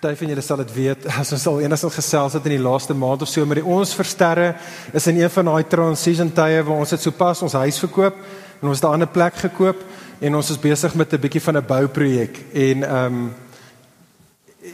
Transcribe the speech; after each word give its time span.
Party 0.00 0.16
van 0.16 0.30
julle 0.32 0.40
sal 0.40 0.56
dit 0.62 0.70
weet, 0.72 1.02
as 1.20 1.28
ons 1.36 1.42
al 1.50 1.58
enigsins 1.60 1.96
gesels 1.98 2.32
het 2.32 2.46
in 2.48 2.54
die 2.54 2.62
laaste 2.64 2.94
maand 2.96 3.20
of 3.20 3.28
so, 3.28 3.44
maar 3.44 3.58
die 3.60 3.66
ons 3.68 3.90
versterre 3.92 4.54
is 4.96 5.06
in 5.10 5.18
een 5.20 5.32
van 5.34 5.50
daai 5.50 5.66
transition 5.68 6.30
tye 6.32 6.62
waar 6.64 6.80
ons 6.80 6.94
het 6.96 7.04
sopas 7.04 7.42
ons 7.44 7.56
huis 7.60 7.80
verkoop 7.82 8.16
en 8.62 8.70
ons 8.70 8.80
het 8.80 8.86
'n 8.88 8.94
ander 8.96 9.10
plek 9.12 9.36
gekoop 9.42 9.82
en 10.24 10.38
ons 10.40 10.50
is 10.50 10.56
besig 10.56 10.94
met 10.96 11.12
'n 11.12 11.20
bietjie 11.20 11.44
van 11.44 11.56
'n 11.56 11.66
bouprojek. 11.66 12.40
En 12.52 12.82
ehm 12.82 13.04
um, 13.04 13.34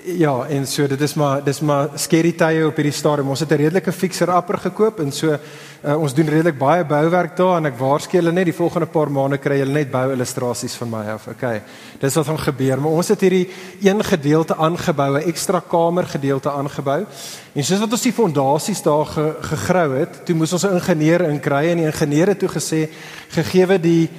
ja, 0.05 0.47
en 0.47 0.67
so 0.67 0.87
dit 0.87 1.01
is 1.01 1.15
maar 1.15 1.45
dis 1.45 1.61
maar 1.61 1.93
skerry 1.95 2.33
tye 2.35 2.65
op 2.67 2.79
hierdie 2.79 2.95
stadium. 2.95 3.29
Ons 3.31 3.41
het 3.41 3.53
'n 3.53 3.61
redelike 3.61 3.93
fixer 3.93 4.29
upper 4.29 4.59
gekoop 4.59 5.01
en 5.01 5.13
so 5.13 5.31
uh, 5.31 5.97
ons 6.01 6.15
doen 6.15 6.27
redelik 6.29 6.59
baie 6.59 6.85
bouwerk 6.85 7.37
daar 7.37 7.57
en 7.57 7.67
ek 7.67 7.79
waarsku 7.79 8.17
julle 8.17 8.33
net 8.33 8.45
die 8.45 8.55
volgende 8.55 8.87
paar 8.87 9.11
maande 9.11 9.39
kry 9.39 9.59
julle 9.59 9.73
net 9.73 9.91
bou 9.91 10.13
illustrasies 10.13 10.75
van 10.75 10.91
my 10.91 11.05
af. 11.15 11.29
Okay. 11.29 11.63
Dis 12.01 12.15
wat 12.15 12.27
gaan 12.27 12.39
gebeur, 12.39 12.81
maar 12.81 12.93
ons 12.93 13.09
het 13.09 13.21
hierdie 13.21 13.49
een 13.83 14.05
gedeelte 14.05 14.57
aangebou, 14.57 15.19
'n 15.19 15.29
ekstra 15.29 15.61
kamer 15.61 16.07
gedeelte 16.07 16.51
aangebou. 16.51 17.07
En 17.55 17.65
soos 17.65 17.79
wat 17.79 17.93
ons 17.93 18.03
die 18.03 18.13
fondasies 18.13 18.83
daar 18.83 19.07
ge, 19.07 19.37
gegrou 19.41 19.99
het, 19.99 20.27
toe 20.27 20.35
moes 20.35 20.53
ons 20.53 20.65
'n 20.65 20.75
ingenieur 20.75 21.21
inkry 21.31 21.71
en 21.71 21.77
die 21.77 21.87
ingenieur 21.87 22.27
het 22.27 22.39
toe 22.39 22.49
gesê 22.49 22.89
gegee 23.29 23.79
die 23.79 24.11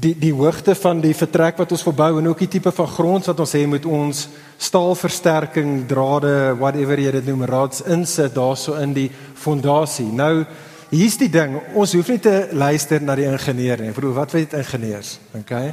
die 0.00 0.14
die 0.18 0.32
hoogte 0.34 0.74
van 0.78 1.00
die 1.02 1.14
vertrek 1.16 1.58
wat 1.58 1.72
ons 1.74 1.84
verbou 1.86 2.18
en 2.18 2.30
ook 2.30 2.44
die 2.44 2.50
tipe 2.58 2.72
van 2.74 2.90
grond 2.92 3.28
wat 3.30 3.40
ons 3.42 3.54
hê 3.56 3.64
moet 3.66 3.86
ons 3.86 4.26
staalversterking 4.58 5.84
drade 5.90 6.32
whatever 6.58 7.00
jy 7.00 7.12
dit 7.18 7.28
noem 7.30 7.46
raads 7.48 7.84
insit 7.86 8.34
daarso 8.34 8.76
in 8.82 8.94
die 8.96 9.08
fondasie. 9.38 10.08
Nou 10.12 10.44
hier's 10.90 11.18
die 11.20 11.30
ding, 11.32 11.58
ons 11.76 11.92
hoef 11.96 12.08
nie 12.12 12.20
te 12.22 12.48
luister 12.56 13.02
na 13.04 13.16
die 13.18 13.28
ingenieur 13.28 13.82
nie. 13.82 13.92
Vroeg 13.96 14.16
wat 14.16 14.34
weet 14.36 14.58
ingenieurs? 14.58 15.18
Okay. 15.42 15.72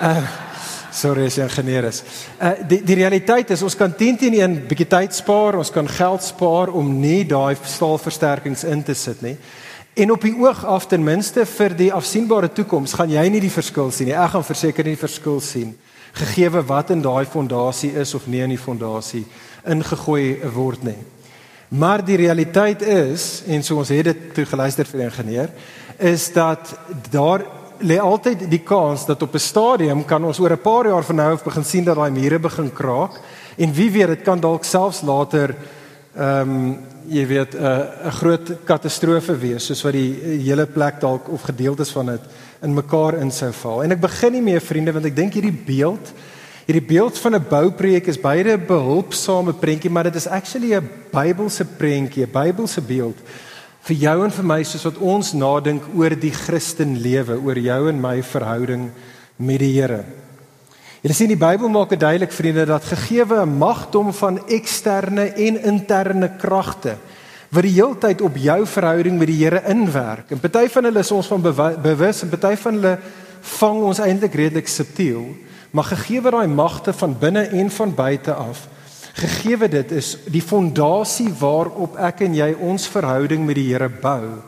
Uh 0.00 0.20
sorry 0.94 1.24
as 1.26 1.34
jy 1.34 1.42
ingenieur 1.48 1.88
is. 1.88 2.04
Uh 2.38 2.54
die 2.70 2.80
die 2.86 3.00
realiteit 3.00 3.50
is 3.50 3.64
ons 3.66 3.74
kan 3.78 3.92
teen 3.98 4.16
teen 4.16 4.38
'n 4.38 4.62
bietjie 4.68 4.86
tyd 4.88 5.14
spaar, 5.14 5.58
ons 5.58 5.70
kan 5.70 5.88
geld 5.88 6.22
spaar 6.22 6.70
om 6.70 7.00
nie 7.00 7.24
daai 7.24 7.56
staalversterkings 7.56 8.64
in 8.64 8.82
te 8.82 8.94
sit 8.94 9.22
nie. 9.22 9.36
En 9.94 10.10
op 10.10 10.20
die 10.20 10.34
oog 10.38 10.64
af 10.66 10.86
ten 10.86 11.04
minste 11.04 11.44
vir 11.46 11.74
die 11.78 11.92
afsienbare 11.94 12.48
toekoms 12.50 12.96
gaan 12.98 13.12
jy 13.14 13.28
nie 13.30 13.40
die 13.44 13.52
verskil 13.52 13.92
sien 13.94 14.08
nie. 14.10 14.16
Ek 14.18 14.32
gaan 14.32 14.46
verseker 14.46 14.82
nie 14.82 14.96
die 14.96 15.04
verskil 15.06 15.40
sien 15.40 15.74
gegee 16.14 16.50
wat 16.50 16.90
in 16.90 17.02
daai 17.02 17.26
fondasie 17.26 17.92
is 17.98 18.14
of 18.14 18.26
nie 18.26 18.42
in 18.42 18.52
die 18.54 18.58
fondasie 18.58 19.24
ingegooi 19.66 20.46
word 20.54 20.82
nie. 20.86 20.98
Maar 21.74 22.04
die 22.06 22.18
realiteit 22.18 22.82
is 22.82 23.42
en 23.46 23.62
so 23.62 23.78
ons 23.82 23.90
het 23.90 24.04
dit 24.10 24.24
toe 24.34 24.44
geluister 24.46 24.86
vir 24.86 25.00
die 25.00 25.06
ingenieur 25.06 25.54
is 25.98 26.26
dat 26.34 26.74
daar 27.10 27.42
lê 27.78 27.98
altyd 27.98 28.48
die 28.50 28.62
kans 28.66 29.06
dat 29.06 29.22
op 29.22 29.34
'n 29.34 29.38
stadium 29.38 30.04
kan 30.04 30.24
ons 30.24 30.38
oor 30.38 30.52
'n 30.52 30.62
paar 30.62 30.86
jaar 30.86 31.04
van 31.04 31.16
nou 31.16 31.32
af 31.32 31.44
begin 31.44 31.64
sien 31.64 31.84
dat 31.84 31.96
daai 31.96 32.10
mure 32.10 32.38
begin 32.38 32.72
kraak 32.72 33.20
en 33.56 33.72
wie 33.72 33.90
weet 33.90 34.06
dit 34.06 34.22
kan 34.22 34.40
dalk 34.40 34.64
selfs 34.64 35.02
later 35.02 35.54
ehm 36.16 36.50
um, 36.50 36.78
jy 37.08 37.26
weet 37.26 37.54
'n 37.54 37.64
uh, 37.64 38.06
'n 38.06 38.10
groot 38.10 38.64
katastrofe 38.64 39.36
wees 39.38 39.66
soos 39.66 39.82
wat 39.82 39.92
die 39.92 40.40
hele 40.44 40.66
plek 40.66 41.00
dalk 41.00 41.28
of 41.28 41.42
gedeeltes 41.42 41.90
van 41.90 42.06
dit 42.06 42.20
in 42.62 42.74
mekaar 42.74 43.20
insou 43.20 43.52
val. 43.52 43.82
En 43.82 43.92
ek 43.92 44.00
begin 44.00 44.32
nie 44.32 44.42
meer 44.42 44.60
vriende 44.60 44.92
want 44.92 45.04
ek 45.04 45.16
dink 45.16 45.34
hierdie 45.34 45.64
beeld 45.66 46.12
hierdie 46.66 46.88
beeld 46.88 47.18
van 47.18 47.34
'n 47.34 47.46
bouprojek 47.48 48.06
is 48.06 48.20
beide 48.20 48.58
behulpsame 48.58 49.52
prentjie 49.52 49.90
maar 49.90 50.04
dit 50.04 50.14
is 50.14 50.26
actually 50.26 50.74
'n 50.74 50.88
Bybelse 51.12 51.64
prentjie, 51.64 52.24
'n 52.24 52.32
Bybelse 52.32 52.80
beeld 52.80 53.16
vir 53.84 53.96
jou 53.96 54.24
en 54.24 54.30
vir 54.30 54.44
my 54.44 54.62
soos 54.62 54.84
wat 54.84 54.98
ons 54.98 55.32
nadink 55.32 55.82
oor 55.94 56.14
die 56.16 56.32
Christen 56.32 56.96
lewe, 57.02 57.36
oor 57.36 57.58
jou 57.58 57.88
en 57.88 58.00
my 58.00 58.22
verhouding 58.22 58.90
met 59.36 59.58
die 59.58 59.72
Here. 59.80 60.23
Jy 61.04 61.12
sien 61.12 61.28
die 61.28 61.36
Bybel 61.36 61.68
maak 61.68 61.90
dit 61.92 62.00
duidelik 62.00 62.32
vriende 62.32 62.62
dat 62.64 62.86
gegeewe 62.88 63.42
'n 63.44 63.58
magdom 63.58 64.08
van 64.12 64.38
eksterne 64.48 65.34
en 65.36 65.62
interne 65.62 66.30
kragte 66.38 66.96
wat 67.50 67.62
die 67.62 67.76
heeltyd 67.76 68.20
op 68.20 68.36
jou 68.36 68.66
verhouding 68.66 69.18
met 69.18 69.26
die 69.26 69.44
Here 69.44 69.62
inwerk. 69.68 70.30
En 70.30 70.40
party 70.40 70.66
van 70.68 70.84
hulle 70.84 70.98
is 70.98 71.10
ons 71.10 71.26
van 71.26 71.42
bewus 71.82 72.22
en 72.22 72.28
party 72.28 72.56
van 72.56 72.74
hulle 72.74 72.98
vang 73.40 73.82
ons 73.82 73.98
eintlik 73.98 74.34
redelik 74.34 74.68
subtiel, 74.68 75.36
maar 75.70 75.84
gegeewe 75.84 76.30
daai 76.30 76.46
magte 76.46 76.92
van 76.92 77.18
binne 77.18 77.46
en 77.52 77.70
van 77.70 77.94
buite 77.94 78.32
af, 78.32 78.68
gegeewe 79.12 79.68
dit 79.68 79.92
is 79.92 80.18
die 80.26 80.42
fondasie 80.42 81.30
waarop 81.38 81.96
ek 81.96 82.20
en 82.20 82.34
jy 82.34 82.54
ons 82.58 82.88
verhouding 82.88 83.46
met 83.46 83.54
die 83.54 83.72
Here 83.72 83.88
bou. 83.88 84.42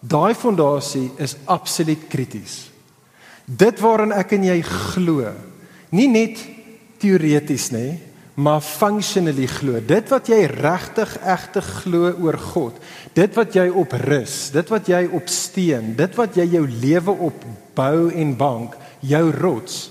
Daai 0.00 0.34
fondasie 0.34 1.10
is 1.16 1.36
absoluut 1.44 2.08
krities. 2.08 2.70
Dit 3.44 3.80
waarin 3.80 4.12
ek 4.12 4.32
en 4.32 4.44
jy 4.44 4.62
glo, 4.62 5.32
nie 5.94 6.08
net 6.10 6.40
teoreties 7.00 7.70
nê, 7.74 7.86
maar 8.38 8.62
functionally 8.62 9.48
glo. 9.50 9.80
Dit 9.82 10.12
wat 10.12 10.28
jy 10.30 10.44
regtig 10.46 11.16
egte 11.26 11.62
glo 11.64 12.12
oor 12.22 12.38
God, 12.38 12.76
dit 13.16 13.34
wat 13.34 13.56
jy 13.58 13.66
op 13.68 13.96
rus, 14.06 14.36
dit 14.54 14.70
wat 14.70 14.90
jy 14.90 15.02
op 15.18 15.30
steun, 15.32 15.94
dit 15.98 16.18
wat 16.18 16.38
jy 16.38 16.46
jou 16.54 16.62
lewe 16.70 17.14
op 17.30 17.46
bou 17.78 18.08
en 18.14 18.36
bank, 18.38 18.76
jou 19.02 19.24
rots. 19.34 19.88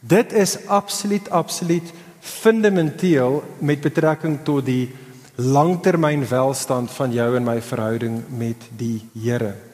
Dit 0.00 0.32
is 0.32 0.56
absoluut 0.66 1.28
absoluut 1.28 1.92
fundamenteel 2.20 3.42
met 3.60 3.84
betrekking 3.84 4.40
tot 4.44 4.64
die 4.64 4.88
langtermyn 5.36 6.24
welstand 6.28 6.92
van 6.92 7.12
jou 7.12 7.34
en 7.36 7.44
my 7.44 7.60
verhouding 7.64 8.22
met 8.32 8.68
die 8.76 9.00
Here. 9.12 9.69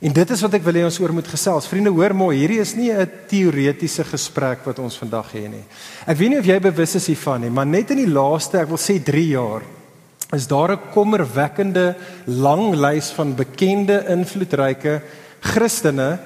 En 0.00 0.12
dit 0.12 0.30
is 0.30 0.42
wat 0.42 0.56
ek 0.58 0.64
wil 0.66 0.74
hê 0.74 0.84
ons 0.84 0.98
oor 1.00 1.14
moet 1.14 1.28
gesels. 1.30 1.68
Vriende, 1.70 1.92
hoor 1.94 2.14
mooi, 2.16 2.36
hierdie 2.40 2.60
is 2.60 2.74
nie 2.74 2.90
'n 2.90 3.10
teoretiese 3.28 4.04
gesprek 4.04 4.64
wat 4.64 4.78
ons 4.78 4.98
vandag 4.98 5.32
hê 5.32 5.48
nie. 5.48 5.64
Ek 6.06 6.18
weet 6.18 6.30
nie 6.30 6.38
of 6.38 6.46
jy 6.46 6.58
bewus 6.60 6.94
is 6.94 7.06
hiervan 7.06 7.40
nie, 7.40 7.50
maar 7.50 7.66
net 7.66 7.90
in 7.90 7.98
die 7.98 8.12
laaste, 8.12 8.58
ek 8.58 8.68
wil 8.68 8.78
sê 8.78 9.02
3 9.02 9.28
jaar, 9.28 9.62
is 10.32 10.46
daar 10.46 10.72
'n 10.72 10.90
kommerwekkende 10.92 11.94
lang 12.26 12.74
lys 12.74 13.10
van 13.10 13.34
bekende 13.34 14.04
invloedryke 14.08 15.02
Christene 15.40 16.18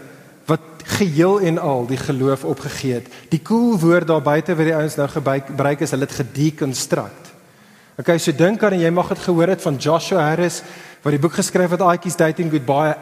wat 0.47 0.61
geheel 0.85 1.41
en 1.41 1.59
al 1.59 1.87
die 1.87 1.97
geloof 1.97 2.45
opgegee 2.45 2.95
het. 2.95 3.07
Die 3.29 3.43
cool 3.43 3.79
woord 3.79 4.07
daar 4.07 4.23
buite 4.23 4.57
wat 4.57 4.67
die 4.67 4.75
ouens 4.75 4.97
nou 4.97 5.09
gebruik 5.09 5.81
is, 5.81 5.91
hulle 5.91 6.07
het 6.07 6.21
gedeconstruct. 6.25 7.29
Okay, 7.99 8.19
so 8.19 8.33
dink 8.33 8.63
aan 8.63 8.73
en 8.73 8.81
jy 8.81 8.91
mag 8.91 9.09
dit 9.09 9.19
gehoor 9.19 9.49
het 9.49 9.63
van 9.63 9.77
Joshua 9.77 10.21
Harris 10.21 10.63
wat 11.03 11.11
die 11.11 11.19
boek 11.19 11.33
geskryf 11.33 11.71
het 11.71 11.81
Aatjies 11.81 12.17
Dating 12.17 12.51
Goodbye 12.51 12.95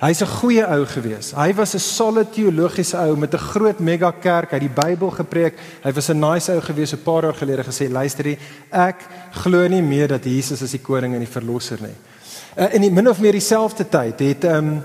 Hy's 0.00 0.22
'n 0.22 0.32
goeie 0.40 0.64
ou 0.64 0.86
gewees. 0.86 1.34
Hy 1.36 1.52
was 1.54 1.74
'n 1.74 1.78
solid 1.78 2.32
teologiese 2.32 2.96
ou 2.96 3.16
met 3.16 3.34
'n 3.34 3.38
groot 3.38 3.78
mega 3.78 4.10
kerk, 4.10 4.50
hy 4.50 4.58
het 4.58 4.74
die 4.74 4.82
Bybel 4.82 5.10
gepreek. 5.10 5.54
Hy 5.82 5.92
was 5.92 6.08
'n 6.08 6.18
nice 6.18 6.52
ou 6.52 6.60
gewees 6.60 6.92
'n 6.92 7.02
paar 7.02 7.22
jaar 7.22 7.34
gelede 7.34 7.64
gesê, 7.64 7.90
"Luisterie, 7.90 8.38
ek 8.70 8.96
glo 9.32 9.68
nie 9.68 9.82
meer 9.82 10.08
dat 10.08 10.24
Jesus 10.24 10.62
is 10.62 10.70
die 10.70 10.80
koning 10.80 11.12
en 11.12 11.20
die 11.20 11.28
verlosser 11.28 11.78
nie." 11.80 11.96
Uh, 12.56 12.74
in 12.74 12.80
die 12.80 12.90
min 12.90 13.08
of 13.08 13.20
meer 13.20 13.32
dieselfde 13.32 13.88
tyd 13.88 14.18
het 14.18 14.44
ehm 14.44 14.56
um, 14.56 14.82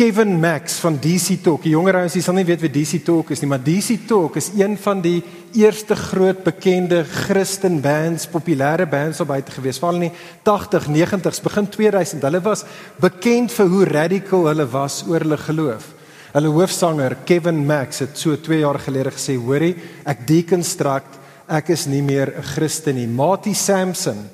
Kevin 0.00 0.38
Max 0.40 0.78
van 0.80 0.94
DC 0.96 1.42
Talk. 1.44 1.60
Die 1.66 1.74
jonger 1.74 1.98
ouens, 1.98 2.14
jy 2.16 2.22
sal 2.24 2.38
nie 2.38 2.46
weet 2.48 2.62
wat 2.64 2.72
DC 2.72 3.02
Talk 3.04 3.34
is 3.34 3.42
nie, 3.42 3.50
maar 3.50 3.60
DC 3.60 3.98
Talk 4.08 4.38
is 4.40 4.46
een 4.56 4.78
van 4.80 5.02
die 5.04 5.18
eerste 5.60 5.92
groot 5.92 6.40
bekende 6.40 7.02
Christen 7.04 7.82
bands, 7.84 8.24
populêre 8.32 8.86
bands 8.88 9.20
op 9.20 9.28
buite 9.28 9.52
gewees, 9.58 9.76
veral 9.76 10.00
in 10.00 10.06
die 10.06 10.24
80, 10.48 10.88
90s, 10.96 11.42
begin 11.44 11.68
2000. 11.76 12.24
Hulle 12.30 12.40
was 12.48 12.64
bekend 12.96 13.52
vir 13.52 13.68
hoe 13.74 13.84
radical 13.92 14.48
hulle 14.48 14.70
was 14.72 15.02
oor 15.04 15.20
hulle 15.20 15.42
geloof. 15.44 15.92
Hulle 16.32 16.56
hoofsanger, 16.56 17.18
Kevin 17.28 17.60
Max, 17.68 18.00
het 18.00 18.16
so 18.16 18.40
2 18.40 18.64
jaar 18.64 18.80
gelede 18.80 19.12
gesê, 19.12 19.36
"Hoorie, 19.36 19.76
ek 20.06 20.26
deconstruct, 20.26 21.20
ek 21.46 21.68
is 21.76 21.84
nie 21.84 22.02
meer 22.02 22.32
'n 22.38 22.42
Christen 22.42 22.94
nie." 22.94 23.06
Mati 23.06 23.52
Samson 23.52 24.30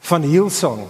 van 0.00 0.22
Hillsong 0.22 0.86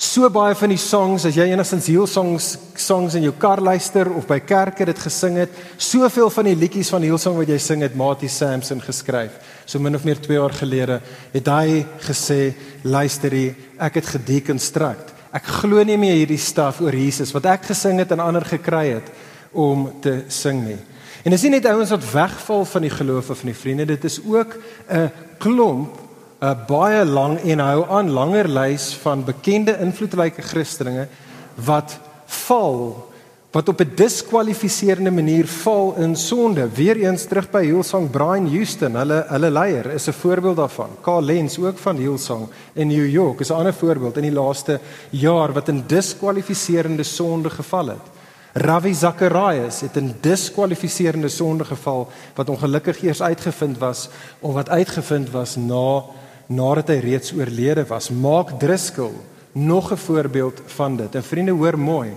So 0.00 0.30
baie 0.32 0.54
van 0.56 0.72
die 0.72 0.80
songs 0.80 1.26
as 1.28 1.36
jy 1.36 1.44
enigstens 1.52 1.90
heel 1.90 2.06
songs 2.08 2.54
songs 2.80 3.18
in 3.18 3.26
jou 3.26 3.34
kar 3.36 3.60
luister 3.60 4.08
of 4.16 4.24
by 4.24 4.38
kerke 4.40 4.86
dit 4.88 5.02
gesing 5.04 5.36
het, 5.42 5.58
soveel 5.76 6.32
van 6.32 6.48
die 6.48 6.54
liedjies 6.56 6.88
van 6.88 7.04
Hillsong 7.04 7.36
wat 7.36 7.52
jy 7.52 7.58
sing 7.60 7.84
het 7.84 7.98
Mati 8.00 8.30
Samson 8.32 8.80
geskryf. 8.80 9.36
So 9.68 9.76
min 9.76 9.98
of 9.98 10.06
meer 10.08 10.16
2 10.16 10.38
jaar 10.38 10.56
gelede 10.56 11.02
het 11.34 11.52
hy 11.52 11.84
gesê, 12.00 12.54
"Luister 12.82 13.30
hier, 13.30 13.54
ek 13.78 13.94
het 14.00 14.06
gedeconstruct. 14.06 15.12
Ek 15.34 15.44
glo 15.44 15.84
nie 15.84 15.98
meer 15.98 16.16
hierdie 16.16 16.40
staf 16.40 16.80
oor 16.80 16.94
Jesus 16.94 17.32
wat 17.32 17.44
ek 17.44 17.64
gesing 17.64 17.98
het 17.98 18.10
en 18.12 18.20
ander 18.20 18.44
gekry 18.44 18.94
het 18.94 19.12
om 19.52 20.00
te 20.00 20.24
sing 20.28 20.64
nie." 20.64 20.78
En 21.24 21.30
dis 21.30 21.42
nie 21.42 21.50
net 21.50 21.66
ouens 21.66 21.90
wat 21.90 22.12
wegval 22.12 22.64
van 22.64 22.82
die 22.82 22.90
geloof 22.90 23.30
of 23.30 23.38
van 23.38 23.52
die 23.52 23.60
vriende, 23.60 23.84
dit 23.84 24.04
is 24.04 24.18
ook 24.24 24.56
'n 24.88 25.10
klomp 25.38 26.09
'n 26.40 26.56
baie 26.66 27.04
lang 27.04 27.38
en 27.38 27.58
hou 27.58 27.84
aan 27.88 28.10
langer 28.10 28.48
lys 28.48 28.94
van 29.02 29.24
bekende 29.24 29.76
invloedryke 29.78 30.42
Christene 30.42 31.06
wat 31.54 31.98
val 32.26 33.10
wat 33.52 33.68
op 33.68 33.80
'n 33.80 33.92
diskwalifiserende 33.94 35.10
manier 35.10 35.46
val 35.46 35.94
in 35.96 36.16
sonde. 36.16 36.68
Weereens 36.74 37.24
terug 37.24 37.50
by 37.50 37.64
Hillsong 37.64 38.10
Brian 38.10 38.46
Houston, 38.46 38.94
hulle 38.94 39.24
hulle 39.28 39.50
leier 39.50 39.86
is 39.90 40.06
'n 40.06 40.12
voorbeeld 40.12 40.56
daarvan. 40.56 40.88
Carl 41.02 41.22
Lenz 41.22 41.58
ook 41.58 41.78
van 41.78 41.96
Hillsong 41.96 42.48
in 42.72 42.88
New 42.88 43.08
York 43.08 43.40
is 43.40 43.50
'n 43.50 43.54
ander 43.54 43.74
voorbeeld 43.74 44.16
in 44.16 44.22
die 44.22 44.40
laaste 44.40 44.80
jaar 45.10 45.52
wat 45.52 45.68
in 45.68 45.84
diskwalifiserende 45.86 47.02
sonde 47.02 47.50
geval 47.50 47.86
het. 47.86 48.06
Ravi 48.52 48.94
Zacharias 48.94 49.80
het 49.80 49.96
in 49.96 50.14
diskwalifiserende 50.20 51.28
sonde 51.28 51.64
geval 51.64 52.08
wat 52.34 52.48
ongelukkig 52.48 53.02
eers 53.02 53.22
uitgevind 53.22 53.78
was 53.78 54.08
of 54.38 54.54
wat 54.54 54.68
uitgevind 54.68 55.30
was 55.30 55.56
na 55.56 56.02
nadat 56.50 56.90
hy 56.90 56.98
reeds 57.04 57.32
oorlede 57.36 57.84
was. 57.86 58.10
Mark 58.10 58.56
Driscoll, 58.58 59.14
nog 59.52 59.92
'n 59.92 59.96
voorbeeld 59.96 60.60
van 60.66 60.96
dit. 60.96 61.14
En 61.14 61.22
vriende, 61.22 61.52
hoor 61.52 61.78
mooi. 61.78 62.10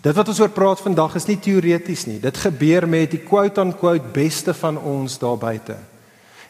Dit 0.00 0.14
wat 0.14 0.28
ons 0.28 0.40
oor 0.40 0.50
praat 0.50 0.80
vandag 0.80 1.14
is 1.14 1.26
nie 1.26 1.38
teoreties 1.38 2.06
nie. 2.06 2.20
Dit 2.20 2.36
gebeur 2.36 2.88
met 2.88 3.10
die 3.10 3.20
quote 3.20 3.60
on 3.60 3.76
quote 3.76 4.04
beste 4.12 4.54
van 4.54 4.78
ons 4.78 5.18
daar 5.18 5.38
buite. 5.38 5.76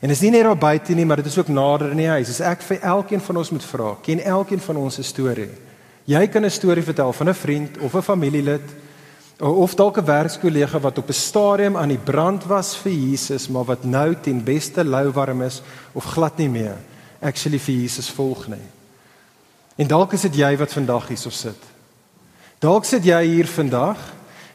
En 0.00 0.10
is 0.10 0.20
nie 0.20 0.30
net 0.30 0.42
daar 0.42 0.58
buite 0.58 0.94
nie, 0.94 1.06
maar 1.06 1.16
dit 1.16 1.26
is 1.26 1.38
ook 1.38 1.48
nader 1.48 1.90
in 1.90 1.96
die 1.96 2.08
huis. 2.08 2.28
As 2.28 2.40
ek 2.40 2.62
vir 2.62 2.80
elkeen 2.80 3.20
van 3.20 3.36
ons 3.36 3.50
moet 3.50 3.64
vra, 3.64 3.96
ken 4.02 4.20
elkeen 4.20 4.60
van 4.60 4.76
ons 4.76 4.98
'n 4.98 5.02
storie? 5.02 5.50
Jy 6.04 6.26
kan 6.26 6.44
'n 6.44 6.50
storie 6.50 6.82
vertel 6.82 7.12
van 7.12 7.28
'n 7.28 7.34
vriend 7.34 7.78
of 7.78 7.94
'n 7.94 8.02
familielid 8.02 8.62
of 9.38 9.74
dalk 9.74 9.98
'n 9.98 10.04
werkskollega 10.04 10.80
wat 10.80 10.98
op 10.98 11.08
'n 11.08 11.12
stadium 11.12 11.76
aan 11.76 11.88
die 11.88 12.04
brand 12.04 12.44
was 12.44 12.76
vir 12.76 12.92
Jesus, 12.92 13.48
maar 13.48 13.64
wat 13.64 13.84
nou 13.84 14.14
ten 14.20 14.44
beste 14.44 14.84
louwarm 14.84 15.42
is 15.42 15.62
of 15.92 16.04
glad 16.04 16.38
nie 16.38 16.48
meer 16.48 16.76
actually 17.20 17.58
vir 17.58 17.74
Jesus 17.74 18.10
volg 18.10 18.48
nie. 18.48 18.68
En 19.76 19.86
dalk 19.86 20.12
is 20.12 20.22
dit 20.22 20.34
jy 20.34 20.56
wat 20.56 20.72
vandag 20.72 21.08
hierso 21.08 21.30
sit 21.30 21.78
Dalk 22.58 22.88
sit 22.88 23.04
jy 23.06 23.20
hier 23.22 23.46
vandag 23.46 23.98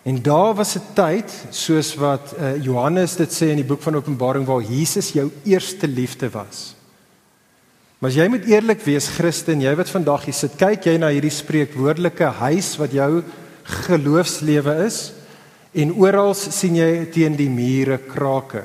en 0.03 0.17
daar 0.19 0.51
was 0.59 0.75
'n 0.75 0.83
tyd 0.93 1.31
soos 1.51 1.95
wat 1.95 2.35
uh, 2.35 2.59
Johannes 2.59 3.15
dit 3.15 3.31
sê 3.31 3.47
in 3.47 3.63
die 3.63 3.67
boek 3.67 3.81
van 3.81 3.95
Openbaring 3.95 4.45
waar 4.45 4.61
Jesus 4.61 5.13
jou 5.13 5.31
eerste 5.45 5.87
liefde 5.87 6.29
was. 6.29 6.75
Maar 7.99 8.09
as 8.09 8.17
jy 8.17 8.27
moet 8.27 8.43
eerlik 8.43 8.83
wees 8.83 9.07
Christen, 9.07 9.61
jy 9.61 9.75
wat 9.75 9.89
vandag 9.89 10.25
hier 10.25 10.33
sit, 10.33 10.57
kyk 10.57 10.83
jy 10.83 10.97
na 10.97 11.07
hierdie 11.07 11.31
spreekwoordelike 11.31 12.27
huis 12.43 12.75
wat 12.75 12.91
jou 12.91 13.23
geloofslewe 13.63 14.85
is 14.85 15.13
en 15.73 15.93
oral 15.97 16.33
sien 16.37 16.75
jy 16.75 17.05
teen 17.13 17.35
die 17.35 17.49
mure 17.49 17.97
krake. 17.97 18.63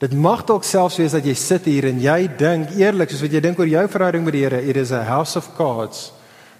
Dit 0.00 0.12
mag 0.12 0.42
dalk 0.44 0.64
selfs 0.66 0.98
wees 1.00 1.14
dat 1.16 1.24
jy 1.24 1.34
sit 1.38 1.68
hier 1.70 1.86
en 1.88 2.00
jy 2.02 2.26
dink 2.38 2.74
eerlik 2.76 3.12
soos 3.12 3.22
wat 3.24 3.32
jy 3.32 3.40
dink 3.40 3.60
oor 3.60 3.70
jou 3.70 3.84
verhouding 3.88 4.24
met 4.24 4.36
die 4.36 4.42
Here, 4.44 4.60
it 4.60 4.76
is 4.76 4.92
a 4.92 5.04
house 5.04 5.36
of 5.38 5.54
cards 5.56 6.10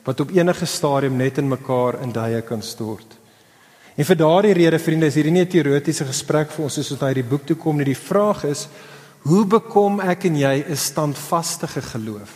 wat 0.04 0.20
op 0.20 0.32
enige 0.36 0.66
stadium 0.68 1.16
net 1.16 1.38
in 1.40 1.48
mekaar 1.48 2.02
in 2.04 2.12
duie 2.12 2.42
kan 2.44 2.62
stort. 2.62 3.16
En 3.96 4.04
vir 4.04 4.18
daardie 4.20 4.52
rede 4.52 4.78
vriende 4.78 5.08
is 5.08 5.16
hierdie 5.16 5.32
nie 5.32 5.44
'n 5.44 5.48
teoretiese 5.48 6.04
gesprek 6.04 6.50
vir 6.50 6.64
ons 6.64 6.74
soos 6.74 6.90
wat 6.90 7.08
hy 7.08 7.14
die 7.14 7.30
boek 7.30 7.46
toe 7.46 7.56
kom 7.56 7.76
nie. 7.76 7.84
Die 7.84 7.94
vraag 8.08 8.44
is: 8.44 8.68
hoe 9.22 9.44
bekom 9.46 10.00
ek 10.00 10.24
en 10.24 10.36
jy 10.36 10.64
'n 10.68 10.76
standvaste 10.76 11.66
geloof? 11.66 12.32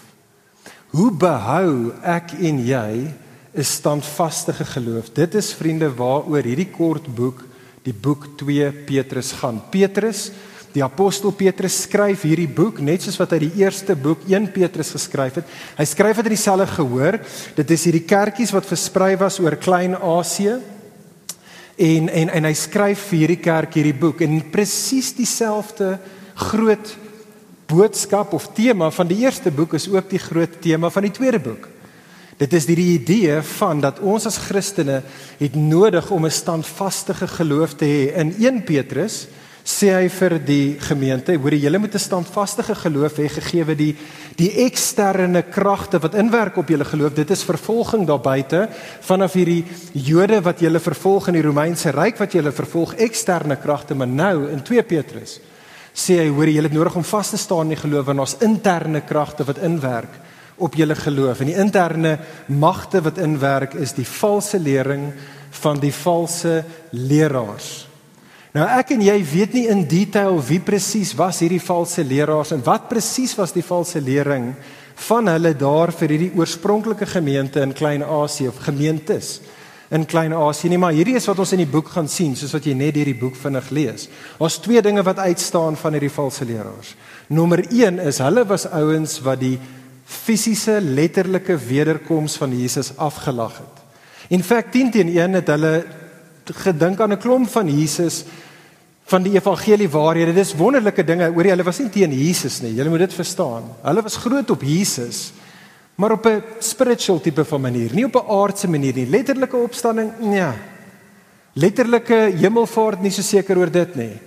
Hoe 0.90 1.10
behou 1.10 1.92
ek 2.02 2.32
en 2.40 2.58
jy 2.64 3.12
'n 3.54 3.64
standvaste 3.64 4.52
geloof? 4.52 5.12
Dit 5.12 5.34
is 5.34 5.52
vriende 5.52 5.94
waaroor 5.94 6.42
hierdie 6.42 6.70
kort 6.70 7.06
boek, 7.14 7.44
die 7.82 7.94
boek 7.94 8.26
2 8.36 8.72
Petrus 8.72 9.32
gaan. 9.32 9.62
Petrus 9.70 10.30
Die 10.76 10.84
apostel 10.84 11.32
Petrus 11.32 11.78
skryf 11.86 12.26
hierdie 12.28 12.48
boek 12.50 12.82
net 12.84 13.02
soos 13.02 13.16
wat 13.18 13.32
hy 13.34 13.46
die 13.46 13.62
eerste 13.64 13.96
boek 13.98 14.26
1 14.28 14.50
Petrus 14.52 14.92
geskryf 14.94 15.40
het. 15.40 15.54
Hy 15.78 15.86
skryf 15.88 16.20
dit 16.20 16.28
in 16.28 16.34
dieselfde 16.36 16.66
gehoor. 16.74 17.18
Dit 17.56 17.72
is 17.72 17.86
hierdie 17.88 18.04
kerkies 18.04 18.52
wat 18.52 18.68
versprei 18.68 19.14
was 19.18 19.40
oor 19.40 19.56
Klein-Asië. 19.56 20.58
En 21.88 22.10
en 22.20 22.32
en 22.36 22.48
hy 22.50 22.54
skryf 22.58 23.08
vir 23.08 23.22
hierdie 23.22 23.40
kerk 23.40 23.78
hierdie 23.78 23.96
boek 23.96 24.20
en 24.26 24.42
presies 24.52 25.14
dieselfde 25.16 25.96
groot 26.48 26.94
boodskap 27.68 28.32
of 28.36 28.50
tema 28.56 28.90
van 28.92 29.08
die 29.08 29.22
eerste 29.24 29.50
boek 29.54 29.74
is 29.78 29.88
ook 29.88 30.10
die 30.10 30.20
groot 30.20 30.60
tema 30.62 30.92
van 30.92 31.08
die 31.08 31.14
tweede 31.16 31.40
boek. 31.42 31.68
Dit 32.38 32.52
is 32.54 32.68
die 32.70 32.76
idee 32.78 33.40
van 33.58 33.80
dat 33.82 33.98
ons 33.98 34.28
as 34.30 34.38
Christene 34.38 35.00
het 35.40 35.56
nodig 35.58 36.10
om 36.14 36.24
'n 36.24 36.30
standvaste 36.30 37.14
geloof 37.14 37.74
te 37.74 37.84
hê 37.84 38.14
in 38.14 38.34
1 38.38 38.62
Petrus 38.64 39.26
sê 39.64 39.90
hy 39.92 40.08
vir 40.08 40.38
die 40.38 40.76
gemeente, 40.80 41.34
hoor 41.36 41.52
jy, 41.52 41.64
julle 41.66 41.78
moet 41.78 41.94
'n 41.94 41.98
standvaste 41.98 42.62
geloof 42.62 43.18
hê 43.18 43.28
gegee 43.28 43.74
die 43.74 43.96
die 44.36 44.52
eksterne 44.64 45.42
kragte 45.42 45.98
wat 45.98 46.14
inwerk 46.14 46.56
op 46.56 46.68
julle 46.68 46.84
geloof. 46.84 47.14
Dit 47.14 47.30
is 47.30 47.42
vervolging 47.42 48.06
daar 48.06 48.20
buite 48.20 48.68
vanaf 49.00 49.32
hierdie 49.32 49.64
Jode 49.92 50.40
wat 50.40 50.60
julle 50.60 50.78
vervolg 50.78 51.28
in 51.28 51.34
die 51.34 51.42
Romeinse 51.42 51.90
ryk 51.90 52.18
wat 52.18 52.32
julle 52.32 52.52
vervolg 52.52 52.94
eksterne 52.94 53.56
kragte, 53.56 53.94
maar 53.94 54.06
nou 54.06 54.48
in 54.50 54.62
2 54.62 54.82
Petrus 54.82 55.40
sê 55.92 56.14
hy, 56.18 56.28
hoor 56.28 56.46
jy, 56.46 56.54
julle 56.54 56.68
het 56.68 56.76
nodig 56.76 56.96
om 56.96 57.04
vas 57.04 57.30
te 57.30 57.36
staan 57.36 57.62
in 57.62 57.74
die 57.74 57.82
geloof 57.82 58.06
want 58.06 58.20
ons 58.20 58.36
interne 58.40 59.00
kragte 59.00 59.44
wat 59.44 59.58
inwerk 59.58 60.28
op 60.58 60.74
julle 60.74 60.94
geloof. 60.94 61.40
En 61.40 61.50
die 61.50 61.58
interne 61.58 62.18
magte 62.46 63.02
wat 63.02 63.18
inwerk 63.22 63.74
is 63.74 63.94
die 63.96 64.06
valse 64.06 64.58
lering 64.58 65.12
van 65.62 65.80
die 65.80 65.92
valse 65.94 66.62
leraars. 66.90 67.88
Nou 68.56 68.64
ek 68.78 68.94
en 68.96 69.04
jy 69.04 69.16
weet 69.28 69.54
nie 69.54 69.66
in 69.70 69.84
detail 69.88 70.38
wie 70.48 70.60
presies 70.64 71.12
was 71.18 71.42
hierdie 71.44 71.62
valse 71.62 72.02
leraars 72.04 72.54
en 72.56 72.64
wat 72.64 72.88
presies 72.88 73.36
was 73.38 73.52
die 73.52 73.64
valse 73.64 74.00
lering 74.00 74.54
van 75.08 75.28
hulle 75.30 75.52
daar 75.54 75.92
vir 75.94 76.14
hierdie 76.14 76.32
oorspronklike 76.38 77.06
gemeente 77.06 77.62
in 77.62 77.76
Klein-Asië 77.76 78.48
of 78.50 78.58
gemeentes 78.64 79.36
in 79.94 80.04
Klein-Asië 80.04 80.68
nie, 80.68 80.80
maar 80.80 80.96
hierdie 80.96 81.16
is 81.16 81.26
wat 81.28 81.38
ons 81.40 81.54
in 81.56 81.62
die 81.62 81.70
boek 81.70 81.92
gaan 81.94 82.08
sien 82.12 82.34
soos 82.36 82.52
wat 82.56 82.66
jy 82.68 82.74
net 82.76 82.98
hierdie 82.98 83.16
boek 83.16 83.36
vinnig 83.40 83.70
lees. 83.72 84.08
Daar's 84.40 84.58
twee 84.64 84.82
dinge 84.84 85.04
wat 85.06 85.22
uitstaan 85.22 85.78
van 85.80 85.96
hierdie 85.96 86.12
valse 86.12 86.44
leraars. 86.48 86.92
Nommer 87.32 87.62
1 87.64 88.02
is 88.04 88.20
hulle 88.24 88.44
was 88.48 88.66
ouens 88.68 89.16
wat 89.24 89.40
die 89.40 89.56
fisiese 90.08 90.80
letterlike 90.80 91.56
wederkoms 91.68 92.36
van 92.40 92.54
Jesus 92.56 92.94
afgelag 92.96 93.58
het. 93.60 93.84
In 94.32 94.42
feite 94.42 94.70
10 94.70 94.90
teen 94.90 95.10
1 95.12 95.32
het 95.32 95.50
hulle 95.52 95.72
gedink 96.48 97.00
aan 97.00 97.12
'n 97.12 97.20
klomp 97.20 97.48
van 97.48 97.68
Jesus 97.68 98.24
van 99.04 99.22
die 99.22 99.34
evangelie 99.34 99.88
waarhede. 99.88 100.32
Dis 100.32 100.54
wonderlike 100.56 101.04
dinge 101.04 101.28
oor 101.32 101.44
hulle 101.44 101.64
was 101.64 101.78
nie 101.78 101.88
teen 101.88 102.12
Jesus 102.12 102.60
nie. 102.60 102.74
Julle 102.74 102.88
moet 102.88 103.06
dit 103.06 103.14
verstaan. 103.14 103.68
Hulle 103.82 104.02
was 104.02 104.16
groot 104.16 104.50
op 104.50 104.62
Jesus, 104.62 105.32
maar 105.94 106.12
op 106.12 106.26
'n 106.26 106.42
spiritual 106.58 107.20
tipe 107.20 107.44
van 107.44 107.60
manier, 107.60 107.94
nie 107.94 108.04
op 108.04 108.16
'n 108.16 108.30
aardse 108.30 108.68
manier 108.68 108.94
nie. 108.94 109.06
Letterlike 109.06 109.56
opstanding, 109.56 110.12
nee. 110.20 110.52
Letterlike 111.52 112.32
hemelvaart 112.36 113.02
nie 113.02 113.10
so 113.10 113.22
seker 113.22 113.58
oor 113.58 113.70
dit 113.70 113.94
nie. 113.94 114.20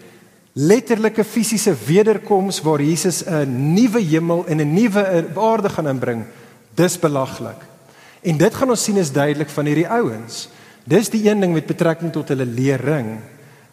Letterlike 0.53 1.23
fisiese 1.23 1.71
wederkoms 1.85 2.59
waar 2.61 2.81
Jesus 2.81 3.23
'n 3.23 3.73
nuwe 3.73 4.01
hemel 4.01 4.45
en 4.47 4.59
'n 4.59 4.73
nuwe 4.73 5.25
aarde 5.35 5.69
gaan 5.69 5.87
inbring. 5.87 6.23
Dis 6.75 6.99
belaglik. 6.99 7.57
En 8.21 8.37
dit 8.37 8.55
gaan 8.55 8.69
ons 8.69 8.83
sien 8.83 8.97
is 8.97 9.11
duidelik 9.11 9.49
van 9.49 9.65
hierdie 9.65 9.87
ouens. 9.87 10.49
Dis 10.83 11.09
die 11.09 11.29
een 11.29 11.39
ding 11.39 11.53
met 11.53 11.65
betrekking 11.65 12.11
tot 12.11 12.27
hulle 12.27 12.45
lering. 12.45 13.19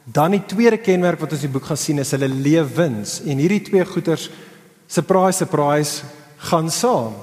Dan 0.04 0.30
die 0.30 0.46
tweede 0.46 0.76
kenmerk 0.76 1.20
wat 1.20 1.32
ons 1.32 1.42
in 1.42 1.50
die 1.50 1.58
boek 1.58 1.68
gaan 1.68 1.76
sien 1.76 1.98
is 1.98 2.10
hulle 2.10 2.28
lewens 2.28 3.22
en 3.24 3.38
hierdie 3.38 3.62
twee 3.62 3.84
goeters 3.84 4.30
surprise 4.86 5.36
surprise 5.36 6.02
gaan 6.36 6.70
saam. 6.70 7.14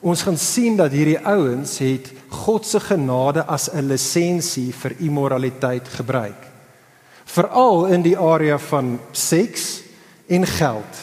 Ons 0.00 0.22
gaan 0.22 0.38
sien 0.38 0.76
dat 0.76 0.92
hierdie 0.92 1.18
ouens 1.18 1.78
het 1.78 2.12
God 2.28 2.66
se 2.66 2.80
genade 2.80 3.44
as 3.44 3.70
'n 3.72 3.86
lisensie 3.88 4.72
vir 4.72 4.92
immoraliteit 4.98 5.88
gebruik. 5.88 6.55
Veral 7.26 7.90
in 7.92 8.04
die 8.06 8.16
area 8.18 8.58
van 8.58 8.96
seks 9.12 9.82
en 10.30 10.46
geld. 10.46 11.02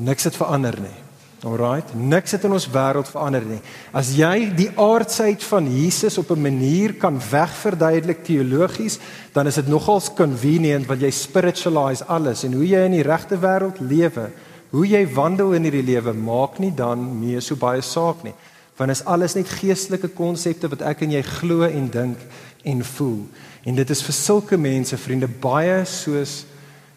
Niks 0.00 0.24
het 0.24 0.36
verander 0.36 0.78
nie. 0.80 0.96
Alraight, 1.40 1.94
niks 1.96 2.34
het 2.36 2.42
in 2.44 2.52
ons 2.52 2.66
wêreld 2.68 3.08
verander 3.08 3.44
nie. 3.48 3.60
As 3.96 4.10
jy 4.12 4.50
die 4.52 4.68
aardsheid 4.76 5.40
van 5.48 5.70
Jesus 5.72 6.18
op 6.20 6.30
'n 6.30 6.42
manier 6.42 6.92
kan 7.00 7.16
wegverduidelik 7.16 8.24
teologies, 8.24 8.98
dan 9.32 9.46
is 9.46 9.54
dit 9.54 9.68
nogals 9.68 10.12
convenient 10.12 10.86
want 10.86 11.00
jy 11.00 11.10
spiritualize 11.10 12.04
alles 12.04 12.44
en 12.44 12.52
hoe 12.52 12.68
jy 12.68 12.84
in 12.84 12.92
die 12.92 13.02
regte 13.02 13.38
wêreld 13.38 13.80
lewe, 13.80 14.30
hoe 14.70 14.86
jy 14.86 15.14
wandel 15.14 15.52
in 15.52 15.62
hierdie 15.62 15.94
lewe 15.94 16.12
maak 16.12 16.58
nie 16.58 16.74
dan 16.74 17.18
meer 17.20 17.40
so 17.40 17.56
baie 17.56 17.80
saak 17.80 18.22
nie. 18.22 18.34
Want 18.80 18.94
is 18.94 19.04
alles 19.04 19.34
net 19.36 19.50
geestelike 19.60 20.08
konsepte 20.16 20.70
wat 20.72 20.80
ek 20.88 21.02
en 21.04 21.12
jy 21.12 21.20
glo 21.26 21.66
en 21.68 21.90
dink 21.92 22.20
en 22.64 22.80
voel. 22.94 23.26
En 23.68 23.76
dit 23.76 23.90
is 23.92 24.00
vir 24.06 24.16
sulke 24.16 24.56
mense, 24.56 24.96
vriende, 24.96 25.28
baie 25.28 25.82
soos 25.84 26.46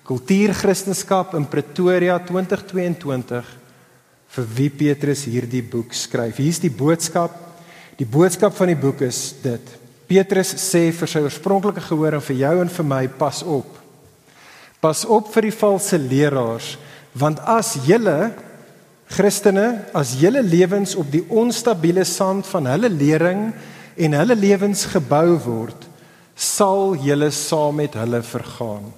kultuurchristenskap 0.07 1.35
in 1.35 1.47
Pretoria 1.47 2.15
2022 2.23 3.51
vir 4.33 4.47
wie 4.55 4.69
Petrus 4.71 5.25
hierdie 5.27 5.61
boek 5.61 5.91
skryf. 5.95 6.39
Hier's 6.39 6.61
die 6.63 6.71
boodskap. 6.71 7.35
Die 7.99 8.07
boodskap 8.07 8.55
van 8.55 8.71
die 8.71 8.79
boek 8.79 9.03
is 9.05 9.19
dit. 9.43 9.75
Petrus 10.07 10.55
sê 10.63 10.87
vir 10.95 11.11
sy 11.11 11.21
oorspronklike 11.23 11.83
gehoor 11.83 12.15
en 12.17 12.23
vir 12.23 12.39
jou 12.45 12.53
en 12.63 12.71
vir 12.77 12.87
my, 12.87 13.03
pas 13.19 13.43
op. 13.43 13.75
Pas 14.83 15.03
op 15.03 15.29
vir 15.35 15.49
die 15.49 15.55
valse 15.55 15.99
leraars, 15.99 16.73
want 17.13 17.43
as 17.47 17.75
julle 17.85 18.31
Christene, 19.11 19.83
as 19.93 20.15
julle 20.19 20.41
lewens 20.41 20.95
op 20.95 21.09
die 21.11 21.23
onstabiele 21.29 22.05
sand 22.07 22.47
van 22.49 22.69
hulle 22.71 22.89
lering 22.89 23.49
en 23.99 24.15
hulle 24.17 24.35
lewens 24.35 24.85
gebou 24.89 25.37
word, 25.43 25.87
sal 26.35 26.95
julle 26.97 27.29
saam 27.31 27.77
met 27.81 27.97
hulle 27.99 28.23
vergaan. 28.25 28.89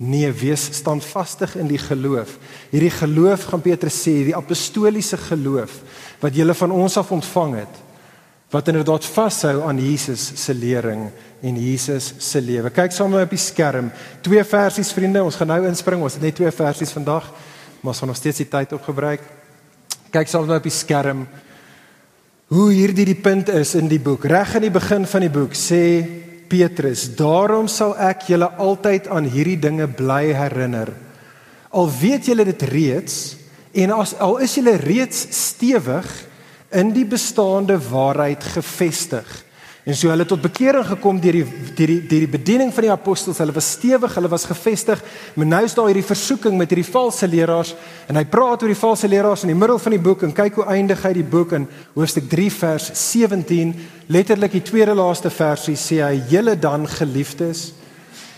Nee, 0.00 0.30
wees 0.32 0.62
standvastig 0.78 1.58
in 1.60 1.68
die 1.68 1.78
geloof. 1.80 2.38
Hierdie 2.70 2.92
geloof 2.94 3.50
gaan 3.50 3.60
Petrus 3.60 3.98
sê, 4.00 4.14
die 4.30 4.36
apostoliese 4.36 5.18
geloof 5.20 5.74
wat 6.22 6.36
julle 6.36 6.56
van 6.56 6.72
ons 6.72 6.96
af 6.96 7.10
ontvang 7.12 7.58
het, 7.58 7.80
wat 8.50 8.68
inderdaad 8.72 9.04
vashou 9.04 9.60
aan 9.68 9.78
Jesus 9.78 10.24
se 10.40 10.54
lering 10.56 11.10
en 11.44 11.60
Jesus 11.60 12.14
se 12.18 12.40
lewe. 12.40 12.72
Kyk 12.72 12.96
saam 12.96 13.14
op 13.20 13.30
die 13.32 13.40
skerm. 13.40 13.92
Twee 14.24 14.44
versies 14.44 14.92
vriende, 14.92 15.22
ons 15.24 15.36
gaan 15.36 15.52
nou 15.52 15.60
inspring. 15.68 16.02
Ons 16.02 16.16
het 16.16 16.24
net 16.24 16.36
twee 16.40 16.52
versies 16.52 16.92
vandag, 16.96 17.28
maar 17.80 17.92
ons 17.92 18.00
gaan 18.02 18.10
nog 18.12 18.18
steeds 18.18 18.40
die 18.42 18.48
tyd 18.48 18.72
opgebruik. 18.76 19.39
Kyk 20.10 20.32
met 20.34 20.48
my 20.48 20.56
op 20.58 20.66
die 20.66 20.74
skerm. 20.74 21.26
Hoe 22.50 22.70
hierdie 22.74 23.06
die 23.06 23.18
punt 23.18 23.48
is 23.54 23.76
in 23.78 23.86
die 23.88 24.00
boek. 24.02 24.24
Reg 24.26 24.56
in 24.58 24.66
die 24.66 24.74
begin 24.74 25.06
van 25.06 25.22
die 25.22 25.30
boek 25.30 25.54
sê 25.54 25.82
Petrus, 26.50 27.04
daarom 27.14 27.68
sal 27.70 27.94
ek 27.94 28.24
julle 28.26 28.48
altyd 28.58 29.06
aan 29.06 29.28
hierdie 29.30 29.60
dinge 29.62 29.86
bly 29.86 30.32
herinner. 30.34 30.90
Al 31.70 31.86
weet 32.00 32.26
julle 32.26 32.48
dit 32.48 32.64
reeds 32.72 33.36
en 33.78 33.94
as 33.94 34.16
al 34.18 34.40
is 34.42 34.56
julle 34.58 34.74
reeds 34.82 35.28
stewig 35.36 36.08
in 36.74 36.90
die 36.94 37.06
bestaande 37.06 37.78
waarheid 37.78 38.42
gefestig. 38.56 39.28
En 39.88 39.96
so 39.96 40.10
hulle 40.12 40.26
tot 40.28 40.42
bekering 40.44 40.84
gekom 40.84 41.16
deur 41.22 41.38
die 41.38 41.44
deur 41.76 41.88
die 41.88 42.00
deur 42.04 42.24
die 42.26 42.32
bediening 42.34 42.68
van 42.74 42.84
die 42.84 42.92
apostels. 42.92 43.38
Hulle 43.40 43.54
was 43.56 43.70
stewig, 43.78 44.12
hulle 44.18 44.28
was 44.28 44.44
gefestig. 44.44 45.00
Maar 45.34 45.48
nou 45.48 45.60
is 45.64 45.74
daar 45.76 45.88
hierdie 45.88 46.04
versoeking 46.04 46.58
met 46.60 46.68
hierdie 46.68 46.90
valse 46.90 47.28
leraars 47.28 47.72
en 48.10 48.18
hy 48.20 48.26
praat 48.28 48.60
oor 48.60 48.72
die 48.72 48.76
valse 48.76 49.08
leraars 49.08 49.46
in 49.46 49.54
die 49.54 49.56
middel 49.56 49.80
van 49.80 49.96
die 49.96 50.02
boek 50.04 50.24
en 50.26 50.36
kyk 50.36 50.60
hoe 50.60 50.66
eindig 50.68 51.00
hy 51.06 51.14
die 51.16 51.24
boek 51.24 51.54
in 51.56 51.68
hoofstuk 51.94 52.28
3 52.28 52.48
vers 52.58 52.90
17. 53.06 53.72
Letterlik 54.12 54.58
die 54.58 54.66
tweede 54.68 54.96
laaste 54.98 55.32
versie 55.32 55.78
sê 55.80 56.02
hy: 56.04 56.20
"Julle 56.28 56.58
dan 56.60 56.84
geliefdes, 56.88 57.70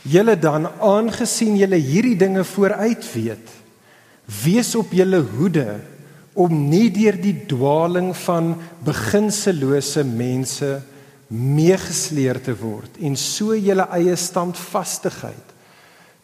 julle 0.07 0.37
dan 0.39 0.69
aangesien 0.79 1.57
julle 1.59 1.79
hierdie 1.79 2.17
dinge 2.19 2.45
vooruit 2.45 3.03
weet, 3.15 3.51
wees 4.45 4.75
op 4.79 4.95
julle 4.95 5.25
hoede 5.35 5.81
om 6.35 6.55
nie 6.71 6.89
deur 6.91 7.19
die 7.21 7.35
dwaaling 7.51 8.13
van 8.17 8.55
beginselose 8.85 10.05
mense 10.07 10.79
meegesleer 11.33 12.43
te 12.45 12.53
word 12.59 12.99
en 13.01 13.17
so 13.17 13.57
julle 13.57 13.87
eie 13.97 14.17
standvastigheid 14.21 15.55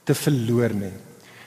te 0.05 0.17
verloor 0.17 0.75
nie. 0.77 0.95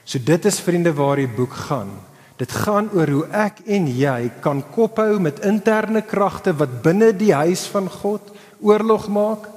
So 0.05 0.19
dit 0.19 0.45
is 0.49 0.59
vriende 0.61 0.93
waar 0.97 1.21
die 1.21 1.29
boek 1.29 1.53
gaan. 1.69 1.93
Dit 2.41 2.53
gaan 2.63 2.89
oor 2.97 3.09
hoe 3.13 3.25
ek 3.37 3.61
en 3.69 3.85
jy 3.85 4.31
kan 4.41 4.63
kophou 4.73 5.19
met 5.21 5.43
interne 5.45 6.01
kragte 6.01 6.55
wat 6.57 6.79
binne 6.81 7.11
die 7.13 7.33
huis 7.37 7.67
van 7.69 7.89
God 8.01 8.33
oorlog 8.61 9.07
maak 9.13 9.47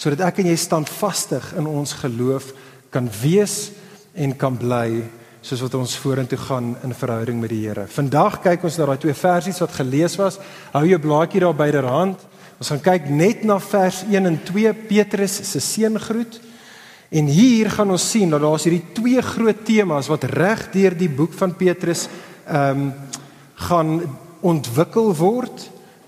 sodat 0.00 0.22
ek 0.30 0.40
en 0.40 0.48
jy 0.48 0.56
standvastig 0.56 1.50
in 1.60 1.66
ons 1.68 1.92
geloof 2.00 2.54
kan 2.92 3.10
wees 3.20 3.74
en 4.16 4.32
kan 4.32 4.56
bly 4.56 5.02
soos 5.44 5.60
wat 5.64 5.76
ons 5.76 5.96
vorentoe 6.00 6.38
gaan 6.40 6.72
in 6.84 6.96
verhouding 6.96 7.40
met 7.40 7.52
die 7.52 7.62
Here. 7.66 7.86
Vandag 7.88 8.40
kyk 8.44 8.64
ons 8.64 8.76
na 8.80 8.88
daai 8.88 9.00
twee 9.00 9.16
versies 9.16 9.60
wat 9.60 9.76
gelees 9.76 10.16
was. 10.20 10.40
Hou 10.72 10.84
jou 10.88 11.00
blaadjie 11.00 11.44
daar 11.44 11.56
byderhand. 11.56 12.24
Ons 12.60 12.74
gaan 12.74 12.82
kyk 12.84 13.06
net 13.08 13.44
na 13.48 13.56
vers 13.56 14.02
1 14.04 14.26
en 14.28 14.34
2 14.44 14.70
Petrus 14.84 15.38
se 15.48 15.60
seëngroet. 15.64 16.34
En 17.08 17.28
hier 17.32 17.70
gaan 17.72 17.90
ons 17.94 18.04
sien 18.12 18.28
dat 18.28 18.42
daar's 18.44 18.66
hierdie 18.68 18.92
twee 18.92 19.22
groot 19.24 19.62
temas 19.64 20.10
wat 20.12 20.26
reg 20.28 20.66
deur 20.74 20.92
die 20.94 21.08
boek 21.08 21.32
van 21.38 21.56
Petrus 21.56 22.08
ehm 22.46 22.84
um, 22.84 22.90
gaan 23.60 23.90
ontwikkel 24.40 25.10
word 25.18 25.66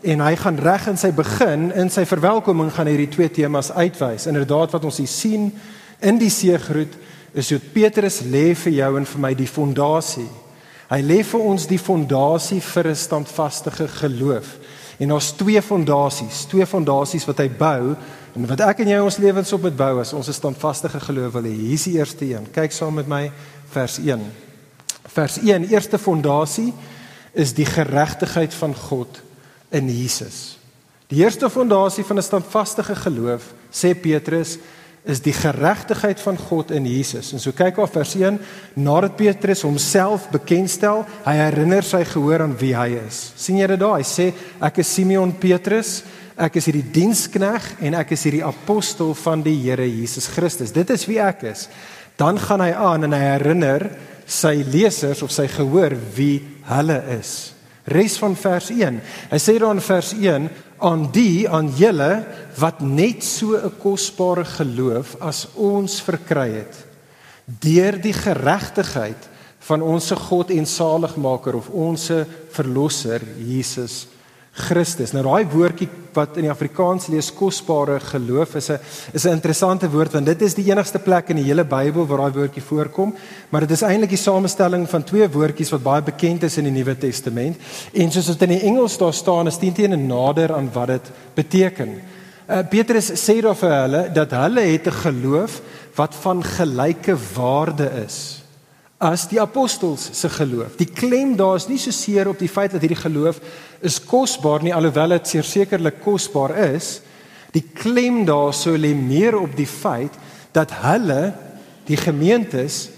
en 0.08 0.22
hy 0.24 0.30
gaan 0.40 0.56
reg 0.56 0.86
in 0.88 0.96
sy 0.96 1.10
begin 1.12 1.66
in 1.76 1.90
sy 1.92 2.06
verwelkoming 2.08 2.70
gaan 2.72 2.88
hierdie 2.88 3.10
twee 3.12 3.28
temas 3.28 3.68
uitwys. 3.72 4.24
Inderdaad 4.30 4.72
wat 4.72 4.86
ons 4.88 5.00
hier 5.02 5.10
sien 5.10 5.50
in 6.00 6.20
die 6.20 6.30
seëgroet 6.32 6.94
is 7.36 7.50
hoe 7.52 7.60
Petrus 7.74 8.22
lê 8.24 8.54
vir 8.56 8.72
jou 8.78 8.90
en 8.96 9.08
vir 9.08 9.24
my 9.24 9.34
die 9.36 9.48
fondasie. 9.48 10.28
Hy 10.88 11.00
lê 11.04 11.20
vir 11.28 11.44
ons 11.44 11.68
die 11.68 11.80
fondasie 11.80 12.60
vir 12.60 12.88
'n 12.88 12.96
standvaste 12.96 13.70
geloof. 14.00 14.56
En 14.98 15.08
daar's 15.08 15.32
twee 15.32 15.62
fondasies, 15.62 16.44
twee 16.44 16.66
fondasies 16.66 17.24
wat 17.24 17.38
hy 17.38 17.48
bou 17.48 17.94
en 18.32 18.46
wat 18.46 18.60
ek 18.60 18.78
en 18.84 18.88
jy 18.88 19.00
ons 19.00 19.16
lewens 19.16 19.52
op 19.52 19.62
moet 19.62 19.76
bou 19.76 20.00
as 20.00 20.12
ons 20.12 20.28
'n 20.28 20.32
standvaste 20.32 20.88
geloof 20.88 21.32
wil 21.32 21.42
hê. 21.42 21.54
Hier 21.54 21.72
is 21.72 21.84
die 21.84 21.98
eerste 21.98 22.24
een. 22.24 22.50
Kyk 22.52 22.72
saam 22.72 22.94
met 22.94 23.08
my 23.08 23.32
vers 23.70 23.98
1. 23.98 24.20
Vers 25.06 25.38
1, 25.38 25.68
eerste 25.68 25.98
fondasie 25.98 26.72
is 27.32 27.52
die 27.52 27.66
geregtigheid 27.66 28.54
van 28.54 28.74
God 28.74 29.20
in 29.70 29.88
Jesus. 29.88 30.58
Die 31.08 31.20
eerste 31.20 31.50
fondasie 31.50 32.04
van 32.04 32.16
'n 32.16 32.22
standvaste 32.22 32.82
geloof, 32.82 33.42
sê 33.70 33.94
Petrus, 34.00 34.58
is 35.02 35.18
die 35.22 35.34
geregtigheid 35.34 36.20
van 36.22 36.36
God 36.38 36.70
in 36.70 36.86
Jesus. 36.86 37.32
En 37.34 37.42
so 37.42 37.54
kyk 37.56 37.80
op 37.82 37.90
vers 37.90 38.14
1, 38.14 38.38
nadat 38.78 39.16
Petrus 39.18 39.64
homself 39.66 40.28
bekendstel, 40.30 41.02
hy 41.24 41.34
herinner 41.40 41.82
sy 41.86 42.04
gehoor 42.06 42.44
aan 42.44 42.54
wie 42.60 42.74
hy 42.76 42.92
is. 43.00 43.32
sien 43.36 43.58
jy 43.58 43.66
dit 43.72 43.80
daar? 43.82 43.98
Hy 43.98 44.06
sê 44.06 44.28
ek 44.62 44.78
is 44.78 44.92
Simeon 44.94 45.34
Petrus, 45.42 46.04
ek 46.38 46.60
is 46.60 46.70
hierdie 46.70 46.86
dienskneg 46.94 47.66
en 47.82 47.98
ek 47.98 48.14
is 48.14 48.22
hierdie 48.28 48.44
apostel 48.46 49.10
van 49.24 49.42
die 49.42 49.56
Here 49.64 49.88
Jesus 49.88 50.30
Christus. 50.30 50.72
Dit 50.72 50.90
is 50.94 51.06
wie 51.10 51.18
ek 51.18 51.42
is. 51.50 51.66
Dan 52.16 52.38
gaan 52.38 52.62
hy 52.62 52.70
aan 52.70 53.08
en 53.08 53.16
hy 53.16 53.22
herinner 53.24 53.88
sy 54.26 54.60
lesers 54.70 55.24
of 55.26 55.34
sy 55.34 55.48
gehoor 55.50 55.96
wie 56.14 56.38
hulle 56.70 57.00
is. 57.18 57.52
Res 57.84 58.14
van 58.18 58.36
vers 58.38 58.70
1. 58.70 59.00
Hy 59.30 59.38
sê 59.42 59.56
dan 59.58 59.80
in 59.80 59.82
vers 59.82 60.12
1 60.14 60.48
aan 60.82 61.08
die 61.14 61.48
aan 61.50 61.70
julle 61.78 62.24
wat 62.58 62.80
net 62.80 63.22
so 63.24 63.56
'n 63.56 63.78
kosbare 63.78 64.44
geloof 64.44 65.16
as 65.20 65.48
ons 65.54 66.00
verkry 66.00 66.50
het 66.62 66.86
deur 67.46 67.98
die 68.00 68.12
geregtigheid 68.14 69.28
van 69.58 69.82
ons 69.82 70.10
God 70.10 70.50
en 70.50 70.66
saligmaker 70.66 71.54
of 71.54 71.68
ons 71.70 72.10
verlosser 72.50 73.22
Jesus 73.38 74.06
Christus. 74.52 75.14
Nou 75.16 75.22
daai 75.24 75.46
woordjie 75.48 75.88
wat 76.12 76.36
in 76.36 76.44
die 76.44 76.52
Afrikaans 76.52 77.06
lees 77.08 77.30
kosbare 77.32 77.96
geloof 78.04 78.56
is 78.56 78.68
'n 78.70 78.78
is 79.14 79.24
'n 79.24 79.32
interessante 79.32 79.88
woord 79.88 80.12
want 80.12 80.26
dit 80.26 80.42
is 80.42 80.54
die 80.54 80.70
enigste 80.70 80.98
plek 80.98 81.30
in 81.30 81.36
die 81.36 81.44
hele 81.44 81.64
Bybel 81.64 82.06
waar 82.06 82.18
daai 82.18 82.32
woordjie 82.32 82.62
voorkom, 82.62 83.14
maar 83.48 83.60
dit 83.60 83.70
is 83.70 83.82
eintlik 83.82 84.10
die 84.10 84.18
samestelling 84.18 84.86
van 84.88 85.04
twee 85.04 85.28
woordjies 85.28 85.70
wat 85.70 85.82
baie 85.82 86.02
bekend 86.02 86.42
is 86.42 86.58
in 86.58 86.64
die 86.64 86.72
Nuwe 86.72 86.98
Testament. 86.98 87.56
En 87.94 88.10
soos 88.10 88.26
dit 88.26 88.42
in 88.42 88.48
die 88.48 88.66
Engels 88.66 88.98
daar 88.98 89.14
staan, 89.14 89.46
is 89.46 89.58
dit 89.58 89.74
teen 89.74 90.06
nader 90.06 90.54
aan 90.54 90.70
wat 90.72 90.86
dit 90.86 91.10
beteken. 91.34 92.00
Uh, 92.50 92.58
Petrus 92.68 93.10
sê 93.10 93.40
daar 93.40 93.56
vir 93.56 93.70
hulle 93.70 94.12
dat 94.12 94.30
hulle 94.30 94.60
het 94.60 94.86
'n 94.86 94.90
geloof 94.92 95.62
wat 95.96 96.14
van 96.14 96.42
gelyke 96.42 97.16
waarde 97.34 97.90
is 98.04 98.41
as 99.02 99.24
die 99.26 99.40
apostels 99.42 100.04
se 100.14 100.30
geloof. 100.30 100.76
Die 100.78 100.86
klem 100.86 101.34
daar 101.38 101.58
is 101.58 101.66
nie 101.66 101.80
so 101.82 101.90
seer 101.94 102.30
op 102.30 102.38
die 102.38 102.50
feit 102.50 102.70
dat 102.74 102.84
hierdie 102.84 103.00
geloof 103.00 103.40
is 103.82 103.98
kosbaar 103.98 104.62
nie 104.62 104.74
alhoewel 104.74 105.16
dit 105.16 105.32
sekerlik 105.42 105.98
kosbaar 106.04 106.54
is. 106.70 107.00
Die 107.52 107.64
klem 107.74 108.22
daar 108.28 108.54
sou 108.54 108.76
lê 108.78 108.92
meer 108.94 109.34
op 109.40 109.56
die 109.58 109.66
feit 109.66 110.14
dat 110.54 110.70
hulle 110.84 111.32
die 111.88 111.98
gemeentes 111.98 112.92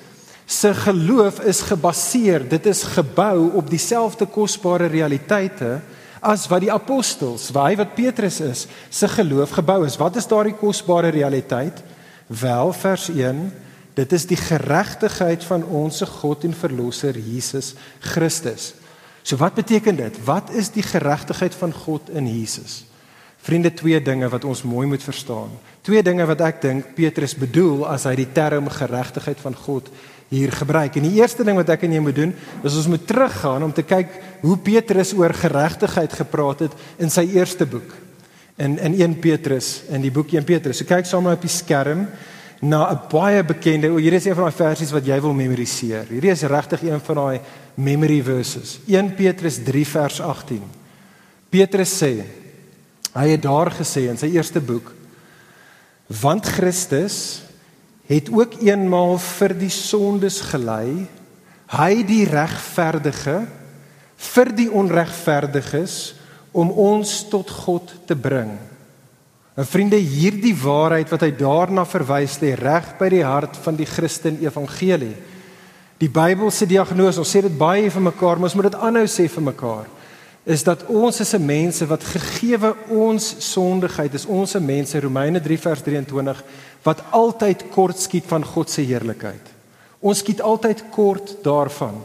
se 0.45 0.75
geloof 0.77 1.41
is 1.49 1.63
gebaseer, 1.65 2.45
dit 2.49 2.67
is 2.69 2.83
gebou 2.93 3.55
op 3.57 3.71
dieselfde 3.73 4.29
kosbare 4.29 4.91
realiteite 4.93 5.79
as 6.25 6.45
wat 6.49 6.65
die 6.65 6.73
apostels, 6.73 7.51
waar 7.53 7.71
hy 7.71 7.79
wat 7.81 7.97
Petrus 7.97 8.43
is, 8.45 8.67
se 8.93 9.09
geloof 9.09 9.57
gebou 9.57 9.83
is. 9.89 9.97
Wat 10.01 10.17
is 10.21 10.29
daardie 10.29 10.57
kosbare 10.57 11.11
realiteit? 11.13 11.81
Wel 12.29 12.73
vers 12.77 13.09
1 13.13 13.45
Dit 13.95 14.13
is 14.13 14.27
die 14.27 14.39
geregtigheid 14.39 15.45
van 15.47 15.65
ons 15.65 16.03
God 16.21 16.45
en 16.45 16.55
verlosser 16.55 17.19
Jesus 17.19 17.75
Christus. 18.03 18.73
So 19.23 19.39
wat 19.41 19.55
beteken 19.55 19.97
dit? 19.97 20.19
Wat 20.27 20.51
is 20.53 20.73
die 20.75 20.85
geregtigheid 20.85 21.55
van 21.55 21.73
God 21.73 22.11
in 22.13 22.27
Jesus? 22.29 22.83
Vriende, 23.45 23.71
twee 23.77 24.01
dinge 24.01 24.29
wat 24.33 24.45
ons 24.45 24.63
mooi 24.65 24.87
moet 24.89 25.03
verstaan. 25.05 25.53
Twee 25.85 26.03
dinge 26.03 26.25
wat 26.27 26.41
ek 26.45 26.63
dink 26.63 26.95
Petrus 26.97 27.37
bedoel 27.37 27.85
as 27.93 28.07
hy 28.09 28.15
die 28.23 28.31
term 28.33 28.71
geregtigheid 28.73 29.41
van 29.41 29.57
God 29.57 29.91
hier 30.33 30.53
gebruik. 30.53 30.97
En 30.97 31.07
die 31.07 31.19
eerste 31.21 31.45
ding 31.45 31.59
wat 31.61 31.71
ek 31.75 31.85
en 31.85 31.93
jy 31.93 32.01
moet 32.03 32.17
doen, 32.17 32.33
is 32.65 32.79
ons 32.81 32.89
moet 32.91 33.05
teruggaan 33.07 33.67
om 33.67 33.73
te 33.73 33.85
kyk 33.85 34.17
hoe 34.43 34.57
Petrus 34.65 35.13
oor 35.17 35.33
geregtigheid 35.37 36.17
gepraat 36.25 36.65
het 36.67 36.79
in 36.99 37.13
sy 37.13 37.27
eerste 37.37 37.69
boek. 37.69 37.93
In 38.57 38.79
in 38.79 38.97
1 38.97 39.19
Petrus, 39.21 39.83
in 39.93 40.03
die 40.05 40.13
boek 40.15 40.33
1 40.33 40.49
Petrus. 40.49 40.81
So 40.81 40.89
kyk 40.89 41.05
met 41.05 41.29
my 41.29 41.37
op 41.37 41.45
die 41.45 41.53
skerm 41.53 42.09
na 42.65 42.91
'n 42.93 43.01
baie 43.11 43.45
bekende. 43.45 43.91
O, 43.91 43.97
hierdie 43.97 44.21
is 44.21 44.25
een 44.25 44.35
van 44.35 44.49
daai 44.49 44.57
versies 44.57 44.93
wat 44.93 45.07
jy 45.07 45.21
wil 45.21 45.33
memoriseer. 45.33 46.07
Hierdie 46.09 46.31
is 46.31 46.43
regtig 46.43 46.83
een 46.83 47.01
van 47.01 47.15
daai 47.15 47.41
memory 47.75 48.23
verses. 48.23 48.79
1 48.87 49.15
Petrus 49.15 49.59
3 49.65 49.87
vers 49.87 50.21
18. 50.21 50.63
Petrus 51.51 52.03
sê 52.03 52.25
hy 53.15 53.29
het 53.29 53.43
daar 53.43 53.71
gesê 53.71 54.09
in 54.09 54.19
sy 54.19 54.27
eerste 54.35 54.61
boek 54.61 54.93
want 56.07 56.47
Christus 56.47 57.43
het 58.07 58.29
ook 58.29 58.61
eenmaal 58.61 59.19
vir 59.19 59.55
die 59.57 59.71
sondes 59.71 60.41
gelei, 60.41 61.07
hy 61.73 62.03
die 62.05 62.25
regverdige 62.29 63.47
vir 64.35 64.51
die 64.57 64.69
onregverdiges 64.71 66.15
om 66.53 66.71
ons 66.71 67.29
tot 67.29 67.51
God 67.51 67.95
te 68.07 68.17
bring. 68.17 68.59
En 69.55 69.67
vriende, 69.67 69.97
hierdie 69.97 70.55
waarheid 70.59 71.13
wat 71.15 71.23
hy 71.23 71.31
daarna 71.39 71.85
verwys 71.87 72.41
lê 72.43 72.57
reg 72.59 72.89
by 72.99 73.09
die 73.13 73.23
hart 73.23 73.57
van 73.63 73.77
die 73.79 73.87
Christen 73.87 74.41
evangelie. 74.43 75.15
Die 76.03 76.11
Bybel 76.11 76.51
se 76.51 76.67
diagnose, 76.67 77.23
ons 77.23 77.31
sê 77.31 77.45
dit 77.45 77.59
baie 77.59 77.87
vir 77.91 78.03
mekaar, 78.03 78.41
maar 78.41 78.51
ons 78.51 78.57
moet 78.59 78.73
dit 78.73 78.81
aanhou 78.83 79.05
sê 79.07 79.29
vir 79.31 79.47
mekaar, 79.47 79.87
is 80.45 80.67
dat 80.67 80.83
ons 80.91 81.21
is 81.21 81.35
'n 81.35 81.47
mense 81.47 81.87
wat 81.87 82.03
gegeewe 82.03 82.75
ons 82.91 83.37
sondigheid 83.39 84.15
is 84.15 84.27
ons 84.27 84.57
'n 84.57 84.67
mense 84.67 85.01
Romeine 85.01 85.41
3 85.41 85.59
vers 85.59 85.83
23 85.83 86.43
wat 86.83 87.03
altyd 87.11 87.71
kort 87.71 87.99
skiet 87.99 88.27
van 88.27 88.45
God 88.45 88.71
se 88.71 88.83
heerlikheid. 88.83 89.47
Ons 90.01 90.19
skiet 90.19 90.41
altyd 90.41 90.85
kort 90.91 91.37
daarvan. 91.43 92.03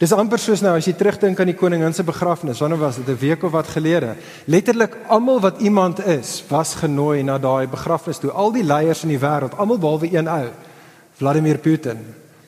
Dis 0.00 0.14
amper 0.16 0.40
soos 0.40 0.62
nou 0.64 0.72
as 0.78 0.86
jy 0.88 0.94
terugdink 0.96 1.42
aan 1.42 1.50
die 1.50 1.58
koningin 1.60 1.92
se 1.92 2.04
begrafnis, 2.08 2.62
wanneer 2.62 2.80
was 2.80 2.96
dit 2.96 3.08
'n 3.08 3.20
week 3.20 3.42
of 3.44 3.52
wat 3.52 3.68
gelede? 3.68 4.16
Letterlik 4.46 4.96
almal 5.08 5.40
wat 5.40 5.60
iemand 5.60 6.00
is, 6.06 6.42
was 6.48 6.74
genooi 6.74 7.22
na 7.22 7.38
daai 7.38 7.68
begrafnis 7.68 8.18
toe. 8.18 8.30
Al 8.30 8.50
die 8.52 8.64
leiers 8.64 9.02
in 9.02 9.10
die 9.10 9.18
wêreld, 9.18 9.56
almal 9.58 9.78
behalwe 9.78 10.08
een 10.10 10.28
ou, 10.28 10.48
Vladimir 11.16 11.58
Putin. 11.58 11.98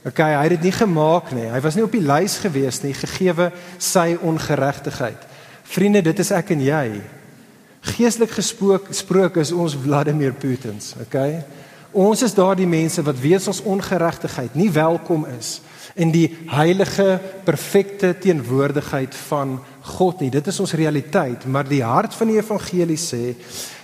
Okay, 0.04 0.35
hy 0.35 0.42
het 0.42 0.50
dit 0.50 0.62
nie 0.62 0.73
gemaak 0.73 1.32
nie. 1.32 1.47
Hy 1.47 1.61
was 1.61 1.75
nie 1.75 1.85
op 1.85 1.92
die 1.92 2.00
lys 2.00 2.38
gewees 2.38 2.82
nie, 2.82 2.94
gegeewe 2.94 3.52
sy 3.78 4.16
ongeregtigheid. 4.23 5.18
Vriende, 5.62 6.02
dit 6.02 6.18
is 6.18 6.30
ek 6.30 6.50
en 6.50 6.61
jy. 6.61 7.00
Geestelik 7.80 8.30
gesprook 8.30 8.87
sprook 8.90 9.37
is 9.37 9.52
ons 9.52 9.76
Vladimir 9.76 10.32
Putins, 10.32 10.94
okay? 11.00 11.44
Ons 11.92 12.23
is 12.23 12.35
daardie 12.35 12.66
mense 12.66 13.02
wat 13.02 13.21
weet 13.21 13.47
ons 13.47 13.62
ongeregtigheid 13.62 14.54
nie 14.54 14.71
welkom 14.71 15.26
is 15.38 15.61
in 15.94 16.12
die 16.14 16.28
heilige 16.50 17.18
perfekte 17.44 18.14
teenwoordigheid 18.18 19.14
van 19.28 19.58
God 19.96 20.22
nie. 20.22 20.30
Dit 20.32 20.46
is 20.49 20.61
ons 20.62 20.75
realiteit, 20.78 21.44
maar 21.46 21.68
die 21.68 21.82
hart 21.84 22.14
van 22.14 22.30
die 22.32 22.38
evangelie 22.40 22.99
sê 23.00 23.34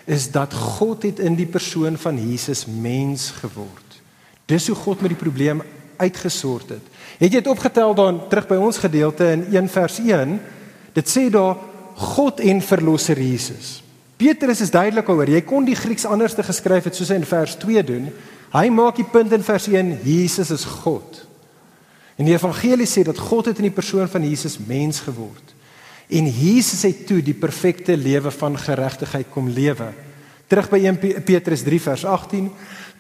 is 0.09 0.31
dat 0.33 0.55
God 0.55 1.05
het 1.05 1.19
in 1.21 1.37
die 1.37 1.49
persoon 1.49 1.99
van 2.01 2.17
Jesus 2.17 2.65
mens 2.67 3.31
geword. 3.43 3.99
Dis 4.49 4.71
hoe 4.71 4.77
God 4.77 5.03
met 5.05 5.13
die 5.13 5.21
probleem 5.21 5.61
uitgesort 5.99 6.71
het. 6.79 6.95
Het 7.19 7.35
jy 7.35 7.43
dit 7.43 7.51
opgetel 7.51 7.93
dan 7.99 8.23
terug 8.31 8.47
by 8.49 8.57
ons 8.63 8.81
gedeelte 8.81 9.27
in 9.35 9.45
1 9.51 9.69
vers 9.75 9.99
1? 10.01 10.39
Dit 10.97 11.11
sê 11.11 11.27
daar 11.33 11.59
God 11.99 12.41
en 12.41 12.63
verlosser 12.63 13.19
Jesus. 13.21 13.83
Petrus 14.19 14.63
is 14.65 14.73
duidelik 14.75 15.09
oor. 15.11 15.29
Jy 15.29 15.43
kon 15.47 15.67
die 15.67 15.77
Grieks 15.79 16.07
anders 16.07 16.35
te 16.35 16.47
geskryf 16.47 16.89
het 16.89 16.97
soos 16.97 17.13
hy 17.13 17.21
in 17.21 17.29
vers 17.29 17.55
2 17.61 17.85
doen. 17.87 18.09
Hy 18.55 18.67
maak 18.73 18.97
die 18.99 19.07
punt 19.07 19.35
in 19.37 19.45
vers 19.45 19.69
1, 19.69 19.99
Jesus 20.07 20.51
is 20.55 20.65
God. 20.81 21.28
En 22.19 22.27
die 22.27 22.35
evangelie 22.35 22.89
sê 22.91 23.05
dat 23.07 23.19
God 23.19 23.47
het 23.47 23.61
in 23.63 23.69
die 23.69 23.75
persoon 23.75 24.09
van 24.11 24.25
Jesus 24.27 24.59
mens 24.59 25.01
geword. 25.07 25.55
En 26.11 26.27
Jesus 26.27 26.83
het 26.83 27.05
toe 27.07 27.21
die 27.23 27.37
perfekte 27.37 27.97
lewe 27.97 28.33
van 28.35 28.59
geregtigheid 28.59 29.29
kom 29.31 29.51
lewe. 29.53 29.93
Terug 30.49 30.71
by 30.73 30.81
1 30.89 31.23
Petrus 31.29 31.63
3 31.63 31.81
vers 31.85 32.05
18. 32.09 32.49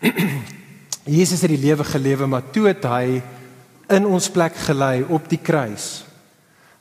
Jesus 1.18 1.40
het 1.42 1.50
die 1.50 1.62
lewe 1.62 1.84
gelewe, 1.88 2.28
maar 2.28 2.46
toe 2.52 2.68
het 2.68 2.84
hy 2.84 3.22
in 3.88 4.06
ons 4.06 4.28
plek 4.30 4.54
gelei 4.68 5.00
op 5.08 5.26
die 5.30 5.40
kruis. 5.40 6.04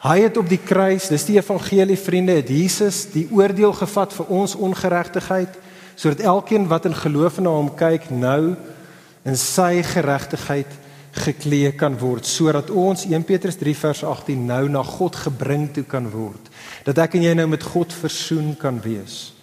Hy 0.04 0.20
het 0.28 0.38
op 0.38 0.50
die 0.50 0.60
kruis, 0.62 1.08
dis 1.10 1.26
die 1.26 1.40
evangelie 1.40 1.98
vriende, 1.98 2.36
het 2.38 2.52
Jesus 2.54 3.08
die 3.16 3.26
oordeel 3.34 3.74
gevat 3.74 4.14
vir 4.14 4.30
ons 4.30 4.54
ongeregtigheid 4.56 5.56
sodat 5.98 6.22
elkeen 6.30 6.68
wat 6.70 6.86
in 6.86 6.94
geloof 6.94 7.40
na 7.42 7.50
hom 7.56 7.72
kyk 7.74 8.12
nou 8.14 8.54
in 9.26 9.40
sy 9.40 9.80
geregtigheid 9.82 10.76
geklee 11.20 11.72
kan 11.76 11.98
word 11.98 12.26
sodat 12.26 12.70
ons 12.70 13.06
1 13.06 13.24
Petrus 13.24 13.58
3 13.60 13.76
vers 13.76 14.04
18 14.04 14.46
nou 14.46 14.68
na 14.70 14.84
God 14.84 15.16
gebring 15.16 15.68
toe 15.74 15.84
kan 15.84 16.10
word 16.10 16.52
dat 16.86 16.98
ek 16.98 17.18
en 17.18 17.24
jy 17.24 17.34
nou 17.34 17.48
met 17.48 17.64
God 17.64 17.94
versoen 17.94 18.56
kan 18.56 18.80
wees. 18.82 19.34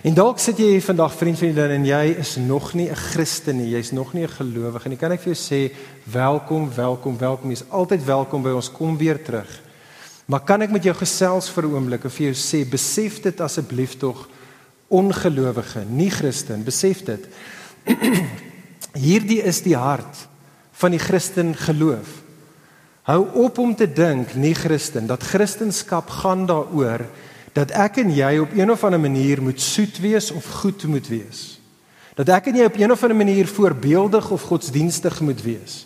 En 0.00 0.14
dalk 0.16 0.38
sit 0.40 0.56
jy 0.56 0.66
hier 0.74 0.84
vandag 0.84 1.12
vriend 1.12 1.36
vriendin 1.36 1.74
en 1.74 1.84
jy 1.84 2.04
is 2.22 2.36
nog 2.40 2.72
nie 2.74 2.88
'n 2.88 2.96
Christen 2.96 3.58
nie, 3.58 3.70
jy's 3.76 3.92
nog 3.92 4.14
nie 4.14 4.24
'n 4.24 4.28
gelowige 4.28 4.88
nie. 4.88 4.96
Kan 4.96 5.12
ek 5.12 5.20
vir 5.20 5.34
jou 5.34 5.40
sê 5.40 5.72
welkom, 6.04 6.70
welkom, 6.74 7.18
welkom. 7.18 7.50
Jy's 7.50 7.68
altyd 7.68 8.04
welkom 8.04 8.42
by 8.42 8.50
ons. 8.50 8.72
Kom 8.72 8.96
weer 8.96 9.22
terug. 9.22 9.60
Maar 10.26 10.40
kan 10.40 10.62
ek 10.62 10.70
met 10.70 10.84
jou 10.84 10.94
gesels 10.94 11.50
vir 11.50 11.64
'n 11.64 11.74
oomblik 11.74 12.04
of 12.04 12.14
vir 12.14 12.32
jou 12.32 12.34
sê 12.34 12.68
besef 12.68 13.20
dit 13.20 13.40
asseblief 13.40 13.98
tog 13.98 14.28
ongelowige, 14.88 15.84
nie 15.88 16.10
Christen, 16.10 16.64
besef 16.64 17.04
dit. 17.04 17.26
Hierdie 18.94 19.42
is 19.42 19.62
die 19.62 19.76
hart 19.76 20.29
van 20.80 20.94
die 20.94 21.02
Christen 21.02 21.52
geloof. 21.54 22.20
Hou 23.08 23.26
op 23.44 23.58
om 23.58 23.74
te 23.76 23.88
dink 23.92 24.34
nie 24.34 24.54
Christen 24.54 25.08
dat 25.08 25.22
Christendom 25.22 26.08
gaan 26.20 26.46
daaroor 26.46 27.04
dat 27.56 27.72
ek 27.74 27.98
en 28.04 28.12
jy 28.14 28.36
op 28.38 28.52
een 28.54 28.70
of 28.70 28.84
ander 28.86 29.00
manier 29.00 29.42
moet 29.42 29.60
soet 29.60 29.98
wees 29.98 30.30
of 30.30 30.46
goed 30.62 30.84
moet 30.86 31.08
wees. 31.10 31.58
Dat 32.14 32.30
ek 32.30 32.52
en 32.52 32.60
jy 32.60 32.68
op 32.68 32.78
een 32.78 32.92
of 32.92 33.02
ander 33.02 33.18
manier 33.18 33.48
voorbeeldig 33.48 34.30
of 34.30 34.46
godsdienstig 34.46 35.20
moet 35.20 35.42
wees. 35.42 35.84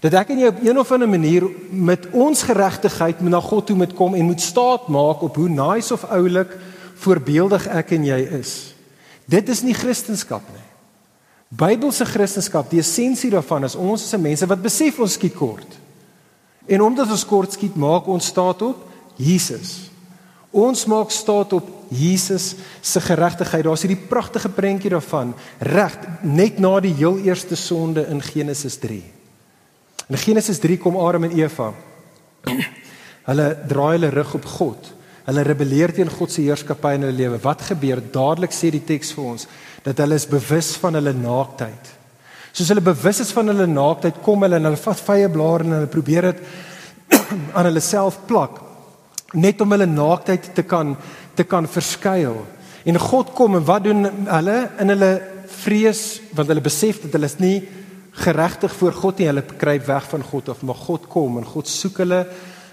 Dat 0.00 0.14
ek 0.14 0.30
en 0.32 0.44
jy 0.44 0.52
op 0.52 0.62
een 0.62 0.78
of 0.78 0.92
ander 0.94 1.10
manier 1.10 1.48
met 1.70 2.06
ons 2.12 2.44
geregtigheid 2.46 3.20
na 3.20 3.40
God 3.42 3.66
toe 3.66 3.76
moet 3.76 3.92
kom 3.98 4.14
en 4.14 4.30
moet 4.30 4.40
staat 4.40 4.88
maak 4.88 5.26
op 5.26 5.36
hoe 5.36 5.50
nice 5.50 5.92
of 5.92 6.06
oulik 6.08 6.54
voorbeeldig 7.02 7.66
ek 7.66 7.96
en 7.98 8.06
jy 8.06 8.20
is. 8.38 8.74
Dit 9.26 9.48
is 9.48 9.64
nie 9.66 9.74
Christendom 9.74 10.46
nie. 10.54 10.69
Bybelse 11.50 12.06
Christendom, 12.06 12.68
die 12.70 12.78
essensie 12.78 13.30
daarvan 13.32 13.66
is 13.66 13.74
ons 13.74 14.04
is 14.06 14.20
mense 14.22 14.46
wat 14.46 14.62
besef 14.62 15.00
ons 15.02 15.16
skiet 15.18 15.34
kort. 15.34 15.78
En 16.70 16.84
omdat 16.86 17.10
ons 17.10 17.26
kort 17.26 17.56
skiet, 17.56 17.74
maak 17.74 18.06
ons 18.06 18.26
staat 18.30 18.62
op 18.62 18.84
Jesus. 19.18 19.90
Ons 20.54 20.84
maak 20.90 21.10
staat 21.10 21.52
op 21.52 21.66
Jesus 21.90 22.54
se 22.80 23.02
geregtigheid. 23.02 23.64
Daar's 23.66 23.82
hierdie 23.82 24.06
pragtige 24.10 24.50
prentjie 24.54 24.92
daarvan, 24.94 25.34
reg 25.58 25.96
net 26.22 26.62
na 26.62 26.76
die 26.82 26.94
heel 26.94 27.18
eerste 27.26 27.58
sonde 27.58 28.06
in 28.06 28.22
Genesis 28.22 28.78
3. 28.78 29.00
In 30.10 30.18
Genesis 30.18 30.58
3 30.62 30.78
kom 30.78 30.98
Adam 30.98 31.26
en 31.26 31.34
Eva. 31.38 31.72
Hulle 33.26 33.46
draai 33.68 33.92
hulle 33.98 34.14
rug 34.14 34.34
op 34.38 34.46
God. 34.56 34.92
Hulle 35.26 35.44
rebelleer 35.44 35.92
teen 35.94 36.10
God 36.10 36.32
se 36.32 36.42
heerskappy 36.42 36.94
in 36.96 37.06
hulle 37.06 37.16
lewe. 37.16 37.40
Wat 37.42 37.62
gebeur? 37.70 38.00
Dadelik 38.00 38.54
sê 38.56 38.70
die 38.72 38.84
teks 38.86 39.12
vir 39.16 39.32
ons 39.34 39.48
dat 39.84 40.00
hulle 40.02 40.16
is 40.20 40.28
bewus 40.28 40.74
van 40.80 40.98
hulle 40.98 41.12
naaktheid. 41.16 41.92
Soos 42.52 42.68
hulle 42.72 42.82
bewus 42.84 43.20
is 43.22 43.30
van 43.32 43.48
hulle 43.52 43.66
naaktheid, 43.70 44.18
kom 44.24 44.42
hulle 44.44 44.58
en 44.58 44.68
hulle 44.68 44.80
vat 44.80 45.02
vye 45.06 45.28
blare 45.32 45.66
en 45.66 45.76
hulle 45.78 45.90
probeer 45.92 46.30
dit 46.30 46.42
aan 47.56 47.68
hulle 47.68 47.82
self 47.84 48.18
plak 48.28 48.58
net 49.38 49.60
om 49.62 49.70
hulle 49.70 49.86
naaktheid 49.86 50.50
te 50.56 50.64
kan 50.66 50.96
te 51.38 51.44
kan 51.46 51.68
verskuil. 51.70 52.40
En 52.84 52.98
God 52.98 53.30
kom 53.38 53.54
en 53.56 53.64
wat 53.64 53.84
doen 53.86 54.08
hulle 54.26 54.56
in 54.82 54.92
hulle 54.92 55.10
vrees 55.62 56.02
want 56.36 56.50
hulle 56.50 56.64
besef 56.64 56.98
dat 57.04 57.14
hulle 57.16 57.30
is 57.30 57.38
nie 57.40 57.60
geregtig 58.24 58.74
voor 58.76 58.92
God 58.98 59.20
nie. 59.20 59.28
Hulle 59.30 59.46
kruip 59.46 59.86
weg 59.86 60.08
van 60.10 60.26
God 60.26 60.50
of 60.52 60.62
maar 60.66 60.80
God 60.82 61.06
kom 61.08 61.38
en 61.40 61.48
God 61.48 61.70
soek 61.70 62.02
hulle 62.02 62.24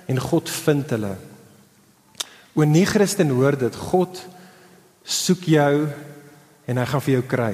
en 0.08 0.20
God 0.24 0.50
vind 0.50 0.96
hulle. 0.96 1.14
O 2.58 2.66
nie 2.66 2.86
Christen 2.90 3.30
hoor 3.38 3.54
dit. 3.60 3.76
God 3.92 4.18
soek 5.06 5.46
jou 5.54 5.74
en 6.68 6.80
hy 6.82 6.86
gaan 6.90 7.04
vir 7.06 7.14
jou 7.20 7.26
kry. 7.30 7.54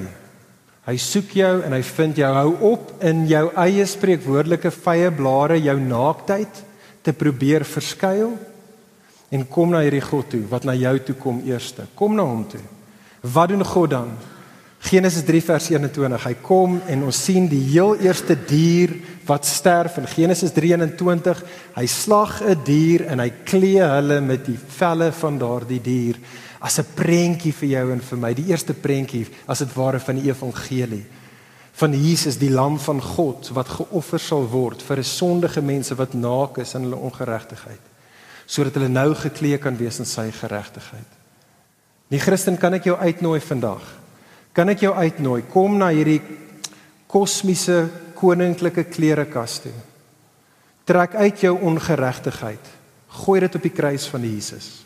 Hy 0.83 0.95
soek 0.99 1.35
jou 1.35 1.51
en 1.63 1.75
hy 1.75 1.81
vind 1.87 2.21
jou. 2.23 2.29
Hou 2.35 2.53
op 2.73 2.93
in 3.03 3.25
jou 3.27 3.45
eie 3.65 3.85
spreekwoordelike 3.87 4.71
vye 4.83 5.11
blare 5.15 5.59
jou 5.59 5.75
naaktheid 5.79 6.63
te 7.03 7.13
probeer 7.15 7.67
verskuil 7.67 8.33
en 9.33 9.47
kom 9.49 9.73
na 9.73 9.81
hierdie 9.83 10.03
God 10.03 10.29
toe 10.31 10.43
wat 10.51 10.63
na 10.67 10.75
jou 10.77 10.95
toe 11.03 11.17
kom 11.19 11.43
eerste. 11.47 11.87
Kom 11.99 12.15
na 12.15 12.23
hom 12.27 12.45
toe. 12.47 12.63
Wat 13.23 13.51
doen 13.51 13.63
God 13.67 13.91
dan? 13.91 14.15
Genesis 14.83 15.23
3 15.23 15.39
vers 15.47 15.69
21. 15.71 16.23
Hy 16.27 16.33
kom 16.43 16.73
en 16.91 17.05
ons 17.07 17.19
sien 17.25 17.45
die 17.47 17.61
heel 17.71 17.95
eerste 18.03 18.35
dier 18.35 18.91
wat 19.23 19.47
sterf 19.47 19.95
in 20.01 20.09
Genesis 20.11 20.51
23. 20.51 21.39
Hy 21.77 21.85
slag 21.87 22.41
'n 22.43 22.63
dier 22.65 23.07
en 23.07 23.19
hy 23.19 23.29
klee 23.45 23.79
hulle 23.79 24.19
met 24.21 24.45
die 24.45 24.59
velle 24.59 25.11
van 25.11 25.39
daardie 25.39 25.79
dier 25.79 26.19
as 26.59 26.79
'n 26.79 26.85
prentjie 26.95 27.53
vir 27.53 27.69
jou 27.69 27.91
en 27.93 28.01
vir 28.01 28.17
my. 28.17 28.33
Die 28.33 28.51
eerste 28.51 28.73
prentjie 28.73 29.25
as 29.47 29.59
dit 29.59 29.73
ware 29.73 29.99
van 29.99 30.15
die 30.15 30.29
evangelie 30.29 31.05
van 31.73 31.93
Jesus 31.93 32.37
die 32.37 32.51
lam 32.51 32.77
van 32.77 33.01
God 33.01 33.49
wat 33.53 33.67
geoffer 33.67 34.19
sal 34.19 34.45
word 34.49 34.81
vir 34.81 34.97
'n 34.97 35.03
sondige 35.03 35.61
mense 35.61 35.95
wat 35.95 36.13
naak 36.13 36.57
is 36.57 36.75
in 36.75 36.83
hulle 36.83 36.95
ongeregtigheid 36.95 37.81
sodat 38.45 38.73
hulle 38.73 38.89
nou 38.89 39.15
geklee 39.15 39.57
kan 39.57 39.77
wees 39.77 39.99
in 39.99 40.05
sy 40.05 40.29
geregtigheid. 40.31 41.07
Die 42.09 42.19
Christen 42.19 42.57
kan 42.57 42.73
ek 42.73 42.83
jou 42.83 42.97
uitnooi 42.97 43.39
vandag 43.39 44.02
kan 44.53 44.69
ek 44.69 44.85
jou 44.85 44.93
uitnooi 44.93 45.41
kom 45.51 45.77
na 45.79 45.89
hierdie 45.93 46.21
kosmiese 47.09 47.87
koninklike 48.17 48.85
klerekas 48.89 49.59
toe. 49.65 49.73
Trek 50.87 51.15
uit 51.15 51.43
jou 51.45 51.53
ongeregtigheid. 51.69 52.71
Gooi 53.23 53.39
dit 53.43 53.55
op 53.55 53.65
die 53.65 53.73
kruis 53.73 54.05
van 54.09 54.25
Jesus. 54.25 54.83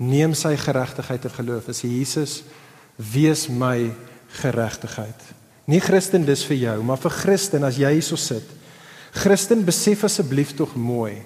Neem 0.00 0.34
sy 0.36 0.54
geregtigheid 0.58 1.26
en 1.28 1.34
geloof 1.34 1.68
as 1.72 1.82
Jesus 1.84 2.40
wees 2.96 3.46
my 3.48 3.90
geregtigheid. 4.40 5.28
Nie 5.70 5.80
Christen 5.80 6.24
dis 6.26 6.42
vir 6.48 6.58
jou, 6.60 6.78
maar 6.84 7.00
vir 7.00 7.14
Christen 7.14 7.64
as 7.66 7.78
jy 7.80 7.92
hierso 7.96 8.18
sit. 8.20 8.46
Christen 9.12 9.64
besef 9.66 10.04
asseblief 10.06 10.54
tog 10.56 10.76
mooi 10.76 11.20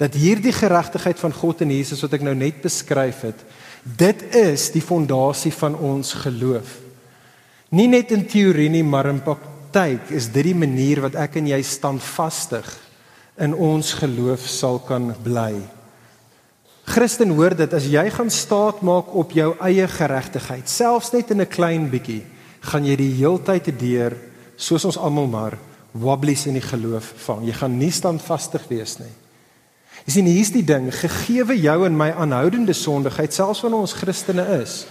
dat 0.00 0.16
hierdie 0.18 0.54
geregtigheid 0.54 1.20
van 1.20 1.34
God 1.36 1.60
in 1.62 1.70
Jesus 1.76 2.00
wat 2.02 2.16
ek 2.16 2.24
nou 2.26 2.32
net 2.34 2.62
beskryf 2.64 3.20
het, 3.28 3.42
Dit 3.82 4.22
is 4.34 4.68
die 4.70 4.82
fondasie 4.82 5.52
van 5.52 5.74
ons 5.74 6.12
geloof. 6.22 6.78
Nie 7.72 7.88
net 7.88 8.10
in 8.12 8.26
teorie 8.28 8.68
nie, 8.68 8.84
maar 8.84 9.08
in 9.08 9.22
praktyk 9.24 10.10
is 10.12 10.28
dit 10.28 10.50
die 10.50 10.56
manier 10.56 11.00
wat 11.00 11.14
ek 11.16 11.38
en 11.40 11.46
jy 11.48 11.62
standvastig 11.64 12.68
in 13.40 13.54
ons 13.56 13.94
geloof 13.96 14.44
sal 14.44 14.76
kan 14.84 15.14
bly. 15.24 15.54
Christen 16.92 17.32
hoor 17.38 17.54
dit 17.56 17.72
as 17.72 17.86
jy 17.88 18.02
gaan 18.12 18.30
staat 18.30 18.82
maak 18.84 19.14
op 19.16 19.32
jou 19.32 19.54
eie 19.64 19.86
geregtigheid, 19.88 20.68
selfs 20.68 21.12
net 21.14 21.30
in 21.30 21.40
'n 21.40 21.48
klein 21.48 21.88
bietjie, 21.88 22.24
gaan 22.60 22.84
jy 22.84 22.96
die 22.96 23.14
heeltyd 23.16 23.64
te 23.64 23.72
deur 23.72 24.16
soos 24.56 24.84
ons 24.84 24.98
almal 24.98 25.26
maar 25.26 25.58
wobblies 25.92 26.46
in 26.46 26.54
die 26.54 26.68
geloof 26.68 27.12
vang. 27.26 27.46
Jy 27.46 27.52
gaan 27.52 27.78
nie 27.78 27.90
standvastig 27.90 28.68
wees 28.68 28.98
nie. 28.98 29.14
Jy 30.06 30.12
sien 30.12 30.26
hier's 30.26 30.50
die 30.50 30.64
ding, 30.64 30.90
gegeewe 30.90 31.56
jou 31.56 31.86
en 31.86 31.96
my 31.96 32.10
aanhoudende 32.10 32.72
sondigheid, 32.72 33.32
selfs 33.32 33.62
wanneer 33.62 33.80
ons 33.80 33.92
Christene 33.92 34.44
is, 34.62 34.86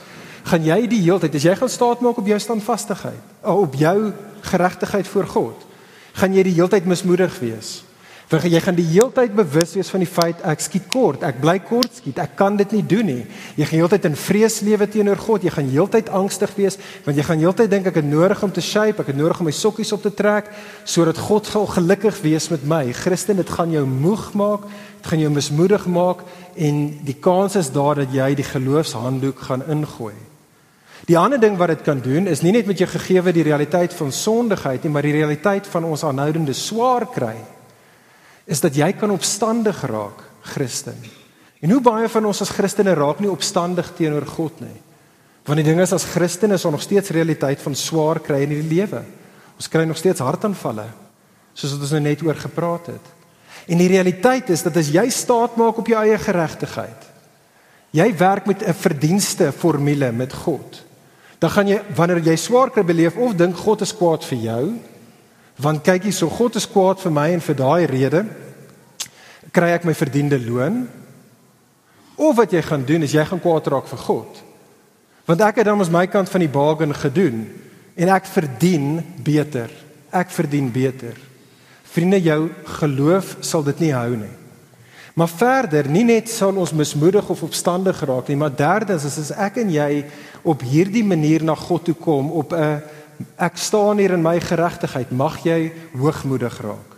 gaan 0.48 0.66
jy 0.66 0.80
die 0.90 1.04
heeltyd 1.04 1.36
as 1.36 1.46
jy 1.46 1.56
gaan 1.60 1.72
staat 1.72 2.02
maak 2.02 2.18
op 2.18 2.28
jou 2.28 2.40
standvastigheid, 2.40 3.38
op 3.44 3.78
jou 3.78 3.98
geregtigheid 4.42 5.08
voor 5.08 5.28
God, 5.28 5.70
gaan 6.18 6.36
jy 6.36 6.44
die 6.44 6.58
heeltyd 6.58 6.90
mismoedig 6.90 7.40
wees. 7.40 7.82
Want 8.32 8.46
jy 8.48 8.62
gaan 8.64 8.78
die 8.78 8.88
heeltyd 8.88 9.34
bewus 9.36 9.74
wees 9.76 9.90
van 9.92 10.00
die 10.06 10.08
feit 10.08 10.40
ek 10.48 10.62
skiet 10.64 10.86
kort, 10.92 11.24
ek 11.28 11.42
bly 11.44 11.58
kort 11.68 11.98
skiet, 11.98 12.20
ek 12.24 12.38
kan 12.40 12.56
dit 12.56 12.78
nie 12.78 12.84
doen 12.94 13.10
nie. 13.10 13.26
Jy 13.60 13.68
gaan 13.68 13.82
heeltyd 13.82 14.08
in 14.08 14.16
vrees 14.16 14.62
lewe 14.64 14.88
teenoor 14.88 15.20
God, 15.20 15.44
jy 15.44 15.52
gaan 15.52 15.68
heeltyd 15.68 16.14
angstig 16.16 16.54
wees 16.56 16.80
want 17.04 17.20
jy 17.20 17.26
gaan 17.28 17.44
heeltyd 17.44 17.74
dink 17.74 17.92
ek 17.92 18.00
het 18.00 18.08
nodig 18.08 18.46
om 18.48 18.56
te 18.56 18.64
shape, 18.64 19.04
ek 19.04 19.12
het 19.12 19.20
nodig 19.20 19.44
om 19.44 19.52
my 19.52 19.56
sokkies 19.56 19.92
op 19.92 20.08
te 20.08 20.14
trek 20.16 20.48
sodat 20.88 21.20
God 21.20 21.52
sal 21.52 21.68
gelukkig 21.76 22.24
wees 22.24 22.48
met 22.56 22.64
my. 22.64 22.86
Christen, 22.96 23.44
dit 23.44 23.52
gaan 23.52 23.76
jou 23.76 23.84
moeg 23.84 24.30
maak, 24.40 24.64
dit 25.02 25.12
gaan 25.12 25.28
jou 25.28 25.36
mismoedig 25.36 25.88
maak 25.92 26.24
en 26.56 26.84
die 27.04 27.20
kans 27.20 27.60
is 27.60 27.76
daar 27.76 28.06
dat 28.06 28.16
jy 28.16 28.32
die 28.40 28.48
geloofshanddoek 28.48 29.48
gaan 29.50 29.68
ingooi. 29.68 30.31
Die 31.08 31.18
ander 31.18 31.40
ding 31.42 31.58
wat 31.58 31.74
dit 31.74 31.82
kan 31.82 32.02
doen 32.02 32.28
is 32.30 32.44
nie 32.46 32.54
net 32.54 32.68
met 32.70 32.78
jou 32.78 32.88
gegeewe 32.90 33.34
die 33.34 33.46
realiteit 33.48 33.94
van 33.98 34.12
sondigheid 34.12 34.84
nie, 34.84 34.92
maar 34.94 35.06
die 35.06 35.16
realiteit 35.16 35.68
van 35.68 35.88
ons 35.90 36.04
aanhoudende 36.06 36.54
swaar 36.54 37.08
kry 37.10 37.36
is 38.46 38.62
dat 38.62 38.76
jy 38.76 38.92
kan 38.98 39.14
opstandig 39.14 39.82
raak, 39.88 40.24
Christen. 40.42 40.98
En 41.62 41.72
hoe 41.72 41.82
baie 41.82 42.10
van 42.10 42.26
ons 42.26 42.42
as 42.42 42.54
Christene 42.54 42.96
raak 42.98 43.22
nie 43.22 43.30
opstandig 43.32 43.92
teenoor 43.98 44.26
God 44.26 44.64
nie. 44.64 44.78
Want 45.46 45.62
die 45.62 45.66
ding 45.66 45.82
is 45.82 45.94
as 45.94 46.08
Christene 46.10 46.58
is 46.58 46.66
ons 46.66 46.76
nog 46.76 46.84
steeds 46.84 47.14
realiteit 47.14 47.62
van 47.62 47.78
swaar 47.78 48.20
kry 48.22 48.42
in 48.46 48.54
die 48.56 48.66
lewe. 48.66 49.04
Ons 49.58 49.70
kry 49.70 49.86
nog 49.86 50.00
steeds 50.02 50.24
hartaanvalle, 50.26 50.88
soos 51.54 51.76
wat 51.76 51.86
ons 51.86 51.96
nou 51.96 52.04
net 52.06 52.22
oor 52.26 52.38
gepraat 52.38 52.92
het. 52.94 53.10
En 53.70 53.78
die 53.78 53.90
realiteit 53.92 54.50
is 54.50 54.66
dat 54.66 54.78
as 54.82 54.90
jy 54.94 55.06
staat 55.14 55.58
maak 55.62 55.78
op 55.78 55.90
jou 55.90 56.02
eie 56.02 56.18
geregtigheid, 56.18 57.10
jy 57.94 58.08
werk 58.18 58.48
met 58.50 58.64
'n 58.64 58.74
verdienste 58.74 59.52
formule 59.52 60.12
met 60.12 60.34
God. 60.34 60.82
Dan 61.42 61.50
gaan 61.50 61.68
jy 61.68 61.82
wanneer 61.98 62.22
jy 62.22 62.38
swaar 62.38 62.70
kry 62.70 62.84
beleef 62.86 63.18
of 63.18 63.34
dink 63.36 63.58
God 63.58 63.82
is 63.82 63.94
kwaad 63.98 64.26
vir 64.30 64.42
jou 64.46 64.66
Want 65.62 65.84
kyk 65.86 66.08
hier, 66.08 66.16
so 66.16 66.30
God 66.32 66.56
is 66.58 66.66
kwaad 66.70 67.02
vir 67.04 67.14
my 67.14 67.28
en 67.36 67.44
vir 67.44 67.58
daai 67.60 67.86
rede 67.90 68.26
kry 69.52 69.74
ek 69.76 69.84
my 69.84 69.92
verdiende 69.98 70.38
loon. 70.40 70.86
Of 72.16 72.38
wat 72.38 72.54
jy 72.56 72.62
gaan 72.64 72.86
doen 72.88 73.04
is 73.04 73.12
jy 73.12 73.24
gaan 73.28 73.42
kwaad 73.44 73.68
raak 73.74 73.90
vir 73.90 74.00
God. 74.00 74.38
Want 75.28 75.44
ek 75.44 75.60
het 75.60 75.68
dan 75.68 75.82
ons 75.82 75.92
my 75.92 76.06
kant 76.08 76.32
van 76.32 76.44
die 76.46 76.52
bargain 76.52 76.94
gedoen 76.96 77.44
en 78.00 78.14
ek 78.16 78.30
verdien 78.32 79.02
beter. 79.26 79.74
Ek 80.16 80.32
verdien 80.32 80.70
beter. 80.72 81.18
Vriende, 81.92 82.22
jou 82.24 82.48
geloof 82.80 83.36
sal 83.44 83.66
dit 83.68 83.84
nie 83.84 83.92
hou 83.92 84.16
nie. 84.16 84.32
Maar 85.14 85.28
verder, 85.28 85.90
nie 85.92 86.06
net 86.08 86.30
sal 86.30 86.56
ons 86.56 86.72
mismoedig 86.72 87.30
of 87.30 87.44
opstandig 87.44 88.00
raak 88.08 88.28
nie, 88.32 88.38
maar 88.40 88.54
derdens 88.56 89.04
is 89.04 89.18
as 89.20 89.32
ek 89.36 89.58
en 89.58 89.72
jy 89.74 90.06
op 90.48 90.64
hierdie 90.64 91.04
manier 91.04 91.44
na 91.44 91.56
God 91.56 91.90
toe 91.90 91.96
kom 91.96 92.32
op 92.32 92.54
'n 92.54 92.82
ek 93.38 93.58
staan 93.58 93.98
hier 93.98 94.12
in 94.12 94.24
my 94.24 94.40
geregtigheid, 94.40 95.12
mag 95.12 95.44
jy 95.44 95.72
hoogmoedig 95.94 96.62
raak. 96.62 96.92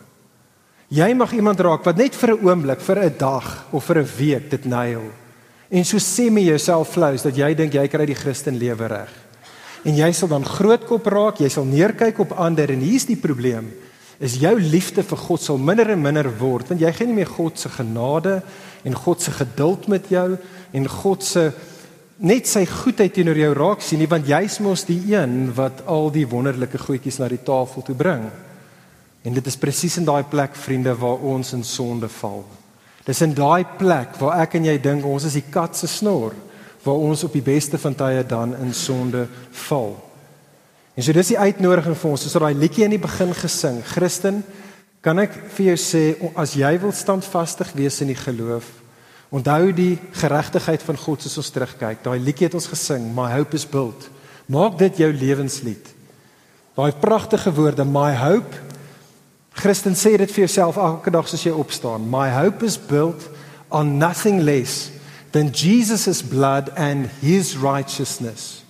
Jy 0.94 1.14
mag 1.14 1.34
iemand 1.34 1.60
raak 1.60 1.84
wat 1.84 1.98
net 1.98 2.16
vir 2.16 2.36
'n 2.36 2.46
oomblik, 2.46 2.82
vir 2.82 3.00
'n 3.00 3.18
dag 3.18 3.66
of 3.72 3.84
vir 3.84 3.98
'n 3.98 4.10
week 4.18 4.50
dit 4.50 4.66
nail. 4.66 5.12
En 5.70 5.84
so 5.86 5.98
sê 5.98 6.30
my 6.32 6.42
jouself 6.42 6.94
flous 6.94 7.24
dat 7.24 7.36
jy 7.36 7.54
dink 7.56 7.74
jy 7.74 7.88
kry 7.88 8.06
die 8.06 8.16
Christen 8.16 8.58
lewe 8.58 8.88
reg. 8.88 9.10
En 9.84 9.96
jy 9.96 10.12
sal 10.12 10.28
dan 10.28 10.46
grootkop 10.46 11.06
raak, 11.06 11.40
jy 11.40 11.50
sal 11.50 11.66
neerkyk 11.66 12.20
op 12.20 12.32
ander 12.32 12.70
en 12.70 12.80
hier's 12.80 13.06
die 13.06 13.18
probleem. 13.20 13.74
Is 14.24 14.38
jou 14.40 14.54
liefde 14.56 15.04
vir 15.04 15.20
God 15.20 15.44
sal 15.44 15.60
minder 15.60 15.90
en 15.92 16.02
minder 16.02 16.30
word 16.40 16.72
want 16.72 16.82
jy 16.82 16.92
gee 16.96 17.10
nie 17.10 17.18
meer 17.18 17.32
God 17.32 17.60
se 17.60 17.72
genade 17.74 18.38
en 18.88 18.96
God 18.96 19.22
se 19.22 19.34
geduld 19.36 19.90
met 19.92 20.08
jou 20.12 20.38
en 20.72 20.90
God 20.90 21.26
se 21.28 21.50
net 22.24 22.48
sy 22.48 22.64
goedheid 22.70 23.12
teenoor 23.16 23.40
jou 23.42 23.52
raak 23.58 23.84
sien 23.84 24.00
nie 24.00 24.08
want 24.08 24.30
jy's 24.30 24.60
mos 24.64 24.86
die 24.88 25.02
een 25.12 25.52
wat 25.58 25.84
al 25.92 26.08
die 26.14 26.26
wonderlike 26.30 26.80
goedjies 26.80 27.20
na 27.20 27.28
die 27.32 27.42
tafel 27.44 27.84
toe 27.84 27.98
bring. 28.00 28.30
En 29.24 29.36
dit 29.36 29.48
is 29.48 29.60
presies 29.60 29.98
in 30.00 30.08
daai 30.08 30.24
plek 30.32 30.56
vriende 30.56 30.96
waar 31.00 31.24
ons 31.24 31.54
in 31.58 31.64
sonde 31.68 32.08
val. 32.22 32.44
Dis 33.04 33.22
in 33.26 33.36
daai 33.36 33.66
plek 33.80 34.16
waar 34.22 34.44
ek 34.46 34.56
en 34.60 34.72
jy 34.72 34.78
dink 34.80 35.06
ons 35.08 35.28
is 35.28 35.36
die 35.36 35.48
kat 35.52 35.76
se 35.76 35.90
snor 35.92 36.36
waar 36.84 37.00
ons 37.00 37.24
op 37.24 37.36
die 37.36 37.44
beste 37.44 37.80
van 37.80 37.96
tye 37.96 38.24
dan 38.28 38.56
in 38.60 38.74
sonde 38.76 39.28
val. 39.68 39.96
En 40.94 41.04
so 41.04 41.16
dis 41.16 41.34
die 41.34 41.40
uitnodiging 41.40 41.98
vir 41.98 42.12
ons, 42.12 42.22
soos 42.22 42.38
daai 42.38 42.54
liedjie 42.54 42.86
in 42.86 42.94
die 42.94 43.02
begin 43.02 43.34
gesing. 43.34 43.82
Christen, 43.94 44.44
kan 45.04 45.20
ek 45.20 45.34
vir 45.56 45.74
jou 45.74 45.80
sê 45.82 46.04
as 46.40 46.54
jy 46.56 46.72
wil 46.80 46.94
standvastig 46.96 47.74
wees 47.76 48.02
in 48.06 48.14
die 48.14 48.20
geloof, 48.20 48.70
Onthou 49.34 49.72
die 49.74 49.98
geregtigheid 50.14 50.84
van 50.86 50.98
God 50.98 51.24
soos 51.26 51.40
ons 51.42 51.50
terugkyk. 51.56 52.04
Daai 52.06 52.20
liedjie 52.22 52.46
het 52.46 52.58
ons 52.58 52.70
gesing, 52.70 53.08
My 53.16 53.32
hope 53.34 53.58
is 53.58 53.66
built. 53.66 54.06
Maak 54.46 54.78
dit 54.78 55.02
jou 55.02 55.10
lewenslied. 55.10 55.90
Daai 56.78 56.92
pragtige 57.02 57.54
woorde, 57.58 57.86
My 57.86 58.14
hope. 58.14 58.54
Christen 59.58 59.98
sê 59.98 60.14
dit 60.22 60.30
vir 60.30 60.46
jouself 60.46 60.78
elke 60.78 61.10
dag 61.14 61.26
as 61.26 61.46
jy 61.46 61.54
opstaan. 61.54 62.06
My 62.10 62.30
hope 62.30 62.66
is 62.66 62.78
built 62.78 63.26
on 63.74 63.98
nothing 63.98 64.44
less 64.46 64.92
than 65.32 65.50
Jesus' 65.50 66.22
blood 66.22 66.70
and 66.78 67.10
his 67.22 67.58
righteousness. 67.58 68.62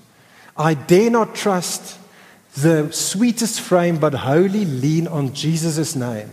I 0.55 0.75
dare 0.75 1.11
not 1.11 1.35
trust 1.35 1.97
the 2.55 2.91
sweetest 2.91 3.59
frame 3.59 3.97
but 3.97 4.13
wholly 4.13 4.65
lean 4.65 5.07
on 5.07 5.33
Jesus' 5.33 5.95
name. 5.95 6.29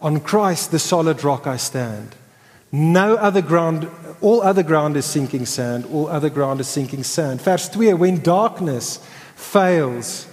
On 0.00 0.20
Christ 0.20 0.70
the 0.70 0.78
solid 0.78 1.24
rock 1.24 1.46
I 1.46 1.56
stand. 1.56 2.14
No 2.72 3.14
other 3.14 3.40
ground, 3.40 3.88
all 4.20 4.42
other 4.42 4.62
ground 4.62 4.96
is 4.96 5.06
sinking 5.06 5.46
sand, 5.46 5.86
all 5.86 6.08
other 6.08 6.28
ground 6.28 6.60
is 6.60 6.68
sinking 6.68 7.04
sand. 7.04 7.40
Vers 7.40 7.68
2 7.70 7.96
When 7.96 8.20
darkness 8.20 8.98
fails, 9.34 10.26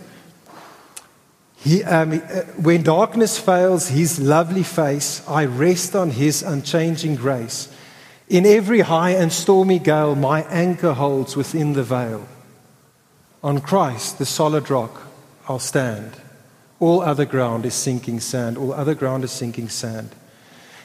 he, 1.55 1.83
um, 1.85 2.13
uh, 2.13 2.41
when 2.61 2.83
darkness 2.83 3.39
fails 3.39 3.87
his 3.87 4.19
lovely 4.19 4.63
face, 4.63 5.25
I 5.27 5.45
rest 5.45 5.95
on 5.95 6.09
his 6.09 6.43
unchanging 6.43 7.15
grace. 7.15 7.69
In 8.27 8.45
every 8.45 8.81
high 8.81 9.11
and 9.11 9.31
stormy 9.31 9.79
gale, 9.79 10.15
my 10.15 10.43
anchor 10.43 10.93
holds 10.93 11.37
within 11.37 11.73
the 11.73 11.83
veil. 11.83 12.27
On 13.43 13.61
Christ, 13.61 14.17
the 14.17 14.25
solid 14.25 14.69
rock, 14.69 15.12
I'll 15.47 15.59
stand. 15.59 16.19
All 16.79 17.01
other 17.01 17.25
ground 17.25 17.65
is 17.65 17.81
sinking 17.81 18.21
sand, 18.21 18.57
all 18.57 18.73
other 18.73 18.95
ground 18.95 19.23
is 19.23 19.37
sinking 19.37 19.71
sand. 19.71 20.11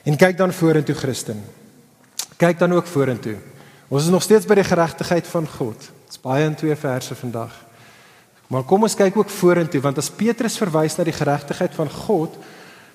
En 0.05 0.17
kyk 0.17 0.37
dan 0.39 0.53
vorentoe 0.53 0.95
Christen. 0.95 1.43
Kyk 2.39 2.59
dan 2.59 2.73
ook 2.73 2.87
vorentoe. 2.87 3.37
Ons 3.89 4.05
is 4.05 4.13
nog 4.13 4.23
steeds 4.23 4.47
by 4.47 4.59
die 4.61 4.69
geregtigheid 4.69 5.27
van 5.27 5.49
God. 5.49 5.89
Dit's 6.07 6.21
baie 6.23 6.47
in 6.47 6.55
twee 6.55 6.77
verse 6.77 7.15
vandag. 7.19 7.55
Maar 8.49 8.65
kom 8.65 8.87
ons 8.87 8.97
kyk 8.97 9.17
ook 9.21 9.33
vorentoe 9.33 9.81
want 9.85 9.99
as 10.01 10.11
Petrus 10.13 10.57
verwys 10.61 10.97
na 10.97 11.05
die 11.05 11.17
geregtigheid 11.17 11.75
van 11.77 11.91
God, 11.93 12.37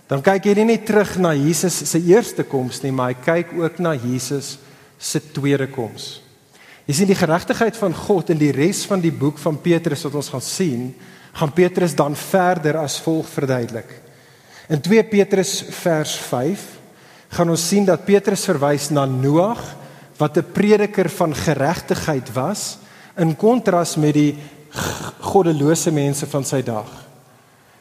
dan 0.10 0.24
kyk 0.26 0.50
hy 0.50 0.56
nie 0.60 0.74
net 0.74 0.86
terug 0.88 1.16
na 1.22 1.32
Jesus 1.38 1.78
se 1.90 2.00
eerste 2.02 2.46
koms 2.46 2.82
nie, 2.84 2.92
maar 2.92 3.14
hy 3.14 3.18
kyk 3.24 3.54
ook 3.62 3.80
na 3.82 3.94
Jesus 3.96 4.58
se 5.00 5.22
tweede 5.34 5.68
koms. 5.72 6.20
Jy 6.88 6.98
sien 6.98 7.10
die 7.10 7.18
geregtigheid 7.18 7.78
van 7.80 7.96
God 7.96 8.34
in 8.34 8.42
die 8.42 8.52
res 8.52 8.84
van 8.90 9.02
die 9.02 9.14
boek 9.14 9.38
van 9.40 9.60
Petrus 9.64 10.04
wat 10.08 10.18
ons 10.20 10.32
gaan 10.34 10.44
sien, 10.44 10.90
gaan 11.34 11.54
Petrus 11.54 11.96
dan 11.98 12.16
verder 12.16 12.78
as 12.78 13.00
volg 13.02 13.28
verduidelik. 13.30 13.90
In 14.70 14.82
2 14.82 15.04
Petrus 15.10 15.64
vers 15.84 16.16
5 16.30 16.66
gaan 17.34 17.50
ons 17.50 17.68
sien 17.68 17.86
dat 17.86 18.06
Petrus 18.06 18.46
verwys 18.46 18.90
na 18.94 19.06
Noag 19.06 19.62
wat 20.18 20.38
'n 20.38 20.52
prediker 20.54 21.10
van 21.10 21.36
geregtigheid 21.36 22.34
was 22.34 22.78
in 23.18 23.36
kontras 23.36 23.96
met 23.96 24.14
die 24.14 24.38
goddelose 25.20 25.92
mense 25.92 26.26
van 26.26 26.46
sy 26.46 26.62
dag. 26.62 26.90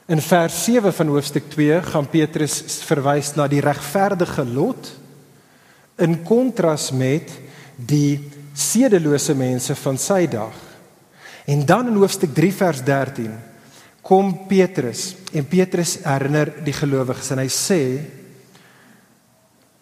In 0.06 0.20
vers 0.20 0.64
7 0.64 0.92
van 0.92 1.06
hoofstuk 1.06 1.50
2 1.50 1.82
gaan 1.82 2.08
Petrus 2.10 2.62
verwys 2.84 3.34
na 3.34 3.46
die 3.48 3.60
regverdige 3.60 4.44
Lot 4.44 4.90
in 5.96 6.22
kontras 6.22 6.90
met 6.90 7.30
die 7.76 8.30
sedelose 8.52 9.34
mense 9.34 9.74
van 9.74 9.98
sy 9.98 10.26
dag. 10.26 10.52
En 11.44 11.66
dan 11.66 11.88
in 11.90 11.98
hoofstuk 11.98 12.34
3 12.34 12.52
vers 12.52 12.82
13 12.84 13.30
kom 14.02 14.46
Petrus 14.46 15.14
en 15.32 15.46
Petrus 15.46 15.98
herinner 16.02 16.52
die 16.64 16.74
gelowiges 16.74 17.30
en 17.30 17.42
hy 17.42 17.48
sê 17.50 17.82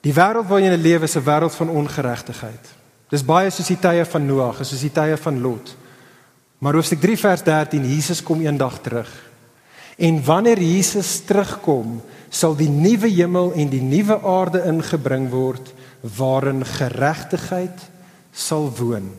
Die 0.01 0.15
wêreld 0.17 0.49
waarin 0.49 0.73
jy 0.73 0.77
leef 0.81 1.03
is 1.05 1.17
'n 1.17 1.25
wêreld 1.25 1.55
van 1.55 1.69
ongeregtigheid. 1.69 2.65
Dis 3.11 3.25
baie 3.25 3.51
soos 3.51 3.67
die 3.67 3.79
tye 3.79 4.05
van 4.05 4.27
Noag, 4.27 4.65
soos 4.65 4.81
die 4.81 4.93
tye 4.93 5.17
van 5.17 5.41
Lot. 5.41 5.77
Maar 6.59 6.75
hoofstuk 6.75 7.01
3 7.01 7.17
vers 7.19 7.43
13, 7.43 7.85
Jesus 7.85 8.23
kom 8.23 8.41
eendag 8.41 8.81
terug. 8.81 9.11
En 9.99 10.25
wanneer 10.25 10.61
Jesus 10.63 11.21
terugkom, 11.21 12.01
sal 12.29 12.57
die 12.57 12.69
nuwe 12.69 13.09
hemel 13.09 13.53
en 13.53 13.69
die 13.69 13.83
nuwe 13.83 14.21
aarde 14.25 14.63
ingebring 14.65 15.29
word 15.31 15.73
waarin 16.17 16.65
geregtigheid 16.65 17.91
sal 18.33 18.71
woon. 18.79 19.11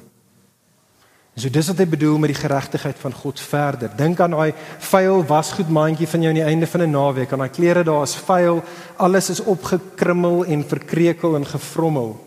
So 1.36 1.50
dis 1.50 1.70
wat 1.72 1.80
hy 1.80 1.86
bedoel 1.88 2.18
met 2.20 2.34
die 2.34 2.42
geregtigheid 2.42 2.98
van 3.00 3.14
God 3.16 3.40
verder. 3.40 3.92
Dink 3.96 4.20
aan 4.20 4.36
daai 4.36 4.52
vuil 4.84 5.22
wasgoed 5.30 5.70
mandjie 5.72 6.08
van 6.08 6.26
jou 6.26 6.34
aan 6.34 6.42
die 6.42 6.50
einde 6.50 6.68
van 6.68 6.82
'n 6.82 6.92
naweek. 6.92 7.32
Aan 7.32 7.40
daai 7.40 7.56
klere 7.56 7.84
daar 7.84 8.04
is 8.04 8.16
vuil, 8.16 8.64
alles 8.98 9.30
is 9.30 9.44
opgekrummel 9.44 10.46
en 10.46 10.68
verkrekel 10.68 11.36
en 11.36 11.46
gevrommel. 11.46 12.20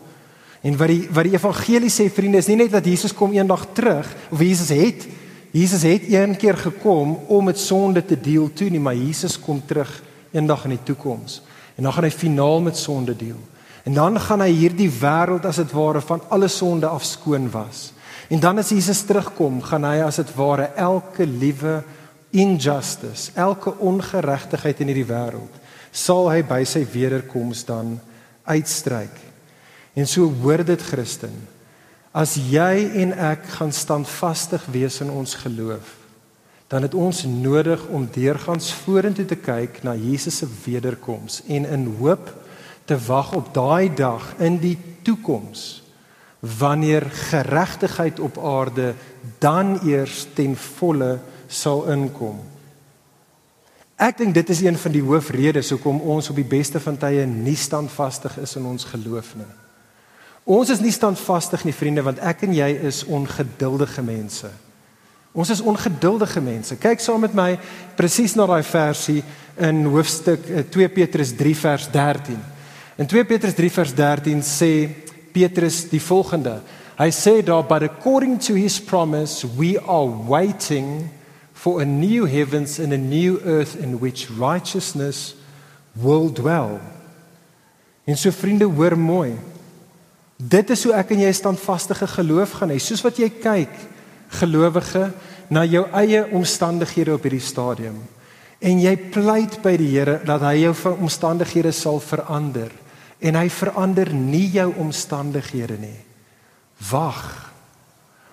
En 0.61 0.77
wat 0.77 0.87
die 0.87 1.07
wat 1.11 1.23
die 1.23 1.33
evangelie 1.33 1.89
sê 1.89 2.09
vriende 2.09 2.37
is 2.37 2.47
nie 2.47 2.55
net 2.55 2.71
dat 2.71 2.85
Jesus 2.85 3.13
kom 3.13 3.33
eendag 3.33 3.67
terug 3.73 4.15
of 4.31 4.39
Jesus 4.39 4.69
het 4.69 5.05
Jesus 5.55 5.83
het 5.83 6.01
een 6.11 6.35
keer 6.35 6.57
gekom 6.57 7.15
om 7.27 7.45
met 7.45 7.59
sonde 7.59 8.05
te 8.05 8.19
deel 8.19 8.49
toe 8.53 8.69
nie, 8.69 8.79
maar 8.79 8.95
Jesus 8.95 9.39
kom 9.39 9.61
terug 9.65 10.03
eendag 10.31 10.63
in 10.63 10.69
die 10.69 10.83
toekoms. 10.83 11.41
En 11.75 11.83
dan 11.83 11.93
gaan 11.93 12.03
hy 12.03 12.11
finaal 12.11 12.61
met 12.61 12.77
sonde 12.77 13.15
deel. 13.15 13.39
En 13.83 13.93
dan 13.93 14.19
gaan 14.19 14.41
hy 14.41 14.49
hierdie 14.51 14.89
wêreld 14.89 15.45
as 15.45 15.55
dit 15.55 15.71
ware 15.71 16.01
van 16.01 16.21
alle 16.27 16.47
sonde 16.47 16.87
afskoon 16.87 17.47
was. 17.51 17.93
En 18.29 18.39
dan 18.39 18.57
as 18.57 18.71
Jesus 18.73 19.03
terugkom, 19.05 19.61
gaan 19.61 19.85
hy 19.85 19.99
as 20.05 20.17
dit 20.21 20.31
ware 20.37 20.71
elke 20.81 21.25
liewe 21.25 21.83
injustice, 22.35 23.31
elke 23.37 23.75
ongeregtigheid 23.77 24.81
in 24.81 24.91
hierdie 24.91 25.09
wêreld, 25.09 25.61
sal 25.95 26.29
hy 26.31 26.41
by 26.43 26.63
sy 26.67 26.83
wederkoms 26.91 27.63
dan 27.67 27.95
uitstryk. 28.49 29.13
En 29.95 30.09
so 30.09 30.27
hoor 30.41 30.65
dit 30.67 30.81
Christen, 30.81 31.35
as 32.15 32.35
jy 32.39 32.87
en 33.03 33.13
ek 33.31 33.45
gaan 33.57 33.71
standvastig 33.75 34.65
wees 34.73 34.99
in 35.03 35.11
ons 35.13 35.37
geloof, 35.43 35.93
dan 36.67 36.81
het 36.87 36.95
ons 36.97 37.23
nodig 37.29 37.83
om 37.93 38.07
deurgangs 38.09 38.71
vorentoe 38.83 39.27
te 39.29 39.37
kyk 39.37 39.83
na 39.85 39.93
Jesus 39.95 40.41
se 40.41 40.47
wederkoms 40.65 41.43
en 41.45 41.67
in 41.69 41.85
hoop 41.99 42.31
te 42.89 42.97
wag 43.05 43.35
op 43.37 43.53
daai 43.53 43.93
dag 43.93 44.31
in 44.41 44.57
die 44.63 44.77
toekoms 45.05 45.84
wanneer 46.57 47.05
geregtigheid 47.29 48.19
op 48.19 48.37
aarde 48.37 48.93
dan 49.39 49.79
eers 49.87 50.27
ten 50.33 50.55
volle 50.55 51.19
sal 51.47 51.85
inkom. 51.91 52.39
Ek 53.95 54.17
dink 54.19 54.33
dit 54.35 54.49
is 54.51 54.61
een 54.61 54.77
van 54.77 54.91
die 54.91 55.03
hoofredes 55.03 55.71
hoekom 55.71 56.01
ons 56.01 56.29
op 56.29 56.35
die 56.35 56.47
beste 56.47 56.81
van 56.83 56.97
tye 56.99 57.23
nie 57.29 57.55
standvastig 57.55 58.35
is 58.43 58.57
in 58.59 58.65
ons 58.67 58.83
geloof 58.91 59.35
nie. 59.39 59.51
Ons 60.45 60.69
is 60.69 60.81
nie 60.83 60.93
standvastig 60.93 61.63
nie 61.65 61.73
vriende 61.73 62.03
want 62.05 62.19
ek 62.19 62.43
en 62.45 62.53
jy 62.53 62.67
is 62.85 63.05
ongeduldige 63.07 64.03
mense. 64.05 64.51
Ons 65.35 65.51
is 65.51 65.63
ongeduldige 65.63 66.41
mense. 66.43 66.77
Kyk 66.79 67.01
saam 67.03 67.23
met 67.25 67.33
my 67.35 67.55
presies 67.97 68.35
na 68.35 68.45
daai 68.47 68.63
versie 68.63 69.23
in 69.59 69.81
hoofstuk 69.87 70.43
2 70.71 70.85
eh, 70.85 70.93
Petrus 70.93 71.33
3 71.35 71.55
vers 71.63 71.87
13. 71.91 72.37
In 72.99 73.09
2 73.11 73.25
Petrus 73.27 73.55
3 73.57 73.71
vers 73.79 73.95
13 73.95 74.43
sê 74.43 74.71
Petrus 75.35 75.83
die 75.91 76.01
volgende. 76.01 76.61
Hy 76.95 77.09
sê 77.11 77.41
daar 77.43 77.65
but 77.67 77.83
according 77.83 78.39
to 78.47 78.55
his 78.55 78.79
promise 78.79 79.43
we 79.57 79.75
are 79.83 80.07
waiting 80.27 81.09
for 81.53 81.81
a 81.81 81.85
new 81.85 82.23
heavens 82.27 82.79
and 82.79 82.93
a 82.93 82.97
new 82.97 83.41
earth 83.43 83.75
in 83.75 83.99
which 83.99 84.29
righteousness 84.39 85.35
will 85.91 86.31
dwell. 86.31 86.79
En 88.05 88.17
so 88.17 88.31
vriende 88.31 88.65
hoor 88.65 88.97
mooi. 88.97 89.35
Dit 90.37 90.69
is 90.69 90.83
hoe 90.83 90.93
ek 90.95 91.11
en 91.15 91.25
jy 91.25 91.31
standvaste 91.35 91.95
geloof 91.95 92.59
gaan 92.59 92.71
hê. 92.71 92.79
Soos 92.79 93.03
wat 93.03 93.19
jy 93.19 93.29
kyk 93.29 93.75
gelowige 94.39 95.09
na 95.49 95.63
jou 95.67 95.85
eie 95.93 96.25
omstandighede 96.35 97.13
op 97.15 97.25
hierdie 97.27 97.43
stadium 97.43 97.99
en 98.65 98.79
jy 98.81 98.95
pleit 99.13 99.59
by 99.63 99.75
die 99.77 99.91
Here 99.91 100.19
dat 100.25 100.43
hy 100.45 100.55
jou 100.63 100.73
omstandighede 100.95 101.73
sal 101.75 101.99
verander 102.03 102.71
en 103.19 103.35
hy 103.35 103.49
verander 103.49 104.13
nie 104.13 104.49
jou 104.51 104.73
omstandighede 104.77 105.77
nie. 105.79 105.99
Wag. 106.89 107.51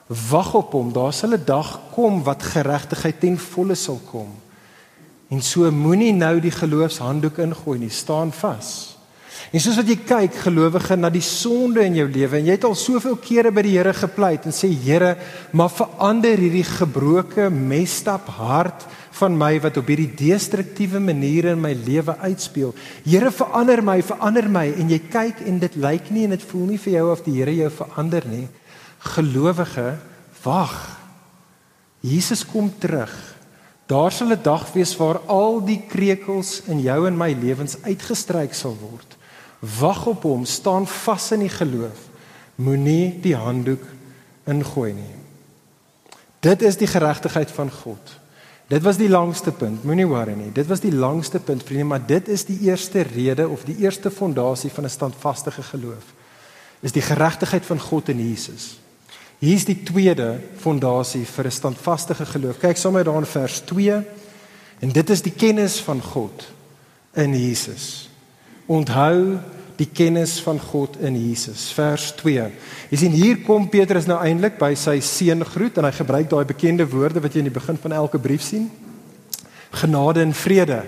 Wag 0.07 0.55
op 0.55 0.73
hom. 0.73 0.93
Daar 0.93 1.13
sal 1.13 1.35
'n 1.35 1.45
dag 1.45 1.81
kom 1.95 2.23
wat 2.23 2.43
geregtigheid 2.43 3.21
ten 3.21 3.39
volle 3.39 3.75
sal 3.75 4.01
kom. 4.11 4.29
En 5.29 5.43
so 5.43 5.71
moenie 5.71 6.13
nou 6.13 6.41
die 6.41 6.51
geloofshanddoek 6.51 7.39
ingooi 7.39 7.79
nie. 7.79 7.91
Staan 7.91 8.33
vas. 8.33 8.99
En 9.53 9.61
soos 9.61 9.77
wat 9.77 9.89
jy 9.89 9.99
kyk 10.01 10.37
gelowige 10.47 10.97
na 10.97 11.11
die 11.13 11.25
sonde 11.25 11.83
in 11.85 11.99
jou 11.99 12.07
lewe 12.09 12.39
en 12.39 12.47
jy 12.49 12.55
het 12.57 12.65
al 12.65 12.77
soveel 12.79 13.19
kere 13.21 13.53
by 13.53 13.65
die 13.67 13.75
Here 13.77 13.93
gepleit 13.97 14.47
en 14.49 14.55
sê 14.57 14.71
Here, 14.73 15.17
maar 15.53 15.73
verander 15.73 16.41
hierdie 16.41 16.65
gebroke, 16.65 17.51
mestap 17.53 18.31
hart 18.39 18.87
van 19.19 19.37
my 19.37 19.51
wat 19.61 19.77
op 19.77 19.91
hierdie 19.93 20.11
destruktiewe 20.17 21.01
maniere 21.05 21.53
in 21.53 21.61
my 21.61 21.75
lewe 21.77 22.17
uitspeel. 22.25 22.73
Here 23.05 23.31
verander 23.35 23.83
my, 23.85 23.99
verander 24.03 24.49
my 24.49 24.67
en 24.73 24.91
jy 24.93 25.03
kyk 25.13 25.45
en 25.47 25.61
dit 25.63 25.77
lyk 25.77 26.09
nie 26.15 26.25
en 26.27 26.35
dit 26.37 26.49
voel 26.53 26.73
nie 26.73 26.81
vir 26.81 26.97
jou 26.97 27.07
of 27.13 27.25
die 27.27 27.37
Here 27.37 27.55
jou 27.57 27.71
verander 27.83 28.27
nie. 28.29 28.47
Gelowige, 29.13 29.87
wag. 30.45 30.77
Jesus 32.03 32.43
kom 32.47 32.73
terug. 32.83 33.13
Daar 33.87 34.13
sal 34.13 34.33
'n 34.33 34.43
dag 34.43 34.73
wees 34.73 34.97
waar 34.97 35.19
al 35.27 35.61
die 35.61 35.83
krekels 35.89 36.63
in 36.67 36.81
jou 36.81 37.07
en 37.07 37.17
my 37.17 37.33
lewens 37.33 37.77
uitgestryk 37.83 38.55
sal 38.55 38.77
word. 38.81 39.17
Wag 39.63 40.07
op 40.11 40.23
hom, 40.27 40.45
staan 40.45 40.87
vas 40.91 41.31
in 41.33 41.45
die 41.47 41.53
geloof. 41.53 42.09
Moenie 42.55 43.21
die 43.23 43.37
handdoek 43.37 43.85
ingooi 44.51 44.93
nie. 44.93 45.15
Dit 46.43 46.63
is 46.67 46.77
die 46.77 46.91
geregtigheid 46.91 47.51
van 47.55 47.71
God. 47.71 48.19
Dit 48.73 48.83
was 48.83 48.97
die 48.97 49.11
langste 49.11 49.53
punt, 49.53 49.85
moenie 49.85 50.07
worry 50.09 50.35
nie. 50.35 50.51
Dit 50.55 50.67
was 50.67 50.81
die 50.83 50.95
langste 50.95 51.39
punt, 51.39 51.63
vriende, 51.63 51.85
maar 51.85 52.07
dit 52.07 52.29
is 52.29 52.47
die 52.49 52.59
eerste 52.67 53.05
rede 53.07 53.47
of 53.49 53.67
die 53.69 53.77
eerste 53.85 54.11
fondasie 54.11 54.71
van 54.71 54.85
'n 54.85 54.91
standvaste 54.91 55.51
geloof. 55.51 56.05
Is 56.81 56.93
die 56.93 57.03
geregtigheid 57.03 57.67
van 57.67 57.81
God 57.81 58.09
in 58.09 58.29
Jesus. 58.29 58.81
Hier 59.39 59.55
is 59.55 59.65
die 59.65 59.83
tweede 59.83 60.41
fondasie 60.57 61.27
vir 61.27 61.47
'n 61.47 61.51
standvaste 61.51 62.15
geloof. 62.15 62.59
Kyk 62.59 62.77
sommer 62.77 63.05
daar 63.05 63.19
in 63.19 63.27
vers 63.27 63.61
2. 63.61 64.03
En 64.79 64.89
dit 64.89 65.11
is 65.11 65.23
die 65.23 65.33
kennis 65.33 65.81
van 65.81 66.03
God 66.03 66.47
in 67.13 67.35
Jesus. 67.35 68.11
Onthou 68.67 69.39
die 69.77 69.89
kennis 69.89 70.41
van 70.45 70.61
God 70.61 70.97
in 71.01 71.17
Jesus. 71.17 71.71
Vers 71.77 72.11
2. 72.21 72.49
Jy 72.91 72.99
sien 72.99 73.15
hier 73.17 73.41
kom 73.47 73.69
Petrus 73.73 74.07
nou 74.07 74.19
eintlik 74.21 74.59
by 74.61 74.75
sy 74.79 74.99
seun 75.01 75.45
groet 75.45 75.79
en 75.79 75.89
hy 75.89 75.93
gebruik 75.97 76.31
daai 76.31 76.45
bekende 76.49 76.87
woorde 76.89 77.23
wat 77.25 77.35
jy 77.35 77.45
in 77.45 77.51
die 77.51 77.59
begin 77.59 77.81
van 77.81 77.93
elke 77.93 78.21
brief 78.23 78.43
sien. 78.43 78.69
Genade 79.83 80.21
en 80.21 80.35
vrede. 80.37 80.83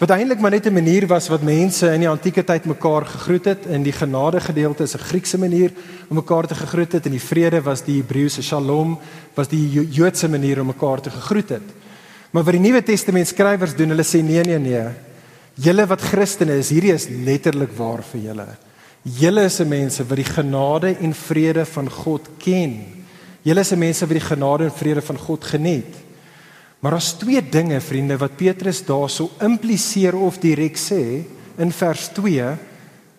Wat 0.00 0.10
eintlik 0.10 0.40
maar 0.40 0.50
net 0.50 0.66
'n 0.66 0.74
manier 0.74 1.06
was 1.06 1.28
wat 1.28 1.42
mense 1.42 1.86
in 1.92 2.00
die 2.00 2.08
antieke 2.08 2.44
tyd 2.44 2.64
mekaar 2.64 3.06
gegroet 3.06 3.44
het. 3.44 3.66
In 3.66 3.82
die 3.82 3.92
genade 3.92 4.40
gedeelte 4.40 4.82
is 4.82 4.94
'n 4.94 4.98
Griekse 4.98 5.38
manier 5.38 5.70
om 6.08 6.16
mekaar 6.16 6.46
te 6.46 6.54
gegroet 6.54 6.92
het 6.92 7.06
en 7.06 7.12
die 7.12 7.20
vrede 7.20 7.62
was 7.62 7.82
die 7.82 8.02
Hebreëse 8.02 8.42
shalom, 8.42 8.98
was 9.34 9.48
die 9.48 9.88
Joodse 9.90 10.28
manier 10.28 10.60
om 10.60 10.66
mekaar 10.66 11.00
te 11.00 11.10
gegroet 11.10 11.48
het. 11.48 11.62
Maar 12.30 12.42
wat 12.42 12.52
die 12.52 12.60
Nuwe 12.60 12.82
Testament 12.82 13.28
skrywers 13.28 13.76
doen, 13.76 13.88
hulle 13.88 14.02
sê 14.02 14.22
nee 14.22 14.42
nee 14.42 14.58
nee. 14.58 14.88
Julle 15.54 15.86
wat 15.86 16.02
Christene 16.02 16.56
is, 16.58 16.72
hierdie 16.74 16.94
is 16.94 17.06
letterlik 17.08 17.74
waar 17.78 18.02
vir 18.02 18.24
julle. 18.28 18.46
Julle 19.04 19.44
is 19.46 19.60
mense 19.68 20.04
wat 20.08 20.18
die 20.18 20.26
genade 20.26 20.94
en 21.04 21.12
vrede 21.14 21.66
van 21.68 21.90
God 21.92 22.30
ken. 22.42 22.78
Julle 23.44 23.62
is 23.62 23.74
mense 23.76 24.08
wat 24.08 24.16
die 24.16 24.24
genade 24.24 24.66
en 24.66 24.74
vrede 24.74 25.04
van 25.04 25.20
God 25.20 25.44
geniet. 25.44 26.00
Maar 26.80 26.96
daar's 26.96 27.14
twee 27.16 27.40
dinge, 27.40 27.78
vriende, 27.80 28.16
wat 28.20 28.36
Petrus 28.36 28.82
daarso 28.84 29.30
impliseer 29.44 30.16
of 30.16 30.40
direk 30.42 30.76
sê 30.80 31.24
in 31.60 31.70
vers 31.72 32.08
2 32.16 32.48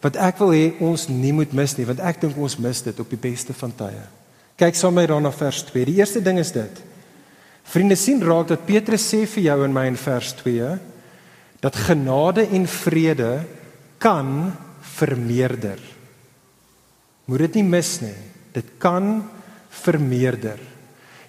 wat 0.04 0.20
ek 0.22 0.42
wil 0.44 0.52
hê 0.54 0.66
ons 0.86 1.08
nie 1.10 1.32
moet 1.34 1.54
mis 1.56 1.74
nie, 1.80 1.86
want 1.88 2.04
ek 2.06 2.20
dink 2.22 2.36
ons 2.38 2.60
mis 2.62 2.82
dit 2.86 3.00
op 3.02 3.10
die 3.10 3.18
beste 3.18 3.56
van 3.58 3.72
tye. 3.74 4.04
Kyk 4.60 4.78
saam 4.78 4.94
met 4.94 5.10
my 5.10 5.18
na 5.24 5.32
vers 5.34 5.64
2. 5.72 5.86
Die 5.88 5.98
eerste 5.98 6.22
ding 6.22 6.38
is 6.38 6.54
dit. 6.54 6.82
Vriende 7.66 7.98
sien 7.98 8.22
raak 8.22 8.52
dat 8.52 8.68
Petrus 8.68 9.08
sê 9.10 9.24
vir 9.26 9.48
jou 9.48 9.58
in 9.66 9.74
my 9.74 9.88
in 9.90 9.98
vers 9.98 10.36
2 10.44 10.76
dat 11.66 11.76
genade 11.88 12.46
en 12.54 12.68
vrede 12.70 13.42
kan 13.98 14.54
vermeerder. 14.80 15.80
Moet 17.26 17.48
dit 17.48 17.58
nie 17.60 17.66
mis 17.66 17.98
nie. 18.04 18.18
Dit 18.54 18.78
kan 18.78 19.24
vermeerder. 19.82 20.62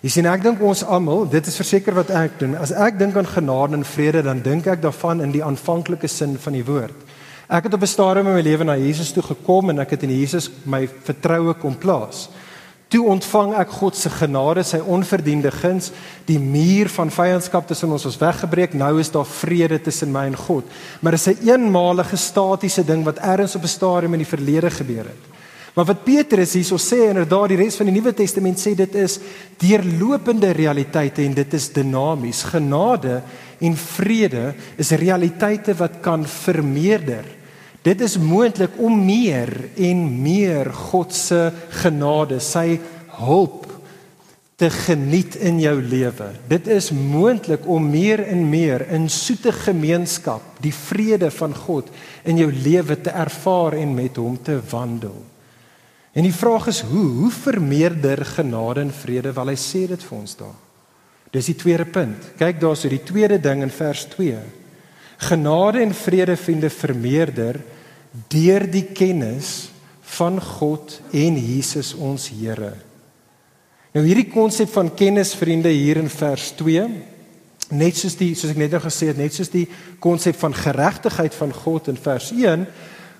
Jy 0.04 0.12
sien 0.12 0.28
ek 0.28 0.44
dink 0.44 0.60
ons 0.62 0.84
almal, 0.84 1.24
dit 1.32 1.48
is 1.48 1.56
verseker 1.56 1.96
wat 1.96 2.12
ek 2.14 2.36
doen. 2.42 2.52
As 2.60 2.70
ek 2.70 2.98
dink 3.00 3.16
aan 3.16 3.26
genade 3.26 3.78
en 3.78 3.86
vrede, 3.88 4.22
dan 4.22 4.44
dink 4.44 4.68
ek 4.68 4.84
daarvan 4.84 5.24
in 5.24 5.32
die 5.34 5.42
aanvanklike 5.42 6.08
sin 6.10 6.36
van 6.38 6.54
die 6.54 6.66
woord. 6.66 6.94
Ek 7.48 7.66
het 7.66 7.74
op 7.74 7.82
'n 7.82 7.86
stadium 7.86 8.28
in 8.28 8.34
my 8.34 8.42
lewe 8.42 8.64
na 8.64 8.76
Jesus 8.76 9.12
toe 9.12 9.22
gekom 9.22 9.70
en 9.70 9.78
ek 9.78 9.90
het 9.90 10.02
in 10.02 10.10
Jesus 10.10 10.50
my 10.64 10.86
vertroue 10.86 11.54
kom 11.54 11.78
plaas. 11.78 12.28
Toe 12.88 13.02
ontvang 13.10 13.56
ek 13.58 13.72
God 13.80 13.96
se 13.98 14.10
genade, 14.14 14.62
sy 14.62 14.78
onverdiende 14.78 15.50
guns, 15.50 15.90
die 16.28 16.38
muur 16.38 16.86
van 16.94 17.10
vyandskap 17.10 17.66
tussen 17.66 17.90
ons 17.90 18.06
was 18.06 18.18
weggebreek. 18.20 18.76
Nou 18.78 19.00
is 19.02 19.10
daar 19.10 19.26
vrede 19.26 19.80
tussen 19.82 20.12
my 20.14 20.28
en 20.30 20.38
God. 20.38 20.64
Maar 21.00 21.16
dit 21.16 21.20
is 21.20 21.26
'n 21.34 21.48
eenmalige 21.50 22.16
statiese 22.16 22.84
ding 22.84 23.04
wat 23.04 23.18
eers 23.18 23.56
op 23.56 23.62
'n 23.62 23.68
stadium 23.68 24.12
in 24.12 24.22
die 24.22 24.34
verlede 24.34 24.70
gebeur 24.70 25.04
het. 25.04 25.36
Maar 25.74 25.84
wat 25.84 26.04
Petrus 26.04 26.54
hierso 26.56 26.78
sê 26.80 27.10
inderdaad 27.10 27.48
die 27.48 27.58
res 27.60 27.76
van 27.76 27.86
die 27.86 27.92
Nuwe 27.92 28.14
Testament 28.14 28.58
sê 28.58 28.74
dit 28.74 28.94
is 28.94 29.18
deurlopende 29.60 30.54
realiteite 30.56 31.22
en 31.22 31.34
dit 31.34 31.54
is 31.54 31.72
dinamies. 31.72 32.42
Genade 32.42 33.22
en 33.60 33.76
vrede 33.76 34.54
is 34.76 34.90
realiteite 34.90 35.74
wat 35.74 36.00
kan 36.00 36.24
vermeerder. 36.24 37.24
Dit 37.86 38.02
is 38.02 38.16
moontlik 38.18 38.74
om 38.82 38.98
meer 39.06 39.52
en 39.78 40.02
meer 40.22 40.72
God 40.90 41.14
se 41.14 41.52
genade, 41.84 42.40
sy 42.42 42.80
hulp 43.20 43.62
te 44.56 44.70
geniet 44.72 45.36
in 45.44 45.60
jou 45.60 45.76
lewe. 45.84 46.30
Dit 46.48 46.66
is 46.72 46.88
moontlik 46.90 47.66
om 47.68 47.86
meer 47.92 48.24
en 48.24 48.42
meer 48.50 48.86
in 48.96 49.06
soete 49.12 49.52
gemeenskap, 49.52 50.42
die 50.64 50.74
vrede 50.74 51.28
van 51.30 51.54
God 51.54 51.92
in 52.24 52.40
jou 52.40 52.48
lewe 52.50 52.96
te 53.04 53.12
ervaar 53.12 53.76
en 53.78 53.94
met 53.94 54.18
hom 54.18 54.38
te 54.40 54.58
wandel. 54.72 55.18
En 56.16 56.24
die 56.24 56.34
vraag 56.34 56.70
is 56.72 56.80
hoe 56.88 57.06
hoe 57.20 57.30
vermeerder 57.30 58.24
genade 58.24 58.86
en 58.86 58.94
vrede? 59.04 59.34
Wel 59.36 59.52
hy 59.52 59.58
sê 59.60 59.84
dit 59.90 60.06
vir 60.08 60.16
ons 60.16 60.36
daar. 60.40 60.56
Dis 61.30 61.52
die 61.52 61.58
tweede 61.60 61.84
punt. 61.84 62.32
Kyk 62.40 62.58
daar 62.62 62.78
so 62.80 62.88
die 62.88 63.04
tweede 63.04 63.36
ding 63.44 63.60
in 63.62 63.70
vers 63.70 64.06
2. 64.16 64.40
Genade 65.28 65.84
en 65.84 65.92
vrede 65.94 66.36
vriende 66.40 66.70
vermeerder 66.72 67.60
deur 68.32 68.66
die 68.70 68.86
kennis 68.96 69.68
van 70.16 70.40
God 70.40 71.00
en 71.12 71.36
Jesus 71.36 71.94
ons 71.94 72.28
Here. 72.32 72.72
Nou 73.96 74.04
hierdie 74.04 74.28
konsep 74.28 74.70
van 74.74 74.92
kennis 74.94 75.34
vriende 75.36 75.72
hier 75.72 76.00
in 76.00 76.10
vers 76.12 76.50
2 76.58 76.86
net 77.76 77.96
soos 77.98 78.14
die 78.18 78.34
soos 78.38 78.52
ek 78.52 78.60
net 78.60 78.76
nou 78.76 78.82
gesê 78.84 79.08
het 79.10 79.18
net 79.18 79.34
soos 79.34 79.50
die 79.50 79.64
konsep 80.02 80.36
van 80.38 80.54
geregtigheid 80.54 81.34
van 81.34 81.54
God 81.56 81.88
in 81.90 81.96
vers 81.98 82.30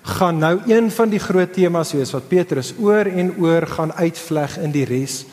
gaan 0.07 0.37
nou 0.39 0.53
een 0.69 0.91
van 0.91 1.09
die 1.11 1.19
groot 1.19 1.51
temas 1.53 1.91
wees 1.91 2.13
wat 2.15 2.29
Petrus 2.29 2.73
oor 2.79 3.09
en 3.09 3.33
oor 3.41 3.67
gaan 3.67 3.91
uitvleg 3.91 4.55
in 4.63 4.71
die 4.71 4.85
res 4.87 5.25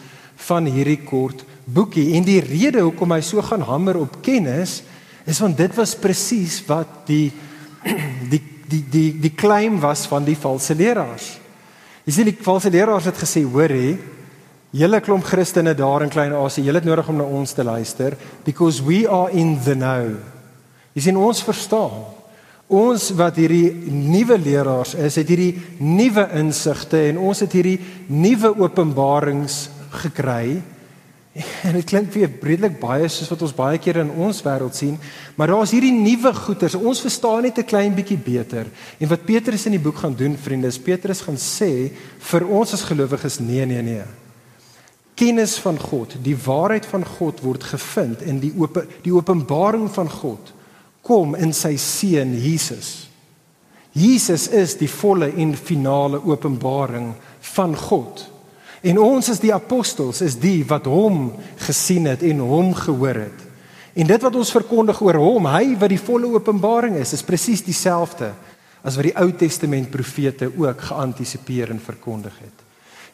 van 0.48 0.66
hierdie 0.66 1.04
kort 1.06 1.44
boekie. 1.64 2.14
En 2.18 2.26
die 2.26 2.40
rede 2.42 2.82
hoekom 2.82 3.14
hy 3.14 3.20
so 3.22 3.42
gaan 3.42 3.62
hamer 3.64 4.00
op 4.02 4.18
kennis 4.24 4.82
is 5.24 5.40
want 5.40 5.56
dit 5.56 5.76
was 5.78 5.94
presies 5.96 6.58
wat 6.66 7.06
die 7.08 7.30
die 8.74 8.82
die 8.90 9.08
die 9.22 9.32
claim 9.34 9.78
was 9.82 10.04
van 10.10 10.26
die 10.26 10.36
valse 10.38 10.74
leraars. 10.74 11.30
Jy 12.04 12.12
sien 12.12 12.28
die 12.28 12.36
valse 12.44 12.72
leraars 12.74 13.06
het 13.08 13.22
gesê, 13.22 13.44
hoor 13.46 13.72
hè, 13.72 13.94
julle 14.74 15.00
klomp 15.00 15.24
Christene 15.24 15.72
daar 15.78 16.04
in 16.04 16.12
Klein-Asie, 16.12 16.66
julle 16.66 16.82
het 16.82 16.88
nodig 16.88 17.08
om 17.08 17.22
na 17.22 17.24
ons 17.24 17.54
te 17.54 17.64
luister 17.64 18.18
because 18.44 18.82
we 18.82 19.04
are 19.08 19.30
in 19.32 19.56
the 19.64 19.78
know. 19.78 20.18
Jy 20.94 21.08
sien 21.08 21.18
ons 21.18 21.40
verstaan 21.46 22.04
Ons 22.72 23.10
wat 23.18 23.36
hierdie 23.36 23.74
nuwe 23.92 24.38
leraars 24.40 24.94
is, 24.96 25.18
het 25.20 25.28
hierdie 25.28 25.52
nuwe 25.84 26.24
insigte 26.40 27.02
en 27.10 27.20
ons 27.20 27.42
het 27.44 27.52
hierdie 27.52 27.76
nuwe 28.08 28.54
openbarings 28.64 29.66
gekry. 30.00 30.62
En 31.66 31.72
dit 31.72 31.84
klink 31.84 32.12
weer 32.14 32.30
breedlik 32.30 32.78
baie 32.78 33.08
soos 33.10 33.30
wat 33.32 33.42
ons 33.42 33.54
baie 33.56 33.78
keer 33.82 33.98
in 34.04 34.10
ons 34.10 34.42
wêreld 34.46 34.76
sien, 34.78 34.98
maar 35.34 35.50
daar's 35.50 35.72
hierdie 35.74 35.94
nuwe 35.94 36.30
goeters. 36.34 36.76
Ons 36.78 37.02
verstaan 37.02 37.42
net 37.42 37.58
'n 37.58 37.66
klein 37.66 37.94
bietjie 37.94 38.18
beter. 38.18 38.66
En 38.98 39.08
wat 39.08 39.24
Petrus 39.24 39.66
in 39.66 39.74
die 39.74 39.82
boek 39.82 39.96
gaan 39.96 40.14
doen, 40.14 40.36
vriende, 40.36 40.66
is 40.66 40.78
Petrus 40.78 41.20
gaan 41.20 41.38
sê 41.38 41.90
vir 42.18 42.46
ons 42.46 42.72
as 42.72 42.82
gelowiges, 42.82 43.38
nee, 43.38 43.66
nee, 43.66 43.82
nee. 43.82 44.04
Kennis 45.14 45.58
van 45.58 45.78
God, 45.78 46.16
die 46.22 46.36
waarheid 46.36 46.86
van 46.86 47.04
God 47.04 47.40
word 47.40 47.62
gevind 47.62 48.22
in 48.22 48.40
die 48.40 48.52
oop 48.58 48.82
die 49.02 49.14
openbaring 49.14 49.90
van 49.90 50.10
God 50.10 50.52
kom 51.02 51.34
in 51.34 51.52
sy 51.52 51.76
seun 51.76 52.34
Jesus. 52.34 53.08
Jesus 53.92 54.48
is 54.48 54.74
die 54.74 54.90
volle 54.90 55.28
en 55.38 55.54
finale 55.54 56.18
openbaring 56.24 57.12
van 57.54 57.76
God. 57.76 58.33
En 58.84 59.00
ons 59.00 59.30
as 59.32 59.40
die 59.40 59.52
apostels 59.54 60.20
is 60.24 60.36
die 60.36 60.60
wat 60.68 60.84
hom 60.90 61.30
gesien 61.64 62.10
het 62.10 62.24
en 62.26 62.42
hom 62.44 62.74
gehoor 62.76 63.22
het. 63.22 63.44
En 63.94 64.10
dit 64.10 64.26
wat 64.26 64.36
ons 64.36 64.52
verkondig 64.52 64.98
oor 65.06 65.16
hom, 65.22 65.46
hy 65.48 65.76
wat 65.80 65.92
die 65.92 66.02
volle 66.02 66.28
openbaring 66.34 66.98
is, 67.00 67.14
is 67.16 67.24
presies 67.24 67.62
dieselfde 67.64 68.32
as 68.84 68.98
wat 68.98 69.08
die 69.08 69.16
Ou 69.16 69.30
Testament 69.40 69.88
profete 69.88 70.50
ook 70.50 70.82
geantisipeer 70.90 71.72
en 71.72 71.80
verkondig 71.80 72.36
het. 72.42 72.64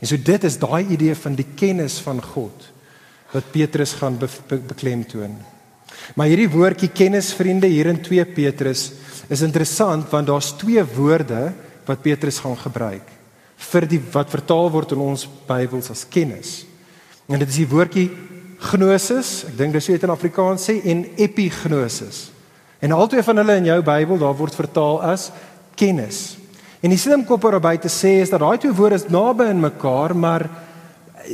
En 0.01 0.11
so 0.11 0.19
dit 0.19 0.47
is 0.49 0.59
daai 0.59 0.89
idee 0.97 1.15
van 1.15 1.37
die 1.39 1.47
kennis 1.55 2.01
van 2.03 2.19
God 2.33 2.67
wat 3.31 3.53
Petrus 3.53 3.93
gaan 4.01 4.17
be 4.19 4.27
be 4.49 4.59
beklemtoon. 4.73 5.37
Maar 6.19 6.33
hierdie 6.33 6.51
woordjie 6.51 6.91
kennisvriende 6.91 7.69
hier 7.71 7.87
in 7.93 8.01
2 8.03 8.25
Petrus 8.35 8.89
is 9.31 9.45
interessant 9.47 10.11
want 10.11 10.27
daar's 10.27 10.51
twee 10.59 10.83
woorde 10.97 11.53
wat 11.87 12.03
Petrus 12.03 12.41
gaan 12.43 12.59
gebruik 12.59 13.20
vir 13.61 13.87
die 13.89 14.01
wat 14.13 14.33
vertaal 14.33 14.71
word 14.73 14.95
in 14.97 15.05
ons 15.05 15.27
Bybels 15.49 15.91
as 15.93 16.07
kennis. 16.09 16.65
En 17.29 17.39
dit 17.39 17.49
is 17.49 17.61
die 17.63 17.69
woordjie 17.71 18.09
gnosis, 18.71 19.45
ek 19.49 19.57
dink 19.59 19.77
dis 19.77 19.89
hoe 19.89 19.97
dit 19.97 20.07
in 20.09 20.13
Afrikaans 20.13 20.67
sê 20.69 20.81
en 20.93 21.05
epignosis. 21.21 22.29
En 22.81 22.97
albei 22.97 23.23
van 23.25 23.41
hulle 23.43 23.59
in 23.61 23.69
jou 23.69 23.81
Bybel 23.85 24.21
daar 24.21 24.37
word 24.37 24.57
vertaal 24.57 25.01
as 25.05 25.29
kennis. 25.79 26.41
En 26.81 26.93
die 26.93 27.01
slim 27.01 27.27
kop 27.29 27.45
oor 27.45 27.61
buite 27.61 27.93
sê 27.93 28.19
is 28.25 28.33
dat 28.33 28.41
daai 28.41 28.59
twee 28.61 28.75
woorde 28.77 28.97
is 29.01 29.11
naby 29.13 29.51
aan 29.51 29.61
mekaar, 29.61 30.17
maar 30.17 30.47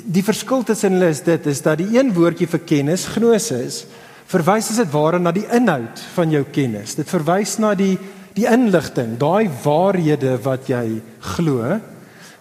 die 0.03 0.25
verskil 0.27 0.65
tussen 0.67 0.99
hulle 0.99 1.13
is 1.15 1.23
dit 1.27 1.47
is 1.47 1.63
dat 1.63 1.79
die 1.79 1.95
een 1.95 2.11
woordjie 2.15 2.49
vir 2.51 2.65
kennis, 2.67 3.07
gnosis, 3.15 3.85
verwys 4.27 4.73
as 4.73 4.81
dit 4.83 4.91
ware 4.91 5.21
na 5.23 5.31
die 5.35 5.47
inhoud 5.55 6.03
van 6.17 6.35
jou 6.35 6.43
kennis. 6.51 6.97
Dit 6.99 7.11
verwys 7.11 7.57
na 7.63 7.75
die 7.79 7.95
die 8.37 8.45
inligting, 8.45 9.15
daai 9.17 9.49
waarhede 9.65 10.35
wat 10.45 10.67
jy 10.69 10.99
glo. 11.33 11.79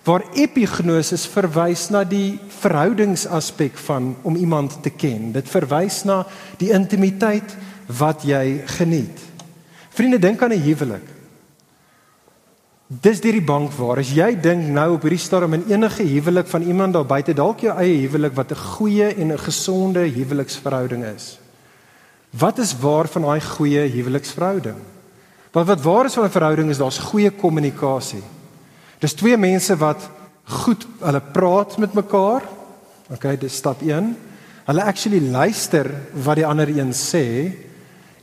Waar 0.06 0.22
epignosis 0.38 1.26
verwys 1.26 1.90
na 1.90 2.04
die 2.04 2.38
verhoudingsaspek 2.62 3.78
van 3.88 4.16
om 4.22 4.36
iemand 4.36 4.78
te 4.84 4.92
ken. 4.94 5.32
Dit 5.34 5.50
verwys 5.50 6.04
na 6.06 6.24
die 6.62 6.70
intimiteit 6.72 7.56
wat 7.88 8.22
jy 8.24 8.62
geniet. 8.78 9.20
Vriende, 9.90 10.20
dink 10.20 10.42
aan 10.44 10.54
'n 10.54 10.62
huwelik. 10.62 11.16
Dis 12.86 13.18
hierdie 13.24 13.42
bank 13.42 13.72
waar 13.74 13.98
as 13.98 14.12
jy 14.14 14.36
dink 14.38 14.68
nou 14.70 14.92
op 14.94 15.02
hierdie 15.02 15.18
stadium 15.18 15.56
in 15.58 15.64
enige 15.72 16.04
huwelik 16.04 16.48
van 16.48 16.62
iemand 16.62 16.94
daar 16.94 17.06
buite, 17.06 17.34
dalk 17.34 17.64
jou 17.66 17.74
eie 17.74 18.04
huwelik 18.06 18.36
wat 18.36 18.52
'n 18.52 18.56
goeie 18.56 19.08
en 19.16 19.32
'n 19.34 19.38
gesonde 19.38 20.00
huweliksverhouding 20.00 21.04
is. 21.04 21.40
Wat 22.30 22.60
is 22.60 22.76
waar 22.78 23.08
van 23.08 23.22
daai 23.22 23.42
goeie 23.42 23.90
huweliksverhouding? 23.90 24.78
Wat 25.52 25.66
wat 25.66 25.82
waar 25.82 26.06
is 26.06 26.14
van 26.14 26.26
'n 26.26 26.30
verhouding 26.30 26.70
is 26.70 26.78
daar's 26.78 27.00
goeie 27.00 27.32
kommunikasie. 27.32 28.24
Dis 29.00 29.14
twee 29.14 29.38
mense 29.38 29.76
wat 29.78 30.10
goed 30.64 30.86
hulle 31.02 31.22
praat 31.34 31.78
met 31.78 31.94
mekaar. 31.94 32.46
Okay, 33.14 33.36
dis 33.38 33.56
stap 33.56 33.82
1. 33.82 34.14
Hulle 34.66 34.84
actually 34.84 35.22
luister 35.22 35.90
wat 36.26 36.40
die 36.40 36.46
ander 36.48 36.70
een 36.70 36.94
sê 36.94 37.26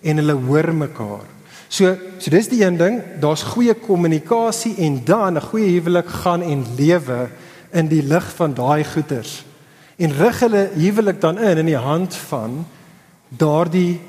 en 0.03 0.19
hulle 0.19 0.35
hoor 0.47 0.73
mekaar. 0.75 1.29
So, 1.73 1.95
so 2.21 2.31
dis 2.31 2.51
die 2.51 2.61
een 2.65 2.77
ding, 2.77 2.99
daar's 3.23 3.45
goeie 3.55 3.75
kommunikasie 3.75 4.75
en 4.85 5.01
dan 5.05 5.37
'n 5.37 5.49
goeie 5.49 5.71
huwelik 5.79 6.09
gaan 6.09 6.43
en 6.43 6.67
lewe 6.77 7.31
in 7.73 7.89
die 7.89 8.03
lig 8.03 8.27
van 8.37 8.55
daai 8.55 8.85
goeters. 8.85 9.45
En 9.97 10.13
rig 10.13 10.41
hulle 10.41 10.69
huwelik 10.75 11.21
dan 11.21 11.39
in 11.39 11.59
in 11.59 11.67
die 11.67 11.81
hand 11.81 12.15
van 12.15 12.67
daardie 13.29 14.01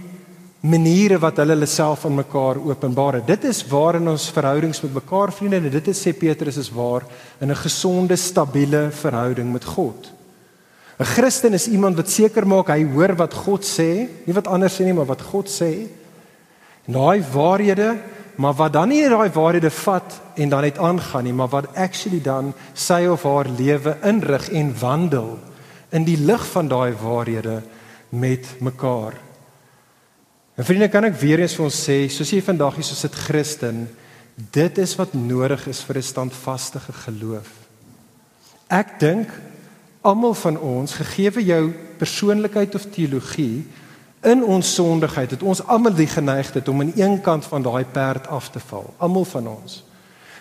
maniere 0.63 1.19
wat 1.19 1.41
hulle 1.41 1.58
hulle 1.58 1.67
self 1.67 2.06
aan 2.08 2.15
mekaar 2.21 2.60
openbaar. 2.63 3.19
Dit 3.28 3.43
is 3.43 3.60
waarin 3.67 4.08
ons 4.08 4.30
verhoudings 4.32 4.80
met 4.86 4.93
mekaar 4.95 5.34
vriende 5.36 5.60
en 5.60 5.69
dit 5.73 5.88
is 5.91 6.04
sê 6.06 6.13
Petrus 6.15 6.58
is 6.58 6.71
waar 6.71 7.04
in 7.41 7.52
'n 7.52 7.56
gesonde, 7.56 8.15
stabiele 8.15 8.89
verhouding 8.91 9.52
met 9.52 9.65
God. 9.65 10.12
'n 10.99 11.06
Christen 11.06 11.54
is 11.54 11.67
iemand 11.67 11.95
wat 11.95 12.10
seker 12.10 12.47
maak 12.47 12.67
hy 12.67 12.84
hoor 12.86 13.15
wat 13.15 13.34
God 13.34 13.65
sê, 13.65 14.08
nie 14.26 14.34
wat 14.34 14.47
anders 14.47 14.80
sê 14.80 14.86
nie, 14.86 14.93
maar 14.93 15.10
wat 15.10 15.21
God 15.21 15.49
sê. 15.49 15.88
En 16.88 16.93
daai 16.93 17.23
waarhede, 17.34 17.97
maar 18.36 18.54
wat 18.54 18.73
dan 18.73 18.88
nie 18.88 19.10
daai 19.10 19.30
waarhede 19.30 19.69
vat 19.69 20.21
en 20.36 20.49
dan 20.49 20.62
net 20.62 20.78
aangaan 20.78 21.23
nie, 21.23 21.33
maar 21.33 21.50
wat 21.50 21.75
actually 21.75 22.21
dan 22.21 22.54
sy 22.73 23.06
of 23.06 23.23
haar 23.23 23.48
lewe 23.58 23.98
inrig 24.04 24.50
en 24.50 24.73
wandel 24.79 25.40
in 25.92 26.04
die 26.04 26.17
lig 26.17 26.46
van 26.46 26.67
daai 26.67 26.94
waarhede 26.94 27.62
met 28.10 28.48
mekaar. 28.60 29.23
En 30.56 30.65
vriende, 30.65 30.87
kan 30.89 31.04
ek 31.04 31.17
weer 31.17 31.41
eens 31.41 31.56
vir 31.58 31.65
ons 31.65 31.77
sê, 31.87 32.04
soos 32.13 32.29
jy 32.29 32.41
vandag 32.45 32.77
is, 32.77 32.87
soos 32.87 33.06
'n 33.06 33.17
Christen, 33.25 33.89
dit 34.35 34.77
is 34.77 34.95
wat 34.95 35.13
nodig 35.13 35.67
is 35.67 35.81
vir 35.81 35.97
'n 35.97 36.01
standvaste 36.01 36.79
geloof. 36.79 37.49
Ek 38.69 38.99
dink 38.99 39.29
almal 40.01 40.33
van 40.33 40.58
ons, 40.60 40.93
gegeewe 40.93 41.43
jou 41.43 41.73
persoonlikheid 41.97 42.75
of 42.75 42.85
teologie, 42.85 43.65
in 44.23 44.43
ons 44.43 44.73
sondigheid 44.73 45.31
het 45.31 45.43
ons 45.43 45.63
almal 45.67 45.93
die 45.93 46.08
geneigtheid 46.08 46.67
om 46.67 46.81
aan 46.81 46.93
een 46.95 47.21
kant 47.21 47.45
van 47.45 47.62
daai 47.62 47.85
perd 47.85 48.27
af 48.27 48.49
te 48.49 48.60
val. 48.60 48.93
Almal 48.97 49.25
van 49.25 49.47
ons. 49.47 49.83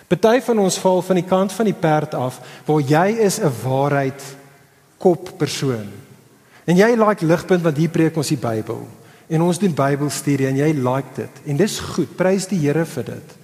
Party 0.07 0.41
van 0.41 0.59
ons 0.59 0.77
val 0.77 1.01
van 1.01 1.15
die 1.15 1.27
kant 1.27 1.51
van 1.51 1.65
die 1.65 1.73
perd 1.79 2.13
af 2.13 2.39
waar 2.65 2.81
jy 2.81 3.07
is 3.19 3.39
'n 3.39 3.51
waarheid 3.63 4.23
kop 4.97 5.37
persoon. 5.37 5.89
En 6.65 6.75
jy 6.75 6.95
like 6.95 7.25
ligpunt 7.25 7.61
wat 7.61 7.77
hier 7.77 7.89
preek 7.89 8.15
ons 8.15 8.27
die 8.27 8.37
Bybel. 8.37 8.87
En 9.33 9.41
ons 9.41 9.59
doen 9.59 9.73
Bybelstudie 9.73 10.47
en 10.49 10.59
jy 10.59 10.69
like 10.77 11.15
dit. 11.17 11.41
En 11.49 11.57
dis 11.57 11.79
goed. 11.93 12.11
Prys 12.17 12.45
die 12.51 12.59
Here 12.61 12.85
vir 12.85 13.07
dit. 13.15 13.35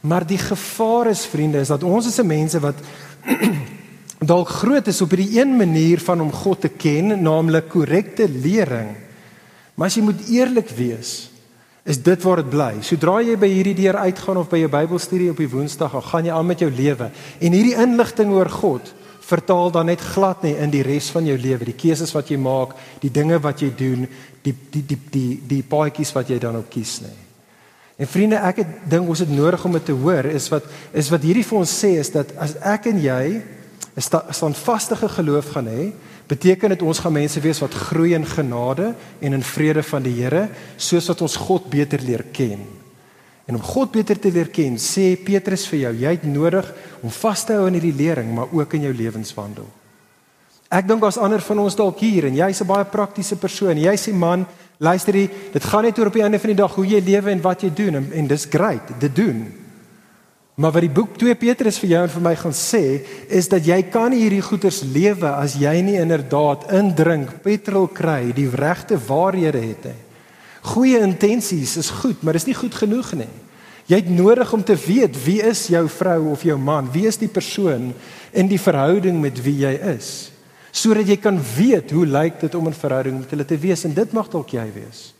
Maar 0.00 0.24
die 0.28 0.40
gevaar 0.40 1.10
is 1.12 1.26
vriende 1.28 1.60
is 1.60 1.72
dat 1.72 1.84
ons 1.84 2.08
is 2.08 2.16
se 2.16 2.24
mense 2.24 2.60
wat 2.60 2.76
dalk 4.32 4.52
groot 4.60 4.86
is 4.88 5.00
op 5.04 5.12
hierdie 5.12 5.40
een 5.40 5.52
manier 5.56 6.00
van 6.04 6.20
om 6.24 6.32
God 6.32 6.64
te 6.64 6.70
ken, 6.72 7.14
naamlik 7.22 7.68
korrekte 7.72 8.28
lering. 8.28 8.94
Maar 9.76 9.88
as 9.88 9.96
jy 9.96 10.04
moet 10.04 10.24
eerlik 10.28 10.72
wees, 10.76 11.30
is 11.88 12.00
dit 12.04 12.24
waar 12.24 12.42
dit 12.42 12.50
bly. 12.52 12.72
Sodra 12.84 13.18
jy 13.24 13.36
by 13.40 13.48
hierdie 13.48 13.76
deur 13.78 14.00
uitgaan 14.04 14.40
of 14.40 14.48
by 14.52 14.60
jou 14.60 14.70
Bybelstudie 14.72 15.30
op 15.32 15.40
die 15.40 15.48
Woensdag, 15.48 15.96
gaan 16.10 16.28
jy 16.28 16.34
aan 16.36 16.48
met 16.48 16.60
jou 16.60 16.68
lewe. 16.72 17.08
En 17.40 17.56
hierdie 17.56 17.76
inligting 17.80 18.32
oor 18.36 18.52
God 18.60 18.92
vertaal 19.30 19.70
dan 19.70 19.88
net 19.90 20.02
glad 20.02 20.42
nie 20.42 20.56
in 20.58 20.72
die 20.72 20.82
res 20.86 21.10
van 21.14 21.26
jou 21.26 21.36
lewe, 21.38 21.70
die 21.70 21.78
keuses 21.78 22.12
wat 22.16 22.30
jy 22.30 22.38
maak, 22.40 22.74
die 23.02 23.12
dinge 23.14 23.38
wat 23.42 23.62
jy 23.62 23.70
doen, 23.76 24.06
die 24.44 24.54
die 24.72 24.84
die 24.92 25.00
die 25.14 25.40
die 25.54 25.62
paadjies 25.62 26.12
wat 26.16 26.30
jy 26.32 26.40
dan 26.42 26.58
op 26.58 26.70
kies 26.72 26.98
nie. 27.04 27.16
En 28.00 28.08
vriende, 28.08 28.38
ek 28.40 28.62
het 28.62 28.76
dink 28.88 29.08
ons 29.12 29.20
het 29.20 29.32
nodig 29.32 29.64
om 29.64 29.74
dit 29.76 29.84
te 29.90 29.96
hoor 29.96 30.24
is 30.30 30.48
wat 30.52 30.68
is 30.96 31.10
wat 31.12 31.24
hierdie 31.26 31.44
vir 31.44 31.58
ons 31.60 31.74
sê 31.82 31.98
is 32.00 32.12
dat 32.14 32.32
as 32.40 32.56
ek 32.64 32.88
en 32.92 33.02
jy 33.02 33.24
'n 33.96 34.32
standvaste 34.32 34.96
geloof 34.96 35.50
gaan 35.52 35.66
hê, 35.66 35.92
beteken 36.26 36.68
dit 36.68 36.82
ons 36.82 36.98
gaan 36.98 37.12
mense 37.12 37.40
wees 37.40 37.60
wat 37.60 37.74
groei 37.74 38.14
in 38.14 38.26
genade 38.26 38.94
en 39.20 39.32
in 39.32 39.42
vrede 39.42 39.82
van 39.82 40.02
die 40.02 40.14
Here, 40.22 40.48
soos 40.76 41.08
wat 41.10 41.20
ons 41.20 41.36
God 41.36 41.68
beter 41.70 42.00
leer 42.00 42.24
ken. 42.32 42.79
En 43.46 43.54
om 43.54 43.62
God 43.62 43.92
beter 43.92 44.18
te 44.18 44.30
leer 44.30 44.50
ken, 44.52 44.76
sê 44.78 45.16
Petrus 45.16 45.66
vir 45.70 45.78
jou, 45.84 45.92
jy 46.04 46.14
het 46.14 46.24
nodig 46.28 46.66
om 47.02 47.10
vas 47.10 47.44
te 47.44 47.56
hou 47.56 47.66
aan 47.66 47.78
hierdie 47.78 47.96
lering, 47.96 48.34
maar 48.34 48.52
ook 48.52 48.74
in 48.78 48.88
jou 48.88 48.94
lewenswandel. 48.94 49.66
Ek 50.70 50.86
dink 50.86 51.02
daar's 51.02 51.18
ander 51.18 51.42
van 51.42 51.58
ons 51.64 51.74
dalk 51.74 51.98
hier 51.98 52.28
en 52.28 52.36
jy's 52.36 52.60
'n 52.62 52.66
baie 52.66 52.84
praktiese 52.84 53.36
persoon. 53.36 53.76
Jy 53.76 53.96
sê 53.96 54.12
man, 54.14 54.46
luister 54.78 55.14
jy, 55.14 55.28
dit 55.52 55.64
gaan 55.64 55.82
net 55.82 55.98
oor 55.98 56.06
op 56.06 56.12
die 56.12 56.22
einde 56.22 56.38
van 56.38 56.50
die 56.50 56.62
dag 56.62 56.74
hoe 56.74 56.86
jy 56.86 57.00
lewe 57.00 57.30
en 57.30 57.42
wat 57.42 57.62
jy 57.62 57.70
doen 57.74 57.94
en, 57.94 58.12
en 58.12 58.26
dis 58.26 58.46
great, 58.46 59.00
dit 59.00 59.16
doen. 59.16 59.52
Maar 60.54 60.72
wat 60.72 60.80
die 60.80 60.90
boek 60.90 61.16
2 61.18 61.34
Petrus 61.34 61.78
vir 61.78 61.90
jou 61.90 62.02
en 62.02 62.08
vir 62.08 62.22
my 62.22 62.34
gaan 62.36 62.52
sê, 62.52 63.00
is 63.28 63.48
dat 63.48 63.66
jy 63.66 63.82
kan 63.82 64.10
nie 64.10 64.20
hierdie 64.20 64.42
goeders 64.42 64.82
lewe 64.82 65.26
as 65.26 65.54
jy 65.54 65.80
nie 65.82 65.96
inderdaad 65.96 66.70
indrink, 66.72 67.42
petrol 67.42 67.88
kry, 67.88 68.32
die 68.32 68.48
regte 68.48 68.98
waarhede 69.08 69.58
het 69.58 69.84
nie. 69.84 70.09
Goeie 70.60 70.98
intensies 71.00 71.76
is 71.76 71.90
goed, 71.90 72.22
maar 72.22 72.36
dis 72.36 72.46
nie 72.46 72.54
goed 72.54 72.74
genoeg 72.74 73.14
nie. 73.16 73.32
Jy 73.90 73.96
het 73.96 74.10
nodig 74.12 74.52
om 74.52 74.62
te 74.62 74.76
weet 74.78 75.16
wie 75.24 75.40
is 75.42 75.64
jou 75.72 75.82
vrou 75.90 76.30
of 76.30 76.44
jou 76.46 76.56
man? 76.60 76.90
Wie 76.92 77.06
is 77.08 77.18
die 77.18 77.30
persoon 77.30 77.90
in 78.30 78.50
die 78.50 78.60
verhouding 78.60 79.18
met 79.20 79.40
wie 79.42 79.56
jy 79.64 79.72
is? 79.96 80.30
Sodat 80.70 81.08
jy 81.10 81.16
kan 81.18 81.40
weet 81.56 81.90
hoe 81.90 82.06
lyk 82.06 82.38
dit 82.40 82.54
om 82.54 82.68
'n 82.68 82.72
verhouding 82.72 83.18
met 83.18 83.30
hulle 83.30 83.44
te 83.44 83.58
wees 83.58 83.84
en 83.84 83.94
dit 83.94 84.12
mag 84.12 84.28
dalk 84.28 84.52
jy 84.52 84.68
wees. 84.74 85.14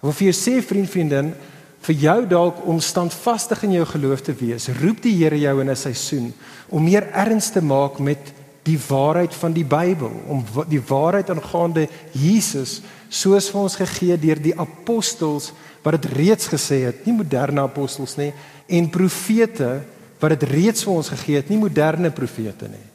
Of 0.00 0.16
vir 0.16 0.30
jou 0.30 0.36
sê 0.36 0.62
vriend 0.62 0.90
vriendin, 0.90 1.34
vir 1.80 1.94
jou 1.94 2.26
dalk 2.26 2.66
om 2.66 2.80
standvastig 2.80 3.62
in 3.64 3.72
jou 3.72 3.84
geloof 3.86 4.20
te 4.20 4.32
wees, 4.32 4.68
roep 4.68 5.02
die 5.02 5.16
Here 5.16 5.38
jou 5.38 5.60
in 5.60 5.70
'n 5.70 5.76
seisoen 5.76 6.32
om 6.68 6.84
meer 6.84 7.08
erns 7.12 7.50
te 7.50 7.60
maak 7.60 7.98
met 7.98 8.32
die 8.64 8.78
waarheid 8.80 9.34
van 9.36 9.52
die 9.52 9.64
Bybel, 9.64 10.12
om 10.28 10.44
die 10.70 10.80
waarheid 10.80 11.30
aangaande 11.30 11.86
Jesus 12.16 12.80
soos 13.12 13.50
vir 13.52 13.60
ons 13.60 13.76
gegee 13.76 14.16
deur 14.18 14.40
die 14.40 14.56
apostels 14.58 15.50
wat 15.84 15.98
dit 15.98 16.08
reeds 16.16 16.48
gesê 16.48 16.80
het, 16.86 17.02
nie 17.04 17.16
moderne 17.16 17.66
apostels 17.66 18.16
nie, 18.16 18.30
en 18.72 18.88
profete 18.90 19.82
wat 20.20 20.32
dit 20.38 20.48
reeds 20.54 20.86
vir 20.86 20.94
ons 20.94 21.12
gegee 21.12 21.42
het, 21.42 21.50
nie 21.52 21.60
moderne 21.60 22.10
profete 22.14 22.70
nie. 22.72 22.86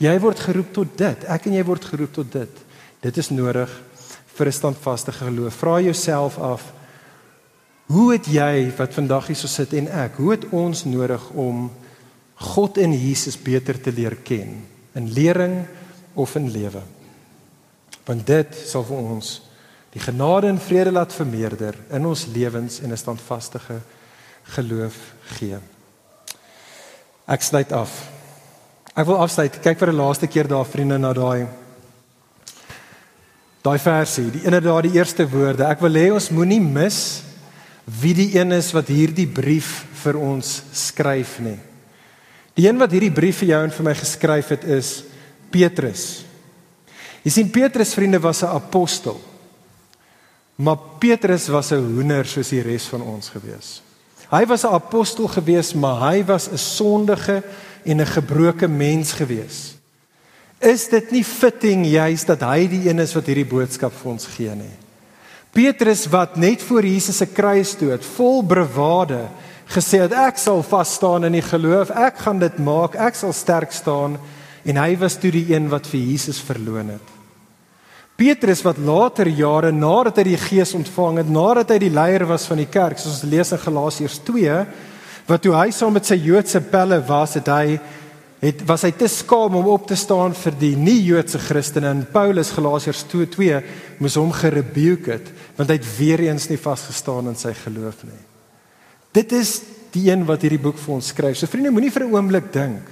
Jy 0.00 0.14
word 0.22 0.40
geroep 0.40 0.72
tot 0.72 0.96
dit. 0.96 1.26
Ek 1.28 1.46
en 1.50 1.58
jy 1.58 1.64
word 1.66 1.84
geroep 1.84 2.14
tot 2.14 2.32
dit. 2.32 2.64
Dit 3.02 3.18
is 3.18 3.30
nodig 3.34 3.68
vir 4.38 4.46
'n 4.46 4.52
standvaste 4.52 5.12
geloof. 5.12 5.54
Vra 5.54 5.80
jouself 5.80 6.38
af, 6.38 6.62
Hoe 7.88 8.12
het 8.12 8.26
jy 8.28 8.68
wat 8.76 8.92
vandag 8.92 9.30
hier 9.30 9.36
so 9.36 9.48
sit 9.48 9.72
en 9.72 9.86
ek, 9.88 10.18
hoe 10.20 10.34
het 10.34 10.42
ons 10.52 10.84
nodig 10.84 11.22
om 11.32 11.70
God 12.52 12.76
en 12.76 12.92
Jesus 12.92 13.38
beter 13.40 13.80
te 13.80 13.92
leer 13.92 14.14
ken 14.14 14.60
in 14.98 15.12
lering 15.14 15.60
of 16.18 16.34
in 16.36 16.50
lewe? 16.50 16.82
Want 18.08 18.26
dit 18.26 18.58
sal 18.66 18.84
vir 18.88 18.98
ons 19.14 19.36
die 19.94 20.02
genade 20.02 20.50
en 20.50 20.60
vrede 20.60 20.92
laat 20.92 21.14
vermeerder 21.14 21.76
in 21.94 22.06
ons 22.06 22.26
lewens 22.34 22.80
en 22.82 22.92
'n 22.92 22.96
standvaste 22.96 23.60
geloof 24.54 24.96
gee. 25.38 25.58
Ek 27.28 27.42
sluit 27.42 27.72
af. 27.72 27.92
Ek 28.96 29.06
wil 29.06 29.20
afsluit. 29.20 29.60
Kyk 29.60 29.78
vir 29.78 29.92
'n 29.92 30.00
laaste 30.00 30.26
keer 30.26 30.48
daar 30.48 30.66
vriende 30.66 30.98
na 30.98 31.12
daai 31.12 31.46
daai 33.62 33.78
versie, 33.78 34.30
die 34.30 34.44
inderdaad 34.44 34.82
die 34.82 34.96
eerste 34.96 35.28
woorde. 35.28 35.64
Ek 35.64 35.80
wil 35.80 35.92
hê 35.92 36.12
ons 36.12 36.30
moenie 36.30 36.60
mis 36.60 37.22
wie 37.84 38.14
die 38.14 38.38
een 38.38 38.52
is 38.52 38.72
wat 38.72 38.88
hierdie 38.88 39.26
brief 39.26 39.84
vir 40.02 40.16
ons 40.16 40.62
skryf 40.72 41.38
nie. 41.40 41.58
Die 42.58 42.66
een 42.66 42.80
wat 42.80 42.90
hierdie 42.90 43.14
brief 43.14 43.44
vir 43.44 43.52
jou 43.52 43.60
en 43.68 43.70
vir 43.70 43.86
my 43.86 43.94
geskryf 43.94 44.48
het 44.50 44.64
is 44.66 44.88
Petrus. 45.54 46.24
Jy 47.22 47.30
sien 47.30 47.52
Petrus 47.54 47.94
vriende 47.94 48.18
was 48.18 48.42
'n 48.42 48.50
apostel. 48.50 49.20
Maar 50.56 50.78
Petrus 50.98 51.46
was 51.48 51.70
'n 51.70 51.94
hoender 51.94 52.26
soos 52.26 52.48
die 52.48 52.62
res 52.62 52.84
van 52.90 53.02
ons 53.02 53.28
gewees. 53.28 53.82
Hy 54.30 54.44
was 54.46 54.64
'n 54.64 54.74
apostel 54.74 55.28
gewees, 55.28 55.74
maar 55.74 56.12
hy 56.12 56.24
was 56.24 56.50
'n 56.50 56.58
sondige 56.58 57.42
en 57.84 58.00
'n 58.00 58.06
gebroke 58.06 58.68
mens 58.68 59.12
gewees. 59.12 59.76
Is 60.58 60.88
dit 60.88 61.10
nie 61.10 61.24
fitting 61.24 61.86
juist 61.86 62.26
dat 62.26 62.40
hy 62.40 62.66
die 62.66 62.88
een 62.88 62.98
is 62.98 63.14
wat 63.14 63.26
hierdie 63.26 63.46
boodskap 63.46 63.92
vir 63.92 64.10
ons 64.10 64.26
gee 64.26 64.54
nie? 64.54 64.76
Petrus 65.52 66.06
wat 66.06 66.36
net 66.36 66.62
voor 66.62 66.84
Jesus 66.84 67.16
se 67.16 67.26
kruisdood 67.26 68.04
vol 68.04 68.42
bravade 68.42 69.28
gesê 69.68 70.00
het 70.04 70.14
ek 70.16 70.40
sal 70.40 70.62
vas 70.64 70.94
staan 70.96 71.28
in 71.28 71.36
die 71.36 71.44
geloof, 71.44 71.92
ek 71.92 72.24
gaan 72.24 72.40
dit 72.40 72.58
maak, 72.58 72.96
ek 72.96 73.18
sal 73.18 73.34
sterk 73.36 73.72
staan 73.76 74.16
en 74.64 74.80
hy 74.80 74.90
was 75.00 75.18
toe 75.20 75.30
die 75.32 75.46
een 75.52 75.68
wat 75.72 75.86
vir 75.88 76.00
Jesus 76.00 76.40
verloon 76.44 76.94
het. 76.96 77.14
Petrus 78.18 78.64
wat 78.66 78.80
later 78.82 79.28
jare 79.30 79.70
nadat 79.70 80.18
hy 80.18 80.32
die 80.32 80.40
Gees 80.40 80.72
ontvang 80.74 81.20
het, 81.20 81.28
nadat 81.30 81.70
hy 81.70 81.78
die 81.84 81.92
leier 81.94 82.24
was 82.26 82.48
van 82.50 82.58
die 82.58 82.66
kerk, 82.66 82.98
soos 82.98 83.20
ons 83.20 83.30
lees 83.30 83.52
in 83.54 83.60
Galasiërs 83.62 84.18
2, 84.26 84.56
wat 85.28 85.44
toe 85.44 85.54
hy 85.54 85.68
saam 85.76 85.94
met 85.94 86.08
sy 86.08 86.18
Joodse 86.18 86.60
pelle 86.72 86.98
was, 87.06 87.36
het 87.38 87.50
hy 87.52 87.78
het 88.42 88.62
was 88.66 88.84
hy 88.86 88.92
te 88.94 89.08
skaam 89.10 89.56
om 89.58 89.70
op 89.70 89.86
te 89.90 89.98
staan 89.98 90.34
vir 90.38 90.54
die 90.60 90.74
nie-Joodse 90.78 91.40
Christene 91.42 91.90
en 91.90 92.04
Paulus 92.12 92.52
Galasiërs 92.54 93.02
2:2 93.10 93.60
moes 93.98 94.18
hom 94.18 94.30
gerebuke 94.32 95.16
het 95.16 95.32
want 95.58 95.70
hy 95.70 95.78
het 95.80 95.92
weer 95.98 96.22
eens 96.28 96.46
nie 96.50 96.58
vasgestaan 96.58 97.34
in 97.34 97.38
sy 97.38 97.54
geloof 97.64 98.04
nie. 98.06 98.27
Dit 99.18 99.32
is 99.34 99.58
die 99.94 100.10
een 100.10 100.22
wat 100.28 100.44
hierdie 100.44 100.60
boek 100.62 100.78
vir 100.78 100.94
ons 100.98 101.10
skryf. 101.10 101.38
So 101.40 101.50
vriende, 101.50 101.72
moenie 101.74 101.90
vir 101.90 102.04
'n 102.06 102.14
oomblik 102.14 102.52
dink 102.52 102.84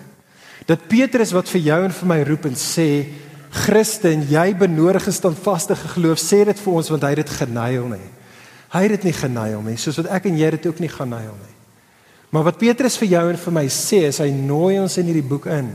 dat 0.67 0.89
Petrus 0.89 1.33
wat 1.33 1.49
vir 1.49 1.61
jou 1.61 1.85
en 1.85 1.93
vir 1.93 2.09
my 2.09 2.23
roep 2.27 2.47
en 2.47 2.57
sê 2.59 3.07
Christen, 3.51 4.27
jy 4.29 4.55
benodig 4.59 5.07
'n 5.07 5.13
standvaste 5.13 5.77
geloof, 5.77 6.19
sê 6.19 6.45
dit 6.45 6.59
vir 6.59 6.73
ons 6.73 6.89
want 6.89 7.03
hy 7.03 7.09
het 7.11 7.27
dit 7.27 7.31
geneil 7.31 7.87
nie. 7.89 8.09
Hy 8.71 8.83
het 8.83 8.91
dit 8.91 9.05
nie 9.05 9.13
geneil 9.13 9.63
nie, 9.63 9.77
soos 9.77 9.97
wat 9.97 10.07
ek 10.07 10.27
en 10.27 10.39
jy 10.39 10.51
dit 10.51 10.67
ook 10.67 10.81
nie 10.81 10.89
geneil 10.89 11.37
nie. 11.39 11.55
Maar 12.31 12.45
wat 12.45 12.59
Petrus 12.59 12.97
vir 12.97 13.09
jou 13.09 13.31
en 13.31 13.37
vir 13.37 13.53
my 13.53 13.67
sê, 13.67 14.09
is 14.09 14.19
hy 14.19 14.31
nooi 14.31 14.81
ons 14.81 14.99
in 14.99 15.07
hierdie 15.07 15.29
boek 15.29 15.47
in. 15.47 15.71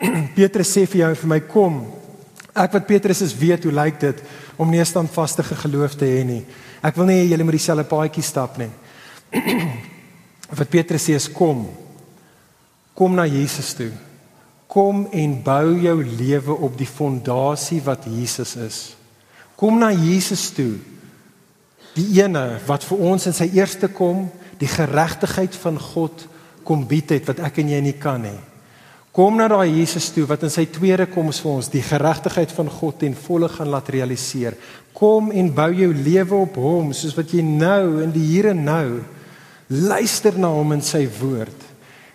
Petrus 0.36 0.76
sê 0.76 0.86
vir 0.86 1.00
jou 1.00 1.08
en 1.08 1.16
vir 1.16 1.28
my 1.28 1.40
kom. 1.40 1.86
Ek 2.54 2.72
wat 2.72 2.86
Petrus 2.86 3.22
is 3.22 3.34
weet 3.34 3.64
hoe 3.64 3.72
lyk 3.72 3.98
dit 4.00 4.22
om 4.58 4.70
nie 4.70 4.80
'n 4.80 4.84
standvaste 4.84 5.42
geloof 5.42 5.96
te 5.96 6.04
hê 6.04 6.24
nie. 6.24 6.44
Ek 6.82 6.96
wil 6.96 7.06
nie 7.06 7.28
julle 7.28 7.44
met 7.44 7.52
dieselfde 7.52 7.84
paadjie 7.84 8.22
stap 8.22 8.58
nie. 8.58 8.70
wat 10.58 10.70
Petrus 10.72 11.06
sê 11.08 11.16
is 11.18 11.28
kom. 11.30 11.66
Kom 12.94 13.14
na 13.16 13.26
Jesus 13.30 13.72
toe. 13.78 13.90
Kom 14.70 15.06
en 15.10 15.36
bou 15.42 15.74
jou 15.82 15.96
lewe 16.04 16.54
op 16.54 16.76
die 16.78 16.88
fondasie 16.88 17.80
wat 17.86 18.06
Jesus 18.06 18.54
is. 18.60 18.78
Kom 19.58 19.80
na 19.80 19.90
Jesus 19.90 20.50
toe. 20.54 20.76
Die 21.96 22.20
ene 22.20 22.60
wat 22.68 22.84
vir 22.86 23.02
ons 23.10 23.26
in 23.26 23.34
sy 23.34 23.48
eerste 23.56 23.90
kom 23.90 24.28
die 24.60 24.68
geregtigheid 24.70 25.56
van 25.62 25.78
God 25.80 26.26
kom 26.68 26.84
bied 26.86 27.14
het 27.14 27.26
wat 27.30 27.40
ek 27.48 27.62
en 27.62 27.72
jy 27.72 27.80
nie 27.82 27.96
kan 27.98 28.20
nie. 28.22 28.38
Kom 29.10 29.40
na 29.40 29.48
daai 29.50 29.72
Jesus 29.72 30.12
toe 30.14 30.22
wat 30.28 30.44
in 30.46 30.52
sy 30.54 30.68
tweede 30.70 31.08
koms 31.10 31.40
vir 31.42 31.50
ons 31.56 31.70
die 31.72 31.82
geregtigheid 31.82 32.52
van 32.54 32.68
God 32.70 33.00
ten 33.00 33.16
volle 33.18 33.48
gaan 33.50 33.72
laat 33.72 33.88
realiseer. 33.90 34.54
Kom 34.94 35.32
en 35.34 35.50
bou 35.54 35.70
jou 35.74 35.90
lewe 35.96 36.36
op 36.44 36.60
hom 36.62 36.92
soos 36.94 37.16
wat 37.18 37.32
jy 37.34 37.42
nou 37.42 38.04
in 38.04 38.12
die 38.14 38.26
hier 38.28 38.52
en 38.52 38.62
nou 38.68 38.86
luister 39.70 40.34
na 40.38 40.50
hom 40.50 40.74
in 40.74 40.82
sy 40.82 41.04
woord. 41.20 41.68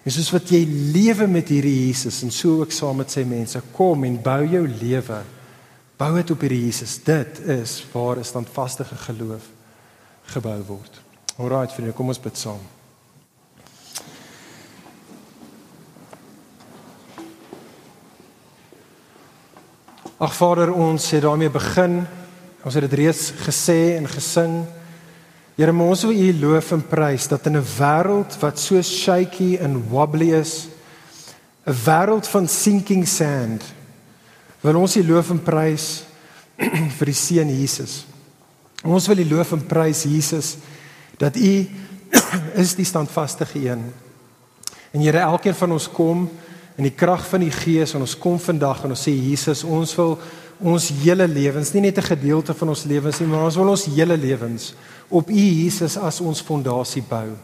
En 0.06 0.14
soos 0.14 0.30
wat 0.36 0.52
jy 0.54 0.62
lewe 0.94 1.26
met 1.32 1.50
hierdie 1.50 1.88
Jesus 1.88 2.20
en 2.26 2.34
so 2.34 2.60
ook 2.62 2.76
saam 2.76 3.00
met 3.02 3.14
sy 3.14 3.24
mense, 3.26 3.62
kom 3.74 4.04
en 4.06 4.20
bou 4.22 4.42
jou 4.46 4.66
lewe. 4.68 5.22
Bou 5.98 6.12
dit 6.18 6.32
op 6.36 6.44
hierdie 6.44 6.66
Jesus. 6.68 7.00
Dit 7.04 7.40
is 7.40 7.80
waar 7.94 8.20
'n 8.20 8.24
standvaste 8.24 8.84
geloof 8.84 9.50
gebou 10.36 10.62
word. 10.68 11.02
Alraai, 11.38 11.68
vriende, 11.68 11.94
kom 11.94 12.08
ons 12.08 12.20
bid 12.20 12.38
saam. 12.38 12.60
Ag 20.18 20.36
Vader, 20.36 20.74
ons 20.74 21.12
het 21.12 21.22
daarmee 21.22 21.50
begin. 21.50 22.06
Ons 22.64 22.74
het 22.74 22.90
dit 22.90 23.00
reeds 23.00 23.32
gesê 23.32 23.98
en 23.98 24.08
gesing. 24.08 24.66
Here, 25.56 25.72
ons 25.72 26.02
wil 26.04 26.18
U 26.20 26.32
loof 26.42 26.74
en 26.76 26.82
prys 26.84 27.30
dat 27.32 27.46
in 27.48 27.56
'n 27.56 27.64
wêreld 27.64 28.34
wat 28.42 28.60
so 28.60 28.82
shaky 28.82 29.56
en 29.56 29.88
wobbly 29.88 30.34
is, 30.36 30.68
'n 31.66 31.72
wêreld 31.72 32.28
van 32.28 32.48
sinking 32.48 33.08
sand. 33.08 33.64
Wil 34.62 34.76
ons 34.76 34.98
U 34.98 35.04
loof 35.08 35.30
en 35.30 35.40
prys 35.40 36.04
vir 36.98 37.06
die 37.06 37.14
seun 37.14 37.50
Jesus. 37.50 38.06
Ons 38.84 39.08
wil 39.08 39.18
U 39.18 39.26
loof 39.30 39.52
en 39.52 39.66
prys 39.66 40.04
Jesus 40.04 40.58
dat 41.18 41.38
U 41.38 41.70
is 42.64 42.76
die 42.76 42.86
standvaste 42.86 43.48
een. 43.54 43.94
En 44.92 45.02
Here, 45.02 45.20
elkeen 45.20 45.56
van 45.56 45.72
ons 45.72 45.88
kom 45.88 46.30
in 46.76 46.84
die 46.84 46.96
krag 46.96 47.26
van 47.28 47.40
die 47.40 47.52
Gees 47.52 47.94
en 47.94 48.02
ons 48.02 48.18
kom 48.18 48.40
vandag 48.40 48.84
en 48.84 48.90
ons 48.90 49.08
sê 49.08 49.12
Jesus, 49.12 49.64
ons 49.64 49.96
wil 49.96 50.20
ons 50.60 50.90
hele 51.04 51.28
lewens, 51.28 51.74
nie 51.74 51.82
net 51.82 51.98
'n 51.98 52.12
gedeelte 52.16 52.54
van 52.54 52.70
ons 52.70 52.84
lewens 52.84 53.20
nie, 53.20 53.28
maar 53.28 53.46
ons 53.46 53.56
wil 53.56 53.70
ons 53.70 53.86
hele 53.86 54.18
lewens 54.18 54.74
op 55.10 55.30
U 55.30 55.34
Jesus 55.34 55.98
as 55.98 56.22
ons 56.22 56.42
fondasie 56.42 57.04
bou. 57.04 57.36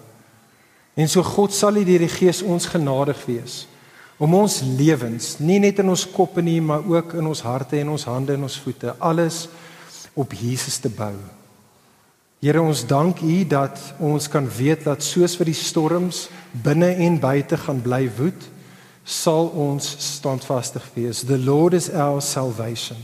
En 0.95 1.07
so 1.07 1.23
God 1.23 1.53
sal 1.53 1.75
U 1.75 1.83
deur 1.83 1.99
die 1.99 2.07
Gees 2.07 2.41
ons 2.41 2.65
genadig 2.65 3.25
wees 3.25 3.67
om 4.21 4.35
ons 4.37 4.61
lewens, 4.77 5.39
nie 5.39 5.57
net 5.59 5.79
in 5.79 5.89
ons 5.89 6.05
koppe 6.05 6.41
nie, 6.41 6.59
maar 6.61 6.85
ook 6.85 7.15
in 7.17 7.25
ons 7.25 7.41
harte 7.41 7.79
en 7.79 7.89
ons 7.89 8.03
hande 8.05 8.33
en 8.33 8.43
ons 8.43 8.59
voete, 8.59 8.93
alles 8.99 9.47
op 10.13 10.33
Jesus 10.37 10.77
te 10.77 10.89
bou. 10.89 11.15
Here 12.41 12.61
ons 12.61 12.83
dank 12.85 13.23
U 13.25 13.39
dat 13.45 13.81
ons 13.97 14.27
kan 14.29 14.45
weet 14.45 14.85
dat 14.85 15.01
soos 15.01 15.33
vir 15.37 15.49
die 15.49 15.57
storms 15.57 16.27
binne 16.53 16.91
en 17.05 17.17
buite 17.21 17.57
gaan 17.57 17.81
bly 17.81 18.03
woed, 18.17 18.45
sal 19.03 19.49
ons 19.57 19.85
standvastig 19.99 20.83
wees. 20.95 21.23
The 21.25 21.37
Lord 21.37 21.73
is 21.73 21.89
our 21.89 22.21
salvation. 22.21 22.97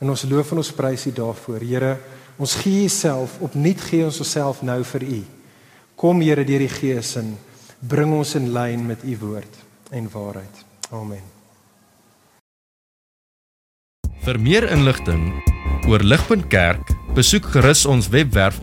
En 0.00 0.10
ons 0.12 0.24
loof 0.28 0.52
en 0.52 0.60
ons 0.60 0.72
prys 0.76 1.06
U 1.06 1.12
daarvoor. 1.16 1.64
Here, 1.64 1.96
ons 2.36 2.56
gee 2.60 2.84
Uself 2.84 3.38
opnuut 3.44 3.80
gee 3.88 4.04
ons 4.04 4.20
osself 4.20 4.62
nou 4.62 4.82
vir 4.94 5.06
U. 5.08 5.20
Kom 5.96 6.20
Here 6.20 6.44
deur 6.44 6.64
die 6.66 6.72
Gees 6.72 7.14
en 7.20 7.36
bring 7.80 8.12
ons 8.12 8.34
in 8.34 8.50
lyn 8.52 8.86
met 8.86 9.04
U 9.04 9.16
woord 9.22 9.62
en 9.94 10.10
waarheid. 10.12 10.64
Amen. 10.92 11.22
Vir 14.24 14.40
meer 14.40 14.64
inligting 14.72 15.28
oor 15.88 16.00
Ligpunt 16.00 16.48
Kerk, 16.48 16.94
besoek 17.16 17.50
gerus 17.52 17.84
ons 17.86 18.08
webwerf 18.12 18.62